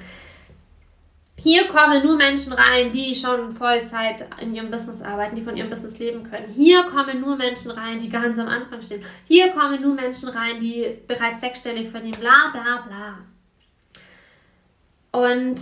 Hier 1.40 1.68
kommen 1.68 2.05
nur 2.05 2.16
Menschen 2.16 2.53
rein, 2.53 2.92
die 2.92 3.14
schon 3.14 3.53
Vollzeit 3.53 4.27
in 4.40 4.55
ihrem 4.55 4.72
Business 4.72 5.03
arbeiten, 5.03 5.37
die 5.37 5.42
von 5.42 5.57
ihrem 5.57 5.70
Business 5.70 5.98
leben 5.98 6.29
können. 6.29 6.53
Hier 6.53 6.83
kommen 6.85 7.20
nur 7.20 7.37
Menschen 7.37 7.70
rein, 7.70 8.01
die 8.01 8.09
ganz 8.09 8.40
am 8.40 8.48
Anfang 8.48 8.83
stehen. 8.83 9.05
Hier 9.27 9.51
kommen 9.51 9.81
nur 9.81 9.94
Menschen 9.94 10.31
rein, 10.31 10.59
die 10.59 10.98
bereits 11.07 11.40
sechsstellig 11.40 11.90
verdienen, 11.90 12.18
bla 12.18 12.51
bla 12.53 12.85
bla. 12.88 13.18
Und 15.12 15.61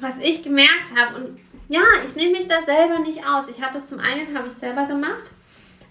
was 0.00 0.18
ich 0.20 0.42
gemerkt 0.42 0.94
habe, 0.98 1.16
und 1.16 1.38
ja, 1.68 1.82
ich 2.04 2.14
nehme 2.14 2.38
mich 2.38 2.48
da 2.48 2.62
selber 2.64 3.00
nicht 3.00 3.26
aus. 3.26 3.48
Ich 3.48 3.60
habe 3.62 3.74
das 3.74 3.88
zum 3.88 3.98
einen 3.98 4.36
habe 4.36 4.48
ich 4.48 4.54
selber 4.54 4.86
gemacht, 4.86 5.30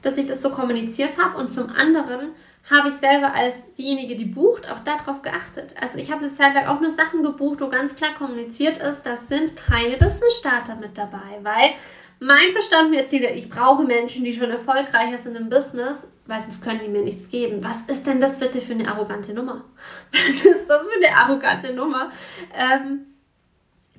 dass 0.02 0.18
ich 0.18 0.26
das 0.26 0.42
so 0.42 0.50
kommuniziert 0.50 1.18
habe 1.20 1.38
und 1.38 1.52
zum 1.52 1.70
anderen 1.70 2.32
habe 2.70 2.90
ich 2.90 2.96
selber 2.96 3.34
als 3.34 3.74
diejenige, 3.76 4.16
die 4.16 4.26
bucht, 4.26 4.70
auch 4.72 4.80
darauf 4.80 5.22
geachtet. 5.22 5.76
Also 5.80 6.00
ich 6.00 6.12
habe 6.12 6.24
eine 6.26 6.34
Zeit 6.34 6.56
lang 6.56 6.66
auch 6.66 6.82
nur 6.82 6.90
Sachen 6.90 7.22
gebucht, 7.22 7.62
wo 7.62 7.70
ganz 7.70 7.96
klar 7.96 8.14
kommuniziert 8.16 8.80
ist, 8.80 9.04
das 9.04 9.28
sind 9.28 9.56
keine 9.56 9.98
Business-Starter 9.98 10.76
mit 10.76 10.98
dabei, 10.98 11.40
weil 11.44 11.74
mein 12.20 12.52
Verstand 12.54 12.90
mir 12.90 13.02
erzählt, 13.02 13.30
ich 13.36 13.50
brauche 13.50 13.84
Menschen, 13.84 14.24
die 14.24 14.34
schon 14.34 14.50
erfolgreicher 14.50 15.20
sind 15.20 15.36
im 15.36 15.50
Business, 15.50 16.08
weil 16.26 16.42
sonst 16.42 16.64
können 16.64 16.80
die 16.80 16.88
mir 16.88 17.04
nichts 17.04 17.30
geben. 17.30 17.64
Was 17.64 17.82
ist 17.88 18.08
denn 18.08 18.22
das 18.22 18.40
bitte 18.40 18.62
für 18.62 18.74
eine 18.74 18.88
arrogante 18.88 19.34
Nummer? 19.34 19.66
Was 20.12 20.46
ist 20.46 20.68
das 20.68 20.88
für 20.88 20.96
eine 20.96 21.16
arrogante 21.16 21.74
Nummer? 21.74 22.10
Ähm, 22.56 23.06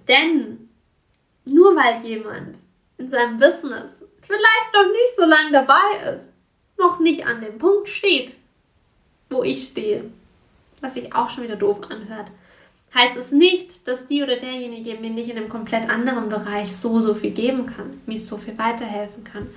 denn 0.09 0.71
nur 1.45 1.77
weil 1.77 2.05
jemand 2.05 2.57
in 2.99 3.11
seinem 3.11 3.39
Business 3.39 4.03
vielleicht 4.23 4.75
noch 4.75 4.87
nicht 4.87 5.17
so 5.17 5.25
lange 5.25 5.53
dabei 5.53 6.13
ist, 6.15 6.35
noch 6.79 6.99
nicht 6.99 7.27
an 7.27 7.41
dem 7.41 7.59
Punkt 7.59 7.89
steht, 7.89 8.37
wo 9.31 9.43
ich 9.43 9.69
stehe, 9.69 10.05
was 10.81 10.95
sich 10.95 11.15
auch 11.15 11.31
schon 11.31 11.45
wieder 11.45 11.57
doof 11.57 11.81
anhört, 11.89 12.29
heißt 12.95 13.17
es 13.17 13.33
nicht, 13.33 13.87
dass 13.89 14.07
die 14.07 14.23
oder 14.23 14.37
derjenige 14.37 14.95
mir 14.95 15.11
nicht 15.11 15.29
in 15.29 15.37
einem 15.37 15.49
komplett 15.49 15.89
anderen 15.89 16.29
Bereich 16.29 16.75
so, 16.75 16.99
so 16.99 17.15
viel 17.15 17.33
geben 17.33 17.67
kann, 17.67 18.01
mir 18.07 18.19
so 18.19 18.37
viel 18.37 18.59
weiterhelfen 18.59 19.25
kann. 19.25 19.49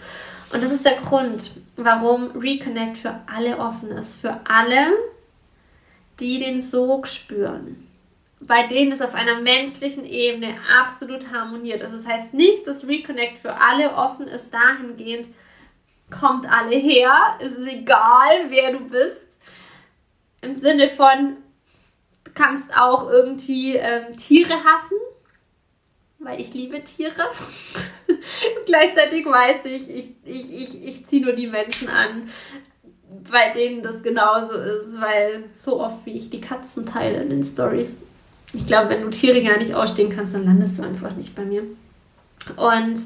Und 0.51 0.63
das 0.63 0.71
ist 0.71 0.85
der 0.85 0.95
Grund, 0.95 1.51
warum 1.75 2.31
Reconnect 2.31 2.97
für 2.97 3.19
alle 3.33 3.57
offen 3.59 3.91
ist. 3.91 4.19
Für 4.19 4.41
alle, 4.45 4.93
die 6.19 6.39
den 6.39 6.59
Sog 6.59 7.07
spüren. 7.07 7.87
Bei 8.41 8.65
denen 8.65 8.91
es 8.91 9.01
auf 9.01 9.13
einer 9.13 9.41
menschlichen 9.41 10.05
Ebene 10.05 10.55
absolut 10.81 11.31
harmoniert. 11.31 11.83
Also 11.83 11.97
das 11.97 12.07
heißt 12.07 12.33
nicht, 12.33 12.65
dass 12.65 12.87
Reconnect 12.87 13.37
für 13.37 13.55
alle 13.55 13.93
offen 13.93 14.27
ist 14.27 14.51
dahingehend, 14.53 15.29
kommt 16.09 16.49
alle 16.51 16.75
her, 16.75 17.13
es 17.39 17.51
ist 17.51 17.71
egal, 17.71 18.47
wer 18.47 18.71
du 18.71 18.79
bist. 18.79 19.27
Im 20.41 20.55
Sinne 20.55 20.89
von, 20.89 21.37
du 22.23 22.31
kannst 22.33 22.75
auch 22.75 23.09
irgendwie 23.09 23.75
ähm, 23.75 24.15
Tiere 24.17 24.53
hassen, 24.63 24.97
weil 26.19 26.39
ich 26.39 26.53
liebe 26.53 26.83
Tiere. 26.83 27.23
gleichzeitig 28.65 29.25
weiß 29.25 29.65
ich, 29.65 29.89
ich, 29.89 30.11
ich, 30.23 30.53
ich, 30.53 30.87
ich 30.87 31.07
ziehe 31.07 31.21
nur 31.23 31.33
die 31.33 31.47
Menschen 31.47 31.89
an, 31.89 32.29
bei 33.31 33.51
denen 33.51 33.81
das 33.81 34.01
genauso 34.01 34.53
ist, 34.53 34.99
weil 35.01 35.45
so 35.55 35.79
oft 35.81 36.05
wie 36.05 36.17
ich 36.17 36.29
die 36.29 36.41
Katzen 36.41 36.85
teile 36.85 37.21
in 37.21 37.29
den 37.29 37.43
Stories. 37.43 37.97
Ich 38.53 38.65
glaube, 38.65 38.89
wenn 38.89 39.01
du 39.01 39.09
Tiere 39.09 39.43
gar 39.43 39.57
nicht 39.57 39.73
ausstehen 39.73 40.09
kannst, 40.09 40.33
dann 40.33 40.45
landest 40.45 40.79
du 40.79 40.83
einfach 40.83 41.15
nicht 41.15 41.35
bei 41.35 41.43
mir. 41.43 41.63
Und 42.55 42.99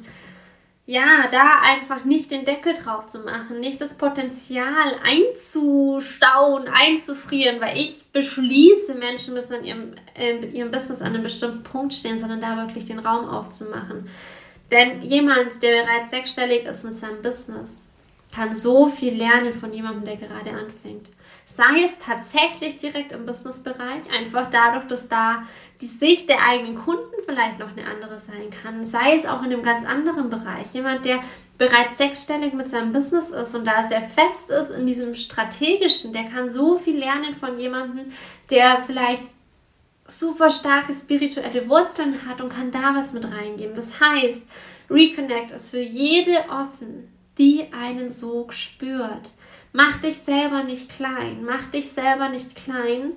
ja, 0.86 1.28
da 1.32 1.62
einfach 1.62 2.04
nicht 2.04 2.30
den 2.30 2.44
Deckel 2.44 2.74
drauf 2.74 3.08
zu 3.08 3.20
machen, 3.20 3.62
nicht 3.62 3.80
das 3.80 3.94
Potenzial 3.94 4.96
einzustauen, 5.04 6.68
einzufrieren, 6.68 7.62
weil 7.62 7.78
ich 7.78 8.04
beschließe, 8.12 8.96
Menschen 8.96 9.34
müssen 9.34 9.54
in 9.54 9.64
ihrem, 9.64 9.96
in 10.16 10.54
ihrem 10.54 10.72
Business 10.72 11.02
an 11.02 11.14
einem 11.14 11.24
bestimmten 11.24 11.64
Punkt 11.64 11.94
stehen, 11.94 12.20
sondern 12.20 12.42
da 12.42 12.58
wirklich 12.58 12.86
den 12.86 13.00
Raum 13.00 13.30
aufzumachen. 13.30 14.10
Denn 14.72 15.02
jemand, 15.02 15.64
der 15.64 15.84
bereits 15.84 16.10
sechsstellig 16.10 16.66
ist 16.66 16.84
mit 16.84 16.98
seinem 16.98 17.22
Business, 17.22 17.84
kann 18.36 18.56
so 18.56 18.88
viel 18.88 19.14
lernen 19.14 19.54
von 19.54 19.72
jemandem, 19.72 20.06
der 20.06 20.18
gerade 20.18 20.50
anfängt. 20.50 21.10
Sei 21.46 21.84
es 21.84 22.00
tatsächlich 22.00 22.78
direkt 22.78 23.12
im 23.12 23.26
Businessbereich, 23.26 24.10
einfach 24.12 24.50
dadurch, 24.50 24.88
dass 24.88 25.08
da 25.08 25.44
die 25.84 25.88
Sicht 25.88 26.30
der 26.30 26.42
eigenen 26.42 26.76
Kunden 26.76 27.14
vielleicht 27.26 27.60
noch 27.60 27.76
eine 27.76 27.86
andere 27.86 28.18
sein 28.18 28.50
kann. 28.50 28.86
Sei 28.86 29.18
es 29.18 29.26
auch 29.26 29.44
in 29.44 29.52
einem 29.52 29.64
ganz 29.64 29.86
anderen 29.86 30.30
Bereich. 30.30 30.74
Jemand, 30.74 31.04
der 31.04 31.20
bereits 31.58 31.98
sechsstellig 31.98 32.54
mit 32.54 32.70
seinem 32.70 32.94
Business 32.94 33.32
ist 33.32 33.54
und 33.54 33.66
da 33.66 33.84
sehr 33.84 34.02
fest 34.02 34.50
ist 34.50 34.70
in 34.70 34.88
diesem 34.88 35.14
strategischen, 35.14 36.14
der 36.14 36.24
kann 36.24 36.50
so 36.50 36.78
viel 36.78 36.98
lernen 36.98 37.36
von 37.36 37.60
jemandem, 37.60 38.14
der 38.50 38.82
vielleicht 38.86 39.24
super 40.08 40.50
starke 40.50 40.94
spirituelle 40.94 41.68
Wurzeln 41.68 42.26
hat 42.26 42.40
und 42.40 42.54
kann 42.54 42.72
da 42.72 42.96
was 42.96 43.12
mit 43.12 43.26
reingeben. 43.26 43.76
Das 43.76 44.00
heißt, 44.00 44.44
Reconnect 44.90 45.52
ist 45.52 45.70
für 45.70 45.82
jede 45.82 46.46
offen, 46.50 47.12
die 47.38 47.66
einen 47.74 48.10
Sog 48.10 48.54
spürt. 48.54 49.34
Mach 49.74 50.00
dich 50.00 50.16
selber 50.20 50.64
nicht 50.64 50.88
klein. 50.90 51.44
Mach 51.44 51.66
dich 51.72 51.90
selber 51.90 52.30
nicht 52.30 52.56
klein, 52.56 53.12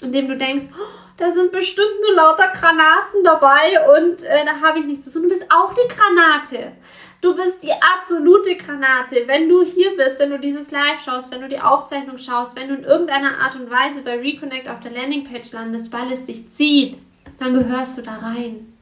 indem 0.00 0.28
du 0.28 0.38
denkst, 0.38 0.64
oh, 0.72 1.05
da 1.16 1.30
sind 1.30 1.52
bestimmt 1.52 2.00
nur 2.02 2.14
lauter 2.14 2.48
Granaten 2.48 3.22
dabei 3.24 3.98
und 3.98 4.22
äh, 4.24 4.44
da 4.44 4.60
habe 4.60 4.80
ich 4.80 4.86
nichts 4.86 5.04
zu 5.04 5.12
tun. 5.12 5.22
Du 5.22 5.28
bist 5.28 5.46
auch 5.50 5.70
eine 5.70 5.88
Granate. 5.88 6.72
Du 7.20 7.34
bist 7.34 7.62
die 7.62 7.72
absolute 7.72 8.56
Granate. 8.56 9.22
Wenn 9.26 9.48
du 9.48 9.62
hier 9.62 9.96
bist, 9.96 10.18
wenn 10.18 10.30
du 10.30 10.38
dieses 10.38 10.70
Live 10.70 11.02
schaust, 11.04 11.30
wenn 11.30 11.40
du 11.40 11.48
die 11.48 11.60
Aufzeichnung 11.60 12.18
schaust, 12.18 12.54
wenn 12.54 12.68
du 12.68 12.74
in 12.74 12.84
irgendeiner 12.84 13.38
Art 13.38 13.56
und 13.56 13.70
Weise 13.70 14.02
bei 14.02 14.18
Reconnect 14.18 14.68
auf 14.68 14.80
der 14.80 14.92
Landingpage 14.92 15.52
landest, 15.52 15.92
weil 15.92 16.12
es 16.12 16.24
dich 16.24 16.48
zieht, 16.50 16.98
dann 17.38 17.54
gehörst 17.54 17.98
du 17.98 18.02
da 18.02 18.16
rein 18.16 18.72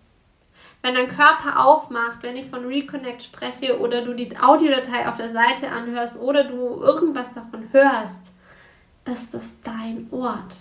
wenn 0.84 0.94
dein 0.94 1.08
Körper 1.08 1.64
aufmacht, 1.64 2.22
wenn 2.22 2.36
ich 2.36 2.46
von 2.46 2.66
Reconnect 2.66 3.22
spreche 3.22 3.80
oder 3.80 4.02
du 4.02 4.12
die 4.12 4.36
Audiodatei 4.36 5.08
auf 5.08 5.14
der 5.14 5.30
Seite 5.30 5.70
anhörst 5.70 6.18
oder 6.18 6.44
du 6.44 6.78
irgendwas 6.82 7.32
davon 7.32 7.70
hörst, 7.72 8.34
ist 9.06 9.32
das 9.32 9.58
dein 9.62 10.08
Ort. 10.10 10.56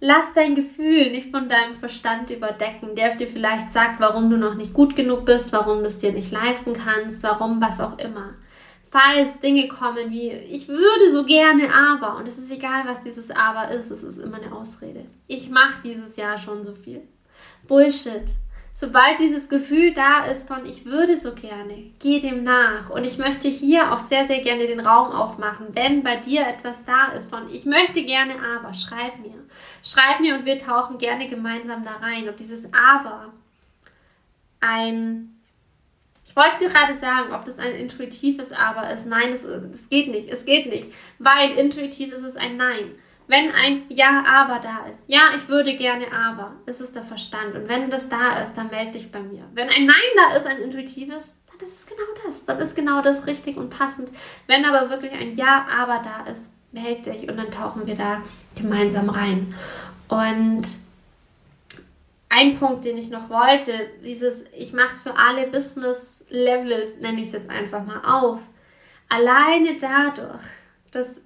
Lass 0.00 0.32
dein 0.32 0.54
Gefühl 0.54 1.10
nicht 1.10 1.30
von 1.30 1.48
deinem 1.48 1.74
Verstand 1.74 2.30
überdecken, 2.30 2.94
der 2.94 3.14
dir 3.16 3.26
vielleicht 3.26 3.70
sagt, 3.70 4.00
warum 4.00 4.30
du 4.30 4.36
noch 4.36 4.54
nicht 4.54 4.72
gut 4.72 4.96
genug 4.96 5.26
bist, 5.26 5.52
warum 5.52 5.80
du 5.80 5.86
es 5.86 5.98
dir 5.98 6.12
nicht 6.12 6.32
leisten 6.32 6.72
kannst, 6.72 7.22
warum 7.22 7.60
was 7.60 7.80
auch 7.80 7.98
immer. 7.98 8.34
Falls 8.90 9.40
Dinge 9.40 9.68
kommen 9.68 10.10
wie, 10.10 10.30
ich 10.30 10.68
würde 10.68 11.12
so 11.12 11.24
gerne 11.24 11.68
aber, 11.72 12.16
und 12.16 12.26
es 12.26 12.38
ist 12.38 12.50
egal, 12.50 12.82
was 12.86 13.02
dieses 13.02 13.30
aber 13.30 13.70
ist, 13.70 13.90
es 13.90 14.02
ist 14.02 14.18
immer 14.18 14.38
eine 14.38 14.52
Ausrede. 14.52 15.04
Ich 15.28 15.50
mache 15.50 15.82
dieses 15.84 16.16
Jahr 16.16 16.38
schon 16.38 16.64
so 16.64 16.72
viel. 16.72 17.02
Bullshit 17.68 18.24
sobald 18.80 19.20
dieses 19.20 19.48
Gefühl 19.50 19.92
da 19.92 20.24
ist 20.24 20.48
von 20.48 20.64
ich 20.64 20.86
würde 20.86 21.16
so 21.16 21.34
gerne, 21.34 21.92
geh 21.98 22.18
dem 22.18 22.42
nach. 22.42 22.88
Und 22.90 23.04
ich 23.04 23.18
möchte 23.18 23.48
hier 23.48 23.92
auch 23.92 24.00
sehr, 24.00 24.24
sehr 24.24 24.40
gerne 24.40 24.66
den 24.66 24.80
Raum 24.80 25.12
aufmachen, 25.12 25.66
wenn 25.72 26.02
bei 26.02 26.16
dir 26.16 26.46
etwas 26.46 26.84
da 26.84 27.12
ist 27.12 27.30
von 27.30 27.48
ich 27.50 27.66
möchte 27.66 28.02
gerne 28.02 28.34
aber, 28.56 28.72
schreib 28.72 29.18
mir. 29.20 29.39
Schreib 29.82 30.20
mir 30.20 30.34
und 30.34 30.44
wir 30.44 30.58
tauchen 30.58 30.98
gerne 30.98 31.28
gemeinsam 31.28 31.84
da 31.84 31.92
rein. 31.92 32.28
Ob 32.28 32.36
dieses 32.36 32.72
aber 32.72 33.32
ein 34.60 35.40
ich 36.30 36.36
wollte 36.36 36.72
gerade 36.72 36.94
sagen, 36.94 37.34
ob 37.34 37.44
das 37.44 37.58
ein 37.58 37.74
intuitives 37.74 38.52
Aber 38.52 38.88
ist. 38.88 39.04
Nein, 39.04 39.32
es 39.32 39.88
geht 39.88 40.08
nicht. 40.08 40.30
Es 40.30 40.44
geht 40.44 40.66
nicht. 40.66 40.92
Weil 41.18 41.58
intuitiv 41.58 42.12
ist 42.12 42.22
es 42.22 42.36
ein 42.36 42.56
Nein. 42.56 42.94
Wenn 43.26 43.50
ein 43.52 43.82
Ja, 43.88 44.24
aber 44.26 44.60
da 44.60 44.86
ist, 44.90 45.02
ja, 45.08 45.30
ich 45.36 45.48
würde 45.48 45.76
gerne, 45.76 46.06
aber, 46.12 46.52
ist 46.66 46.80
es 46.80 46.92
der 46.92 47.02
Verstand. 47.02 47.54
Und 47.54 47.68
wenn 47.68 47.90
das 47.90 48.08
da 48.08 48.42
ist, 48.42 48.54
dann 48.54 48.70
melde 48.70 48.92
dich 48.92 49.10
bei 49.10 49.20
mir. 49.20 49.44
Wenn 49.54 49.68
ein 49.68 49.86
Nein 49.86 49.96
da 50.16 50.36
ist, 50.36 50.46
ein 50.46 50.58
intuitives, 50.58 51.36
dann 51.48 51.66
ist 51.66 51.78
es 51.78 51.86
genau 51.86 52.02
das. 52.24 52.44
Dann 52.44 52.58
ist 52.58 52.76
genau 52.76 53.02
das 53.02 53.26
richtig 53.26 53.56
und 53.56 53.70
passend. 53.70 54.10
Wenn 54.46 54.64
aber 54.64 54.90
wirklich 54.90 55.12
ein 55.12 55.34
Ja, 55.34 55.66
aber 55.68 56.00
da 56.02 56.30
ist, 56.30 56.48
melde 56.72 57.10
dich 57.10 57.28
und 57.28 57.36
dann 57.36 57.50
tauchen 57.50 57.86
wir 57.86 57.94
da 57.94 58.22
gemeinsam 58.54 59.10
rein. 59.10 59.54
Und 60.08 60.62
ein 62.28 62.58
Punkt, 62.58 62.84
den 62.84 62.96
ich 62.96 63.10
noch 63.10 63.28
wollte, 63.28 63.72
dieses, 64.04 64.44
ich 64.56 64.72
mache 64.72 64.92
es 64.92 65.02
für 65.02 65.16
alle 65.16 65.48
Business-Levels, 65.48 66.96
nenne 67.00 67.20
ich 67.20 67.26
es 67.26 67.32
jetzt 67.32 67.50
einfach 67.50 67.84
mal 67.84 68.02
auf. 68.04 68.40
Alleine 69.08 69.78
dadurch, 69.78 70.42
dass 70.92 71.22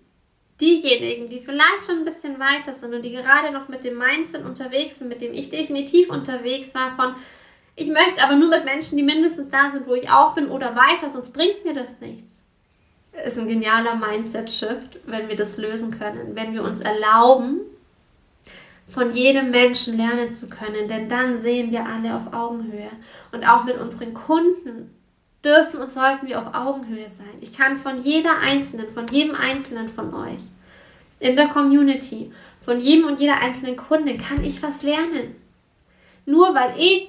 diejenigen, 0.61 1.29
die 1.29 1.41
vielleicht 1.41 1.85
schon 1.87 1.99
ein 1.99 2.05
bisschen 2.05 2.39
weiter 2.39 2.73
sind 2.73 2.95
und 2.95 3.03
die 3.03 3.11
gerade 3.11 3.53
noch 3.53 3.69
mit 3.69 3.85
dem 3.85 3.99
Mindset 3.99 4.45
unterwegs 4.45 4.99
sind, 4.99 5.09
mit 5.09 5.21
dem 5.21 5.35
ich 5.35 5.51
definitiv 5.51 6.11
unterwegs 6.11 6.75
war, 6.75 6.95
von 6.97 7.15
ich 7.77 7.89
möchte 7.89 8.23
aber 8.23 8.37
nur 8.37 8.49
mit 8.49 8.65
Menschen, 8.65 8.97
die 8.97 9.03
mindestens 9.03 9.51
da 9.51 9.71
sind, 9.71 9.87
wo 9.87 9.95
ich 9.95 10.09
auch 10.09 10.35
bin 10.35 10.49
oder 10.49 10.77
weiter, 10.77 11.11
sonst 11.11 11.33
bringt 11.33 11.65
mir 11.65 11.75
das 11.75 12.01
nichts. 12.01 12.41
Ist 13.25 13.39
ein 13.39 13.49
genialer 13.49 13.95
Mindset-Shift, 13.95 14.99
wenn 15.07 15.29
wir 15.29 15.37
das 15.37 15.57
lösen 15.57 15.97
können, 15.97 16.35
wenn 16.35 16.53
wir 16.53 16.63
uns 16.63 16.81
erlauben, 16.81 17.61
von 18.89 19.15
jedem 19.15 19.51
Menschen 19.51 19.97
lernen 19.97 20.31
zu 20.31 20.49
können, 20.49 20.89
denn 20.89 21.09
dann 21.09 21.39
sehen 21.39 21.71
wir 21.71 21.87
alle 21.87 22.17
auf 22.17 22.33
Augenhöhe. 22.33 22.91
Und 23.33 23.45
auch 23.45 23.65
mit 23.65 23.79
unseren 23.79 24.15
Kunden 24.15 24.91
dürfen 25.45 25.81
und 25.81 25.91
sollten 25.91 26.27
wir 26.27 26.39
auf 26.39 26.55
Augenhöhe 26.55 27.09
sein. 27.09 27.39
Ich 27.41 27.57
kann 27.57 27.77
von 27.77 28.03
jeder 28.03 28.39
Einzelnen, 28.41 28.91
von 28.93 29.07
jedem 29.07 29.35
Einzelnen 29.35 29.89
von 29.89 30.13
euch 30.15 30.41
in 31.21 31.37
der 31.37 31.49
Community, 31.49 32.33
von 32.65 32.81
jedem 32.81 33.07
und 33.07 33.21
jeder 33.21 33.41
einzelnen 33.41 33.77
Kundin 33.77 34.19
kann 34.19 34.43
ich 34.43 34.63
was 34.63 34.83
lernen. 34.83 35.37
Nur 36.27 36.55
weil 36.55 36.75
ich 36.79 37.09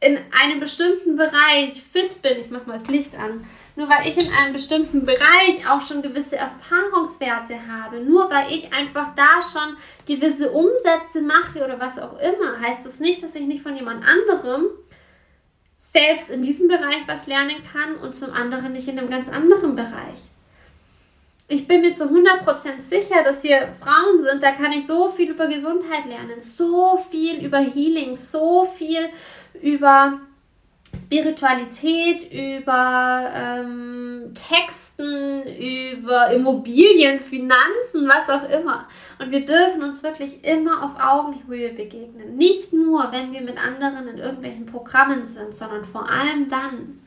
in 0.00 0.18
einem 0.38 0.60
bestimmten 0.60 1.16
Bereich 1.16 1.82
fit 1.82 2.20
bin, 2.22 2.38
ich 2.40 2.50
mache 2.50 2.66
mal 2.66 2.78
das 2.78 2.88
Licht 2.88 3.14
an, 3.14 3.46
nur 3.76 3.88
weil 3.88 4.08
ich 4.08 4.16
in 4.16 4.32
einem 4.32 4.52
bestimmten 4.52 5.04
Bereich 5.04 5.68
auch 5.68 5.80
schon 5.80 6.02
gewisse 6.02 6.36
Erfahrungswerte 6.36 7.56
habe, 7.68 8.00
nur 8.00 8.30
weil 8.30 8.52
ich 8.52 8.72
einfach 8.72 9.14
da 9.14 9.40
schon 9.42 9.76
gewisse 10.06 10.52
Umsätze 10.52 11.22
mache 11.22 11.64
oder 11.64 11.80
was 11.80 11.98
auch 11.98 12.18
immer, 12.20 12.60
heißt 12.60 12.84
das 12.84 13.00
nicht, 13.00 13.22
dass 13.22 13.34
ich 13.34 13.46
nicht 13.46 13.62
von 13.62 13.74
jemand 13.74 14.04
anderem 14.06 14.66
selbst 15.78 16.30
in 16.30 16.42
diesem 16.42 16.68
Bereich 16.68 17.02
was 17.06 17.26
lernen 17.26 17.62
kann 17.72 17.96
und 17.96 18.14
zum 18.14 18.32
anderen 18.32 18.72
nicht 18.72 18.88
in 18.88 18.98
einem 18.98 19.10
ganz 19.10 19.28
anderen 19.28 19.74
Bereich. 19.74 20.18
Ich 21.46 21.68
bin 21.68 21.82
mir 21.82 21.92
zu 21.92 22.04
100% 22.04 22.80
sicher, 22.80 23.22
dass 23.22 23.42
hier 23.42 23.74
Frauen 23.80 24.22
sind, 24.22 24.42
da 24.42 24.52
kann 24.52 24.72
ich 24.72 24.86
so 24.86 25.10
viel 25.10 25.30
über 25.30 25.46
Gesundheit 25.46 26.06
lernen, 26.06 26.40
so 26.40 26.96
viel 27.10 27.44
über 27.44 27.58
Healing, 27.58 28.16
so 28.16 28.64
viel 28.64 29.08
über 29.60 30.20
Spiritualität, 30.94 32.32
über 32.32 33.30
ähm, 33.34 34.32
Texten, 34.34 35.42
über 35.42 36.30
Immobilien, 36.30 37.20
Finanzen, 37.20 38.08
was 38.08 38.28
auch 38.28 38.48
immer. 38.48 38.86
Und 39.18 39.30
wir 39.30 39.44
dürfen 39.44 39.82
uns 39.82 40.02
wirklich 40.02 40.44
immer 40.44 40.84
auf 40.84 40.92
Augenhöhe 40.98 41.72
begegnen. 41.72 42.36
Nicht 42.36 42.72
nur, 42.72 43.10
wenn 43.12 43.32
wir 43.32 43.40
mit 43.40 43.58
anderen 43.58 44.08
in 44.08 44.18
irgendwelchen 44.18 44.66
Programmen 44.66 45.26
sind, 45.26 45.54
sondern 45.54 45.84
vor 45.84 46.08
allem 46.08 46.48
dann, 46.48 47.00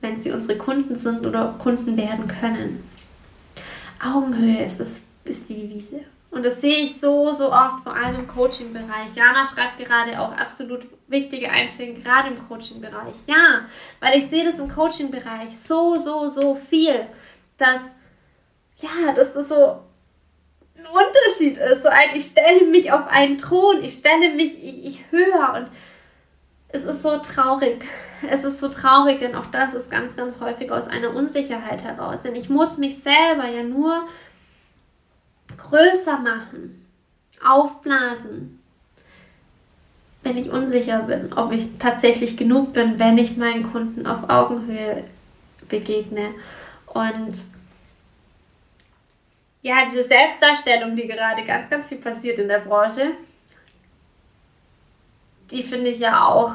wenn 0.00 0.18
sie 0.18 0.30
unsere 0.30 0.58
Kunden 0.58 0.96
sind 0.96 1.26
oder 1.26 1.56
Kunden 1.58 1.96
werden 1.96 2.28
können. 2.28 2.84
Augenhöhe 4.04 4.62
ist, 4.64 4.80
das, 4.80 5.00
ist 5.24 5.48
die 5.48 5.54
Devise. 5.54 6.00
Und 6.30 6.44
das 6.44 6.60
sehe 6.60 6.76
ich 6.76 7.00
so, 7.00 7.32
so 7.32 7.50
oft, 7.50 7.82
vor 7.82 7.94
allem 7.94 8.16
im 8.16 8.28
Coaching-Bereich. 8.28 9.14
Jana 9.14 9.44
schreibt 9.44 9.78
gerade 9.78 10.20
auch 10.20 10.32
absolut 10.32 10.86
wichtige 11.06 11.50
Einstellungen, 11.50 12.02
gerade 12.02 12.28
im 12.28 12.48
Coaching-Bereich. 12.48 13.14
Ja, 13.26 13.66
weil 14.00 14.18
ich 14.18 14.26
sehe 14.26 14.44
das 14.44 14.58
im 14.58 14.68
Coaching-Bereich 14.68 15.58
so, 15.58 15.96
so, 15.96 16.28
so 16.28 16.54
viel, 16.54 17.06
dass, 17.56 17.96
ja, 18.76 19.12
dass 19.14 19.32
das 19.32 19.48
so 19.48 19.80
ein 20.76 20.86
Unterschied 20.86 21.56
ist. 21.56 21.82
So 21.82 21.88
ein, 21.88 22.14
ich 22.14 22.24
stelle 22.24 22.66
mich 22.66 22.92
auf 22.92 23.06
einen 23.08 23.38
Thron, 23.38 23.82
ich 23.82 23.94
stelle 23.94 24.34
mich, 24.34 24.62
ich, 24.62 24.84
ich 24.84 25.04
höre 25.10 25.54
und 25.54 25.70
es 26.68 26.84
ist 26.84 27.02
so 27.02 27.18
traurig. 27.18 27.84
Es 28.28 28.44
ist 28.44 28.60
so 28.60 28.68
traurig, 28.68 29.20
denn 29.20 29.34
auch 29.34 29.46
das 29.46 29.74
ist 29.74 29.90
ganz, 29.90 30.16
ganz 30.16 30.40
häufig 30.40 30.70
aus 30.70 30.88
einer 30.88 31.14
Unsicherheit 31.14 31.82
heraus. 31.82 32.20
Denn 32.22 32.34
ich 32.34 32.48
muss 32.50 32.76
mich 32.76 33.02
selber 33.02 33.46
ja 33.48 33.62
nur 33.62 34.06
größer 35.56 36.18
machen, 36.18 36.86
aufblasen, 37.44 38.62
wenn 40.22 40.36
ich 40.36 40.50
unsicher 40.50 41.04
bin, 41.04 41.32
ob 41.32 41.52
ich 41.52 41.66
tatsächlich 41.78 42.36
genug 42.36 42.72
bin, 42.72 42.98
wenn 42.98 43.18
ich 43.18 43.36
meinen 43.36 43.70
Kunden 43.70 44.06
auf 44.06 44.28
Augenhöhe 44.28 45.04
begegne. 45.68 46.34
Und 46.86 47.44
ja, 49.62 49.84
diese 49.86 50.04
Selbstdarstellung, 50.04 50.96
die 50.96 51.06
gerade 51.06 51.44
ganz, 51.44 51.70
ganz 51.70 51.88
viel 51.88 51.98
passiert 51.98 52.38
in 52.38 52.48
der 52.48 52.60
Branche, 52.60 53.12
die 55.50 55.62
finde 55.62 55.90
ich 55.90 55.98
ja 55.98 56.26
auch 56.26 56.54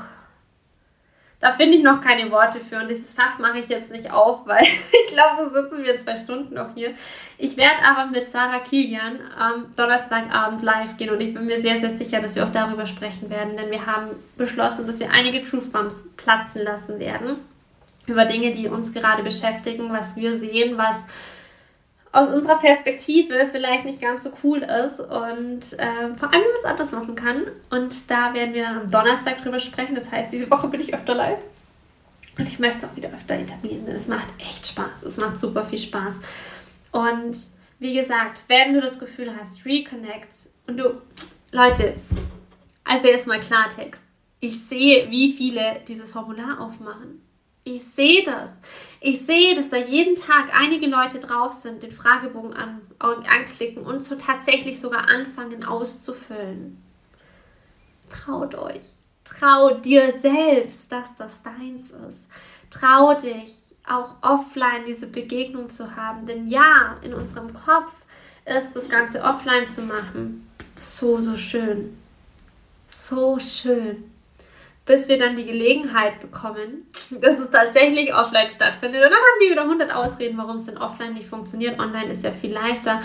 da 1.44 1.52
finde 1.52 1.76
ich 1.76 1.84
noch 1.84 2.00
keine 2.00 2.32
Worte 2.32 2.62
für 2.62 2.78
und 2.78 2.90
dieses 2.90 3.14
Fass 3.14 3.38
mache 3.38 3.60
ich 3.60 3.68
jetzt 3.68 3.92
nicht 3.92 4.10
auf, 4.10 4.40
weil 4.46 4.64
ich 4.64 5.14
glaube, 5.14 5.44
so 5.44 5.50
sitzen 5.50 5.84
wir 5.84 6.00
zwei 6.00 6.16
Stunden 6.16 6.54
noch 6.54 6.74
hier. 6.74 6.92
Ich 7.38 7.58
werde 7.58 7.84
aber 7.86 8.10
mit 8.10 8.30
Sarah 8.30 8.60
Kilian 8.60 9.20
am 9.38 9.66
Donnerstagabend 9.76 10.62
live 10.64 10.96
gehen 10.96 11.10
und 11.10 11.20
ich 11.20 11.34
bin 11.34 11.46
mir 11.46 11.60
sehr, 11.60 11.80
sehr 11.80 11.90
sicher, 11.90 12.22
dass 12.22 12.36
wir 12.36 12.46
auch 12.46 12.52
darüber 12.54 12.86
sprechen 12.86 13.30
werden, 13.30 13.58
denn 13.58 13.70
wir 13.70 13.86
haben 13.86 14.12
beschlossen, 14.38 14.88
dass 14.88 15.02
wir 15.02 15.12
einige 15.12 15.44
Truth 15.44 15.74
Bombs 15.74 16.08
platzen 16.16 16.64
lassen 16.64 16.98
werden 17.02 17.36
über 18.08 18.24
Dinge, 18.24 18.52
die 18.52 18.70
uns 18.70 18.94
gerade 18.94 19.22
beschäftigen, 19.22 19.92
was 19.92 20.16
wir 20.16 20.40
sehen, 20.40 20.78
was 20.78 21.06
aus 22.14 22.30
unserer 22.30 22.60
Perspektive 22.60 23.50
vielleicht 23.52 23.86
nicht 23.86 24.00
ganz 24.00 24.24
so 24.24 24.32
cool 24.44 24.60
ist 24.60 25.00
und 25.00 25.74
äh, 25.80 26.16
vor 26.16 26.32
allem, 26.32 26.44
wenn 26.44 26.52
man 26.52 26.60
es 26.60 26.66
anders 26.66 26.92
machen 26.92 27.16
kann. 27.16 27.42
Und 27.72 28.10
da 28.10 28.36
werden 28.36 28.54
wir 28.54 28.64
dann 28.64 28.82
am 28.82 28.92
Donnerstag 28.92 29.42
drüber 29.42 29.60
sprechen. 29.60 29.96
Das 29.96 30.12
heißt, 30.12 30.32
diese 30.32 30.50
Woche 30.52 30.68
bin 30.68 30.80
ich 30.80 30.94
öfter 30.94 31.16
live. 31.16 31.40
Und 32.38 32.48
ich 32.48 32.60
möchte 32.60 32.80
es 32.80 32.84
auch 32.86 32.96
wieder 32.96 33.10
öfter 33.10 33.36
etablieren, 33.36 33.88
es 33.88 34.08
macht 34.08 34.28
echt 34.40 34.68
Spaß. 34.68 35.04
Es 35.04 35.18
macht 35.18 35.38
super 35.38 35.64
viel 35.64 35.80
Spaß. 35.80 36.20
Und 36.92 37.36
wie 37.80 37.96
gesagt, 37.96 38.44
wenn 38.48 38.74
du 38.74 38.82
das 38.82 39.00
Gefühl 39.00 39.32
hast, 39.40 39.66
Reconnect 39.66 40.50
und 40.68 40.78
du, 40.78 41.02
Leute, 41.52 41.96
also 42.84 43.08
erstmal 43.08 43.40
Klartext. 43.40 44.04
Ich 44.40 44.60
sehe, 44.66 45.10
wie 45.10 45.34
viele 45.34 45.82
dieses 45.88 46.12
Formular 46.12 46.60
aufmachen. 46.60 47.22
Ich 47.64 47.84
sehe 47.84 48.24
das. 48.24 48.58
Ich 49.00 49.26
sehe, 49.26 49.56
dass 49.56 49.70
da 49.70 49.78
jeden 49.78 50.16
Tag 50.16 50.54
einige 50.54 50.88
Leute 50.88 51.20
drauf 51.20 51.54
sind, 51.54 51.84
den 51.84 51.92
Fragebogen 51.92 52.54
an, 52.54 52.82
anklicken 53.00 53.84
und 53.84 54.04
so 54.04 54.16
tatsächlich 54.16 54.80
sogar 54.80 55.08
anfangen 55.10 55.64
auszufüllen. 55.64 56.82
Traut 58.10 58.56
euch. 58.56 58.84
Trau 59.24 59.76
dir 59.76 60.14
selbst, 60.14 60.92
dass 60.92 61.16
das 61.16 61.42
deins 61.42 61.92
ist. 61.92 62.28
Trau 62.70 63.14
dich, 63.14 63.76
auch 63.88 64.16
offline 64.22 64.86
diese 64.86 65.08
Begegnung 65.08 65.70
zu 65.70 65.96
haben. 65.96 66.26
Denn 66.26 66.48
ja, 66.48 66.98
in 67.02 67.14
unserem 67.14 67.54
Kopf 67.54 67.92
ist 68.46 68.76
das 68.76 68.90
Ganze 68.90 69.22
offline 69.22 69.68
zu 69.68 69.84
machen 69.84 70.50
so, 70.84 71.20
so 71.20 71.38
schön. 71.38 71.98
So 72.90 73.40
schön 73.40 74.13
bis 74.86 75.08
wir 75.08 75.18
dann 75.18 75.36
die 75.36 75.46
Gelegenheit 75.46 76.20
bekommen, 76.20 76.88
dass 77.22 77.40
es 77.40 77.50
tatsächlich 77.50 78.14
offline 78.14 78.50
stattfindet. 78.50 79.02
Und 79.04 79.12
dann 79.12 79.20
haben 79.20 79.40
wir 79.40 79.52
wieder 79.52 79.64
100 79.64 79.94
Ausreden, 79.94 80.38
warum 80.38 80.58
es 80.58 80.66
denn 80.66 80.78
offline 80.78 81.14
nicht 81.14 81.28
funktioniert. 81.28 81.80
Online 81.80 82.12
ist 82.12 82.24
ja 82.24 82.32
viel 82.32 82.52
leichter, 82.52 83.02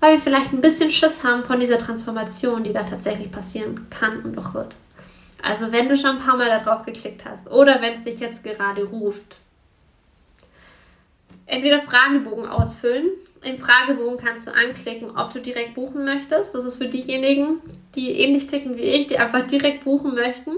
weil 0.00 0.14
wir 0.14 0.20
vielleicht 0.20 0.52
ein 0.52 0.60
bisschen 0.60 0.90
Schiss 0.90 1.24
haben 1.24 1.44
von 1.44 1.60
dieser 1.60 1.78
Transformation, 1.78 2.64
die 2.64 2.72
da 2.72 2.82
tatsächlich 2.82 3.30
passieren 3.30 3.86
kann 3.90 4.22
und 4.22 4.38
auch 4.38 4.54
wird. 4.54 4.74
Also 5.42 5.70
wenn 5.70 5.88
du 5.88 5.96
schon 5.96 6.16
ein 6.16 6.24
paar 6.24 6.36
Mal 6.36 6.48
da 6.48 6.58
drauf 6.58 6.84
geklickt 6.84 7.24
hast 7.24 7.48
oder 7.48 7.80
wenn 7.80 7.92
es 7.92 8.02
dich 8.02 8.18
jetzt 8.18 8.42
gerade 8.42 8.82
ruft, 8.84 9.36
entweder 11.48 11.80
Fragebogen 11.80 12.46
ausfüllen. 12.46 13.10
Im 13.42 13.58
Fragebogen 13.58 14.18
kannst 14.18 14.46
du 14.46 14.52
anklicken, 14.52 15.16
ob 15.16 15.32
du 15.32 15.40
direkt 15.40 15.74
buchen 15.74 16.04
möchtest. 16.04 16.54
Das 16.54 16.64
ist 16.64 16.76
für 16.76 16.88
diejenigen, 16.88 17.60
die 17.94 18.10
ähnlich 18.20 18.46
ticken 18.46 18.76
wie 18.76 18.82
ich, 18.82 19.06
die 19.06 19.18
einfach 19.18 19.46
direkt 19.46 19.84
buchen 19.84 20.14
möchten. 20.14 20.52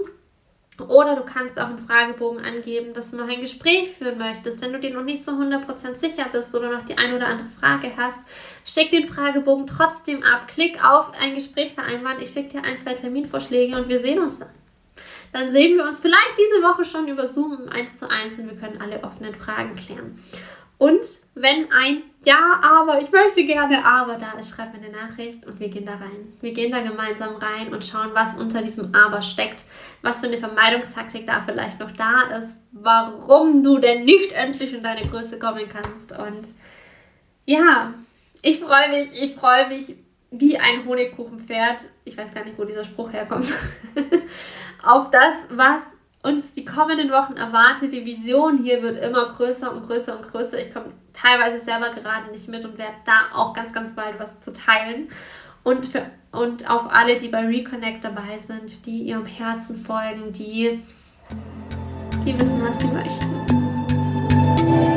Oder 0.89 1.15
du 1.15 1.23
kannst 1.23 1.59
auch 1.59 1.69
im 1.69 1.79
Fragebogen 1.79 2.43
angeben, 2.43 2.93
dass 2.93 3.11
du 3.11 3.17
noch 3.17 3.27
ein 3.27 3.41
Gespräch 3.41 3.91
führen 3.97 4.17
möchtest. 4.17 4.61
Wenn 4.61 4.73
du 4.73 4.79
dir 4.79 4.93
noch 4.93 5.03
nicht 5.03 5.23
zu 5.23 5.31
100% 5.31 5.95
sicher 5.95 6.25
bist 6.31 6.53
oder 6.55 6.71
noch 6.71 6.85
die 6.85 6.97
ein 6.97 7.13
oder 7.13 7.27
andere 7.27 7.47
Frage 7.59 7.91
hast, 7.97 8.19
schick 8.65 8.91
den 8.91 9.07
Fragebogen 9.07 9.67
trotzdem 9.67 10.23
ab. 10.23 10.47
Klick 10.47 10.83
auf 10.83 11.11
ein 11.19 11.35
Gespräch 11.35 11.73
vereinbaren. 11.73 12.21
Ich 12.21 12.31
schicke 12.31 12.49
dir 12.49 12.63
ein, 12.63 12.77
zwei 12.77 12.93
Terminvorschläge 12.93 13.75
und 13.75 13.89
wir 13.89 13.99
sehen 13.99 14.19
uns 14.19 14.39
dann. 14.39 14.49
Dann 15.33 15.51
sehen 15.51 15.77
wir 15.77 15.85
uns 15.85 15.97
vielleicht 15.97 16.37
diese 16.37 16.61
Woche 16.61 16.83
schon 16.83 17.07
über 17.07 17.25
Zoom 17.25 17.69
eins 17.69 17.97
zu 17.97 18.09
eins 18.09 18.37
und 18.39 18.49
wir 18.49 18.57
können 18.57 18.81
alle 18.81 19.03
offenen 19.03 19.33
Fragen 19.33 19.75
klären. 19.75 20.19
Und 20.81 21.05
wenn 21.35 21.71
ein 21.71 22.01
Ja, 22.25 22.59
aber, 22.63 22.99
ich 22.99 23.11
möchte 23.11 23.45
gerne 23.45 23.85
aber 23.85 24.15
da 24.15 24.31
ist, 24.39 24.55
schreib 24.55 24.73
mir 24.73 24.83
eine 24.83 24.89
Nachricht 24.89 25.45
und 25.45 25.59
wir 25.59 25.69
gehen 25.69 25.85
da 25.85 25.93
rein. 25.93 26.33
Wir 26.41 26.53
gehen 26.53 26.71
da 26.71 26.81
gemeinsam 26.81 27.35
rein 27.35 27.71
und 27.71 27.85
schauen, 27.85 28.09
was 28.13 28.33
unter 28.33 28.63
diesem 28.63 28.95
Aber 28.95 29.21
steckt, 29.21 29.63
was 30.01 30.21
für 30.21 30.27
eine 30.27 30.39
Vermeidungstaktik 30.39 31.27
da 31.27 31.43
vielleicht 31.45 31.79
noch 31.79 31.91
da 31.91 32.35
ist, 32.39 32.57
warum 32.71 33.63
du 33.63 33.77
denn 33.77 34.05
nicht 34.05 34.31
endlich 34.31 34.73
in 34.73 34.81
deine 34.81 35.07
Größe 35.07 35.37
kommen 35.37 35.69
kannst. 35.69 36.17
Und 36.17 36.47
ja, 37.45 37.93
ich 38.41 38.59
freue 38.59 38.89
mich, 38.89 39.21
ich 39.21 39.35
freue 39.35 39.67
mich 39.67 39.95
wie 40.31 40.57
ein 40.57 40.85
Honigkuchenpferd. 40.85 41.77
Ich 42.05 42.17
weiß 42.17 42.33
gar 42.33 42.43
nicht, 42.43 42.57
wo 42.57 42.63
dieser 42.63 42.85
Spruch 42.85 43.13
herkommt. 43.13 43.53
auf 44.83 45.11
das, 45.11 45.35
was 45.49 45.83
uns 46.23 46.53
die 46.53 46.65
kommenden 46.65 47.11
Wochen 47.11 47.33
erwartet. 47.33 47.91
Die 47.91 48.05
Vision 48.05 48.63
hier 48.63 48.81
wird 48.81 49.03
immer 49.03 49.33
größer 49.33 49.71
und 49.71 49.87
größer 49.87 50.17
und 50.17 50.27
größer. 50.27 50.59
Ich 50.59 50.73
komme 50.73 50.87
teilweise 51.13 51.59
selber 51.59 51.89
gerade 51.89 52.31
nicht 52.31 52.47
mit 52.47 52.63
und 52.65 52.77
werde 52.77 52.95
da 53.05 53.35
auch 53.35 53.53
ganz, 53.53 53.73
ganz 53.73 53.93
bald 53.93 54.19
was 54.19 54.39
zu 54.41 54.53
teilen. 54.53 55.09
Und, 55.63 55.87
für, 55.87 56.05
und 56.31 56.69
auf 56.69 56.91
alle, 56.91 57.17
die 57.17 57.27
bei 57.27 57.45
Reconnect 57.45 58.03
dabei 58.03 58.37
sind, 58.39 58.85
die 58.85 59.03
ihrem 59.03 59.25
Herzen 59.25 59.77
folgen, 59.77 60.33
die, 60.33 60.81
die 62.25 62.39
wissen, 62.39 62.63
was 62.63 62.79
sie 62.79 62.87
möchten. 62.87 64.90